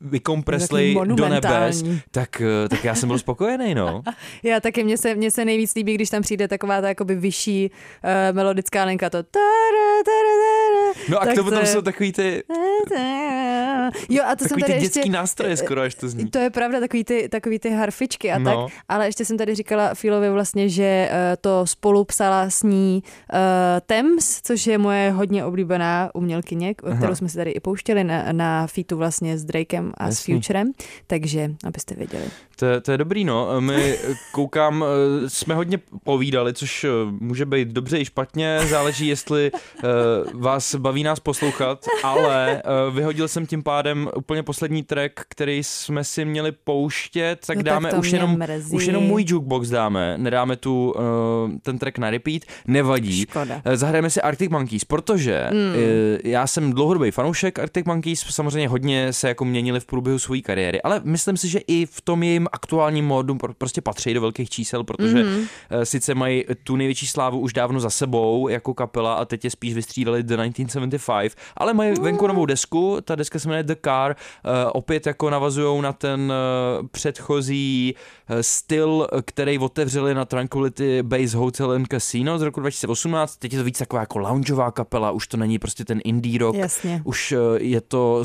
vykompreslej 0.00 0.94
Takový 0.94 1.16
do 1.16 1.28
nebes, 1.28 1.84
tak, 2.10 2.40
eh, 2.40 2.68
tak 2.68 2.84
já 2.84 2.94
jsem 2.94 3.08
byl 3.08 3.18
spokojený, 3.18 3.74
no. 3.74 4.02
Já 4.42 4.60
taky, 4.60 4.84
mně 4.84 4.98
se, 4.98 5.14
mně 5.14 5.30
se 5.30 5.44
nejvíc 5.44 5.74
líbí, 5.74 5.94
když 5.94 6.10
tam 6.10 6.22
přijde 6.22 6.48
taková 6.48 6.80
ta 6.80 6.88
jakoby 6.88 7.14
vyšší 7.14 7.70
uh, 7.70 8.36
melodická 8.36 8.84
linka, 8.84 9.10
to 9.10 9.18
No 11.08 11.22
a 11.22 11.24
tak 11.24 11.32
k 11.34 11.36
tomu 11.36 11.50
to 11.50 11.56
tam 11.56 11.66
jsou 11.66 11.82
takový 11.82 12.12
ty, 12.12 12.42
Jo, 14.08 14.22
a 14.26 14.36
to 14.36 14.44
jsem 14.44 14.48
takový 14.48 14.62
tady 14.62 14.72
ty 14.72 14.84
ještě... 14.84 14.98
dětský 15.00 15.10
nástroje 15.10 15.56
skoro, 15.56 15.80
až 15.80 15.94
to 15.94 16.08
zní. 16.08 16.30
To 16.30 16.38
je 16.38 16.50
pravda, 16.50 16.80
takový 16.80 17.04
ty, 17.04 17.28
takový 17.28 17.58
ty 17.58 17.70
harfičky 17.70 18.32
a 18.32 18.38
No. 18.38 18.66
tak, 18.66 18.76
ale 18.88 19.06
ještě 19.06 19.24
jsem 19.24 19.38
tady 19.38 19.54
říkala 19.54 19.94
Filovi 19.94 20.30
vlastně, 20.30 20.68
že 20.68 21.10
to 21.40 21.66
spolu 21.66 22.04
psala 22.30 22.50
s 22.50 22.62
ní 22.62 23.02
uh, 23.02 23.38
Thames, 23.86 24.40
což 24.42 24.66
je 24.66 24.78
moje 24.78 25.10
hodně 25.10 25.44
oblíbená 25.44 26.10
umělkyně, 26.14 26.74
Aha. 26.84 26.96
kterou 26.96 27.14
jsme 27.14 27.28
si 27.28 27.36
tady 27.36 27.50
i 27.50 27.60
pouštěli 27.60 28.04
na, 28.04 28.32
na 28.32 28.66
featu 28.66 28.96
vlastně 28.96 29.38
s 29.38 29.44
Drakem 29.44 29.92
a 29.94 30.06
s 30.06 30.08
Jasný. 30.08 30.34
Futurem, 30.34 30.72
takže 31.06 31.50
abyste 31.64 31.94
věděli. 31.94 32.24
To, 32.60 32.66
je- 32.66 32.80
to 32.80 32.92
je 32.92 32.98
dobrý, 32.98 33.24
no. 33.24 33.60
My 33.60 33.98
koukám, 34.32 34.84
eh, 35.24 35.30
jsme 35.30 35.54
hodně 35.54 35.78
povídali, 36.04 36.52
což 36.54 36.84
eh, 36.84 36.88
může 37.20 37.46
být 37.46 37.68
dobře 37.68 37.98
i 37.98 38.04
špatně, 38.04 38.60
záleží, 38.68 39.06
jestli 39.06 39.50
vás 40.34 40.74
baví 40.74 41.02
nás 41.02 41.20
poslouchat, 41.20 41.84
ale 42.02 42.62
vyhodil 42.90 43.28
jsem 43.28 43.46
tím 43.46 43.62
pádem 43.62 44.10
úplně 44.16 44.42
poslední 44.42 44.82
track, 44.82 45.12
který 45.28 45.62
jsme 45.64 46.04
si 46.04 46.24
měli 46.24 46.52
pouštět, 46.52 47.38
tak 47.46 47.56
No 47.56 47.62
tak 47.62 47.72
dáme 47.72 47.90
to 47.90 47.96
už 47.96 48.12
jenom, 48.12 48.38
mrzí. 48.38 48.76
už 48.76 48.84
jenom 48.86 49.04
můj 49.04 49.24
jukebox 49.28 49.68
dáme, 49.68 50.14
nedáme 50.18 50.56
tu 50.56 50.94
ten 51.62 51.78
track 51.78 51.98
na 51.98 52.10
repeat, 52.10 52.42
nevadí. 52.66 53.20
Škoda. 53.22 53.62
Zahrajeme 53.74 54.10
si 54.10 54.20
Arctic 54.22 54.50
Monkeys, 54.50 54.84
protože 54.84 55.46
Mm. 55.52 55.74
já 56.24 56.46
jsem 56.46 56.72
dlouhodobý 56.72 57.10
fanoušek 57.10 57.58
Arctic 57.58 57.86
Monkeys, 57.86 58.20
samozřejmě 58.30 58.68
hodně 58.68 59.12
se 59.12 59.28
jako 59.28 59.44
měnili 59.44 59.80
v 59.80 59.86
průběhu 59.86 60.18
své 60.18 60.40
kariéry, 60.40 60.82
ale 60.82 61.00
myslím 61.04 61.36
si, 61.36 61.48
že 61.48 61.58
i 61.66 61.86
v 61.86 62.00
tom 62.00 62.22
jejím 62.22 62.48
aktuálním 62.52 63.06
módu 63.06 63.34
pro- 63.34 63.54
prostě 63.54 63.80
patří 63.80 64.14
do 64.14 64.20
velkých 64.20 64.50
čísel, 64.50 64.84
protože 64.84 65.24
Mhm. 65.24 65.34
mm-hmm. 65.34 65.82
sice 65.82 66.14
mají 66.14 66.44
tu 66.64 66.76
největší 66.76 67.06
slávu 67.06 67.38
už 67.40 67.52
dávno 67.52 67.80
za 67.80 67.90
sebou 67.90 68.48
jako 68.48 68.74
kapela 68.74 69.14
a 69.14 69.24
teď 69.24 69.44
je 69.44 69.50
spíš 69.50 69.74
vystřídali 69.74 70.22
The 70.22 70.34
1975, 70.36 71.34
ale 71.56 71.74
mají 71.74 71.92
venku 72.00 72.26
novou 72.26 72.46
desku, 72.46 72.98
ta 73.04 73.14
deska 73.14 73.38
se 73.38 73.48
jmenuje 73.48 73.62
The 73.62 73.74
Car, 73.84 74.16
eh, 74.44 74.66
opět 74.72 75.06
jako 75.06 75.30
navazují 75.30 75.82
na 75.82 75.92
ten 75.92 76.32
eh, 76.32 76.88
předchozí 76.92 77.94
styl, 78.40 79.06
který 79.24 79.58
otevřeli 79.58 80.14
na 80.14 80.24
Tranquility 80.24 81.02
Base 81.02 81.36
Hotel 81.36 81.70
and 81.72 81.86
Casino 81.90 82.38
z 82.38 82.42
roku 82.42 82.60
2018, 82.60 83.36
teď 83.36 83.52
je 83.52 83.58
to 83.58 83.64
víc 83.64 83.78
taková 83.78 84.00
jako 84.02 84.18
loungeová 84.18 84.70
kapela, 84.70 85.10
už 85.10 85.26
to 85.26 85.36
není 85.36 85.58
prostě 85.58 85.84
ten 85.84 86.00
indie 86.04 86.38
rock, 86.38 86.56
Jasně. 86.56 87.02
už 87.04 87.34
je 87.58 87.80
to 87.80 88.24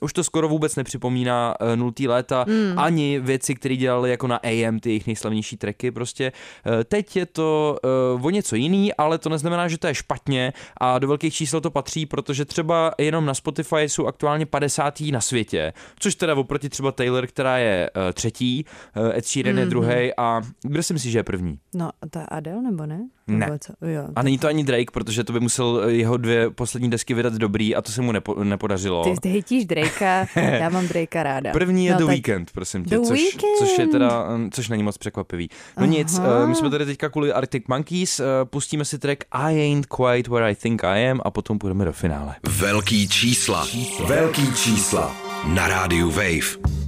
už 0.00 0.12
to 0.12 0.24
skoro 0.24 0.48
vůbec 0.48 0.76
nepřipomíná 0.76 1.54
uh, 1.60 1.76
nultý 1.76 2.08
léta, 2.08 2.44
Mm. 2.48 2.78
ani 2.78 3.20
věci, 3.20 3.54
které 3.54 3.76
dělali 3.76 4.10
jako 4.10 4.26
na 4.26 4.36
AM, 4.36 4.78
ty 4.80 4.90
jejich 4.90 5.06
nejslavnější 5.06 5.56
tracky 5.56 5.90
prostě. 5.90 6.32
Uh, 6.66 6.72
teď 6.84 7.16
je 7.16 7.26
to 7.26 7.78
uh, 8.16 8.26
o 8.26 8.30
něco 8.30 8.56
jiný, 8.56 8.94
ale 8.94 9.18
to 9.18 9.28
neznamená, 9.28 9.68
že 9.68 9.78
to 9.78 9.86
je 9.86 9.94
špatně 9.94 10.52
a 10.80 10.98
do 10.98 11.08
velkých 11.08 11.34
čísel 11.34 11.60
to 11.60 11.70
patří, 11.70 12.06
protože 12.06 12.44
třeba 12.44 12.92
jenom 12.98 13.26
na 13.26 13.34
Spotify 13.34 13.80
jsou 13.80 14.06
aktuálně 14.06 14.46
50. 14.46 15.00
na 15.00 15.20
světě, 15.20 15.72
což 15.98 16.14
teda 16.14 16.34
oproti 16.34 16.68
třeba 16.68 16.92
Taylor, 16.92 17.26
která 17.26 17.58
je 17.58 17.90
uh, 17.96 18.02
třetí, 18.12 18.64
uh, 18.96 19.16
Ed 19.16 19.26
Sheeran 19.26 19.54
mm-hmm. 19.54 19.58
je 19.58 19.64
Mhm. 19.64 19.70
druhý 19.70 20.10
a 20.16 20.40
kde 20.62 20.82
si 20.82 20.92
myslíš, 20.92 21.12
že 21.12 21.18
je 21.18 21.22
první? 21.24 21.58
No, 21.74 21.90
ta 22.10 22.22
Adele 22.24 22.62
nebo 22.62 22.86
ne? 22.86 23.08
Ne. 23.28 23.46
Nebo 23.46 23.58
co? 23.58 23.72
Jo. 23.86 24.02
A 24.16 24.22
není 24.22 24.38
to 24.38 24.48
ani 24.48 24.64
Drake, 24.64 24.90
protože 24.92 25.24
to 25.24 25.32
by 25.32 25.40
musel 25.40 25.82
eh, 25.84 25.92
jeho 25.92 26.16
dvě 26.16 26.50
poslední 26.50 26.90
desky 26.90 27.14
vydat 27.14 27.32
dobrý 27.32 27.74
a 27.76 27.82
to 27.82 27.92
se 27.92 28.02
mu 28.02 28.12
nepo, 28.12 28.44
nepodařilo. 28.44 29.04
Ty, 29.04 29.14
ty 29.20 29.28
hejtíš 29.28 29.64
Drakea, 29.64 30.26
já 30.36 30.68
mám 30.68 30.88
Drakea 30.88 31.22
ráda. 31.22 31.52
První 31.52 31.86
je 31.86 31.92
no, 31.92 31.98
The 31.98 32.04
tak- 32.04 32.10
Weekend, 32.14 32.50
prosím 32.50 32.84
tě, 32.84 32.98
The 32.98 33.02
což, 33.06 33.20
Weeknd. 33.20 33.42
což 33.58 33.78
je 33.78 33.86
teda, 33.86 34.36
mm, 34.36 34.50
což 34.50 34.68
není 34.68 34.82
moc 34.82 34.98
překvapivý. 34.98 35.48
No 35.76 35.82
Aha. 35.82 35.86
nic, 35.92 36.18
eh, 36.18 36.46
my 36.46 36.54
jsme 36.54 36.70
tady 36.70 36.86
teďka 36.86 37.08
kvůli 37.08 37.32
Arctic 37.32 37.64
Monkeys, 37.68 38.20
eh, 38.20 38.24
pustíme 38.44 38.84
si 38.84 38.98
track 38.98 39.24
I 39.32 39.60
Ain't 39.60 39.86
Quite 39.86 40.30
Where 40.30 40.50
I 40.50 40.54
Think 40.54 40.84
I 40.84 41.08
Am 41.10 41.20
a 41.24 41.30
potom 41.30 41.58
půjdeme 41.58 41.84
do 41.84 41.92
finále. 41.92 42.34
Velký 42.58 43.08
čísla. 43.08 43.66
Velký 44.06 44.54
čísla. 44.54 45.16
Na 45.54 45.68
rádiu 45.68 46.10
Wave. 46.10 46.78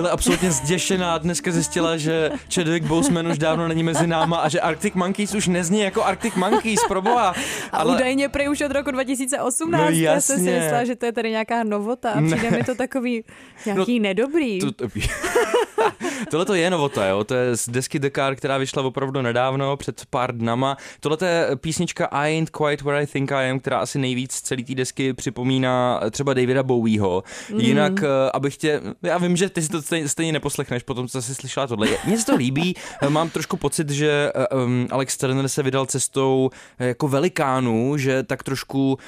Think 0.00 0.08
I 0.08 0.12
A 0.12 0.12
nebyla 0.12 0.12
absolutně 0.12 0.50
zděšená, 0.50 1.18
dneska 1.18 1.50
zjistila, 1.50 1.96
že 1.96 2.30
Chadwick 2.54 2.86
Boseman 2.86 3.28
už 3.28 3.38
dávno 3.38 3.68
není 3.68 3.82
mezi 3.82 4.06
náma 4.06 4.36
a 4.36 4.48
že 4.48 4.60
Arctic 4.60 4.94
Monkeys 4.94 5.34
už 5.34 5.46
nezní 5.48 5.80
jako 5.80 6.04
Arctic 6.04 6.34
Monkeys, 6.34 6.80
proboha. 6.88 7.34
A 7.72 7.84
údajně 7.84 8.28
prej 8.28 8.48
už 8.50 8.60
od 8.60 8.72
roku 8.72 8.90
2018. 8.90 9.90
No 9.90 9.90
Já 9.90 10.20
jsem 10.20 10.36
si 10.38 10.50
myslela, 10.50 10.84
že 10.84 10.96
to 10.96 11.06
je 11.06 11.12
tady 11.12 11.30
nějaká 11.30 11.64
novota 11.64 12.10
a 12.10 12.20
Ne. 12.20 12.36
přijde 12.36 12.56
mi 12.56 12.64
to 12.64 12.74
takový 12.74 13.24
nějaký 13.66 14.00
nedobrý. 14.00 14.60
To, 14.60 14.72
to, 14.72 14.84
Tohle 16.30 16.46
to 16.46 16.54
je 16.54 16.70
novota, 16.70 17.06
jo? 17.06 17.24
to 17.24 17.34
je 17.34 17.56
z 17.56 17.68
desky 17.68 17.98
The 17.98 18.10
Car, 18.14 18.36
která 18.36 18.58
vyšla 18.58 18.82
opravdu 18.82 19.22
nedávno, 19.22 19.76
před 19.76 20.02
pár 20.10 20.36
dnama. 20.36 20.76
Tohle 21.00 21.28
je 21.28 21.46
písnička 21.56 22.06
I 22.06 22.34
Ain't 22.34 22.50
Quite 22.50 22.84
Where 22.84 23.02
I 23.02 23.06
Think 23.06 23.32
I 23.32 23.50
Am, 23.50 23.60
která 23.60 23.78
asi 23.78 23.98
nejvíc 23.98 24.40
celý 24.40 24.64
té 24.64 24.74
desky 24.74 25.12
připomíná 25.12 26.00
třeba 26.10 26.34
Davida 26.34 26.62
Bowieho. 26.62 27.22
Mhm. 27.50 27.60
Jinak, 27.60 27.92
eh, 28.02 28.30
abych 28.34 28.56
tě, 28.56 28.80
já 29.02 29.18
vím, 29.18 29.36
že 29.36 29.48
ty 29.48 29.62
si 29.62 29.68
to 29.68 29.82
stejně, 29.90 30.08
stejně 30.08 30.32
neposlechneš, 30.32 30.82
potom 30.82 31.08
co 31.08 31.22
jsi 31.22 31.34
slyšela 31.34 31.66
tohle. 31.66 31.88
Mně 32.06 32.18
se 32.18 32.26
to 32.26 32.36
líbí, 32.36 32.74
mám 33.08 33.30
trošku 33.30 33.56
pocit, 33.56 33.90
že 33.90 34.32
um, 34.64 34.86
Alex 34.90 35.16
Turner 35.16 35.48
se 35.48 35.62
vydal 35.62 35.86
cestou 35.86 36.50
eh, 36.78 36.86
jako 36.86 37.08
velikánů, 37.08 37.96
že 37.96 38.22
tak 38.22 38.42
trošku 38.42 38.92
uh, 38.92 38.98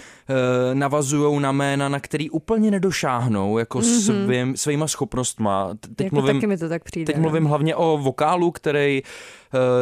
navazují 0.74 1.40
na 1.40 1.52
jména, 1.52 1.88
na 1.88 2.00
který 2.00 2.30
úplně 2.30 2.70
nedošáhnou, 2.70 3.58
jako 3.58 3.78
Mhm. 3.78 3.88
mm-hmm. 3.88 4.24
svým, 4.26 4.56
svýma 4.56 4.88
schopnostma. 4.88 5.70
Teď 5.96 6.04
jako 6.04 6.16
mluvím, 6.16 6.36
taky 6.36 6.46
mi 6.46 6.58
to 6.58 6.68
tak 6.68 6.84
přijde. 6.84 7.06
Teď 7.06 7.16
no. 7.16 7.22
mluvím 7.22 7.44
hlavně 7.44 7.76
o 7.76 7.98
vokálu, 7.98 8.50
který 8.50 9.02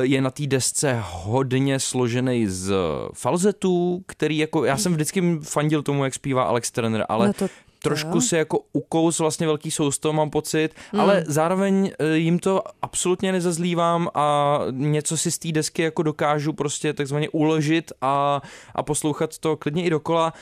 je 0.01 0.21
na 0.23 0.31
té 0.31 0.47
desce 0.47 0.99
hodně 1.03 1.81
složený 1.81 2.47
z 2.47 2.75
falzetů, 3.15 4.03
který 4.07 4.39
jako, 4.39 4.65
já 4.65 4.77
jsem 4.77 4.93
vždycky 4.93 5.39
fandil 5.43 5.83
tomu, 5.83 6.05
jak 6.05 6.15
zpívá 6.15 6.43
Alex 6.45 6.71
Turner, 6.71 7.07
ale 7.09 7.27
No 7.27 7.33
to- 7.33 7.49
trošku 7.83 8.15
jo. 8.15 8.21
se 8.21 8.39
jako 8.39 8.59
ukous 8.73 9.19
vlastně 9.19 9.47
velký 9.47 9.71
sousto, 9.71 10.13
mám 10.13 10.31
pocit, 10.31 10.69
Mm. 10.93 11.01
ale 11.01 11.25
zároveň 11.27 11.91
eh, 11.99 12.17
jim 12.17 12.39
to 12.39 12.63
absolutně 12.83 13.33
nezazlívám 13.33 14.09
a 14.15 14.59
něco 14.71 15.17
si 15.17 15.31
z 15.31 15.39
té 15.39 15.53
desky 15.53 15.83
jako 15.83 16.03
dokážu 16.03 16.53
prostě 16.53 16.93
takzvaně 16.93 17.29
uložit 17.29 17.93
a, 18.03 18.43
a 18.75 18.83
poslouchat 18.83 19.39
to 19.39 19.57
klidně 19.57 19.85
i 19.85 19.91
dokola. 19.91 20.33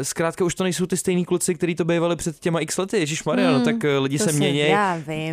Eh, 0.00 0.04
Zkrátka 0.04 0.44
už 0.44 0.54
to 0.54 0.64
nejsou 0.64 0.86
ty 0.86 0.96
stejný 0.96 1.24
kluci, 1.24 1.54
kteří 1.54 1.74
to 1.74 1.84
bývali 1.84 2.16
před 2.16 2.38
těma 2.38 2.60
x 2.60 2.78
lety, 2.78 2.98
Ježíš 2.98 3.24
Maria, 3.24 3.50
no 3.52 3.58
Mm, 3.58 3.64
tak 3.64 3.84
eh, 3.84 3.98
lidi 3.98 4.18
to 4.18 4.24
se 4.24 4.32
mění. 4.32 4.62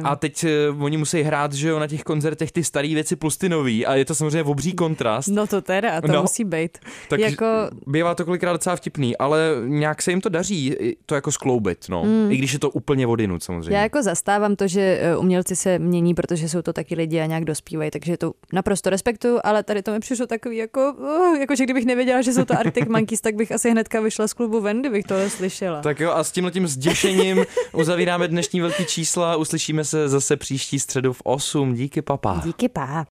A 0.03 0.15
teď 0.15 0.45
oni 0.79 0.97
musí 0.97 1.21
hrát, 1.21 1.53
že 1.53 1.69
jo, 1.69 1.79
na 1.79 1.87
těch 1.87 2.03
koncertech 2.03 2.51
ty 2.51 2.63
staré 2.63 2.87
věci 2.87 3.15
plus 3.15 3.37
ty 3.37 3.49
nový 3.49 3.85
a 3.85 3.95
je 3.95 4.05
to 4.05 4.15
samozřejmě 4.15 4.43
obří 4.43 4.73
kontrast. 4.73 5.27
No 5.27 5.47
to 5.47 5.61
teda, 5.61 6.01
to 6.01 6.07
No. 6.07 6.21
musí 6.21 6.43
být. 6.43 6.77
Tak 7.09 7.19
jako, 7.19 7.45
bývá 7.87 8.15
to 8.15 8.25
kolikrát 8.25 8.53
docela 8.53 8.75
vtipný, 8.75 9.17
ale 9.17 9.39
nějak 9.65 10.01
se 10.01 10.11
jim 10.11 10.21
to 10.21 10.29
daří 10.29 10.67
i 10.67 10.95
to 11.15 11.17
jako 11.17 11.31
skloubit, 11.31 11.85
no. 11.89 12.03
Mm. 12.03 12.31
I 12.31 12.37
když 12.37 12.53
je 12.53 12.59
to 12.59 12.69
úplně 12.69 13.07
vodinut 13.07 13.43
samozřejmě. 13.43 13.77
já 13.77 13.83
jako 13.83 14.03
zastávám 14.03 14.55
to, 14.55 14.67
že 14.67 14.99
eh, 15.01 15.17
umělci 15.17 15.55
se 15.55 15.79
mění, 15.79 16.13
protože 16.13 16.49
jsou 16.49 16.61
to 16.61 16.73
taky 16.73 16.95
lidi 16.95 17.21
a 17.21 17.25
nějak 17.25 17.45
dospívají, 17.45 17.91
takže 17.91 18.17
to 18.17 18.33
naprosto 18.53 18.89
respektuju, 18.89 19.39
ale 19.43 19.63
tady 19.63 19.81
to 19.81 19.91
mi 19.91 19.99
přišlo 19.99 20.27
takový 20.27 20.57
jako, 20.57 20.93
uh, 20.93 21.39
jako 21.39 21.55
že 21.55 21.63
kdybych 21.63 21.85
nevěděla, 21.85 22.21
že 22.21 22.33
jsou 22.33 22.45
to 22.45 22.59
Arctic 22.59 22.85
Monkeys, 22.89 23.21
tak 23.21 23.35
bych 23.35 23.51
asi 23.51 23.71
hnedka 23.71 24.01
vyšla 24.01 24.27
z 24.27 24.33
klubu 24.33 24.61
ven, 24.61 24.79
kdybych 24.79 25.05
tohle 25.05 25.29
slyšela. 25.29 25.81
Tak 25.81 25.99
jo, 25.99 26.11
a 26.11 26.23
s 26.23 26.31
tímhletím 26.31 26.67
zděšením 26.67 27.45
uzavíráme 27.73 28.27
dnešní 28.27 28.61
velký 28.61 28.85
čísla. 28.85 29.35
Uslyšíme 29.35 29.83
se 29.83 30.09
zase 30.09 30.37
příští 30.37 30.79
středu 30.79 31.13
v 31.13 31.21
8. 31.23 31.73
Díky, 31.73 32.01
papa. 32.01 32.41
Díky, 32.45 32.69
pá. 32.69 33.03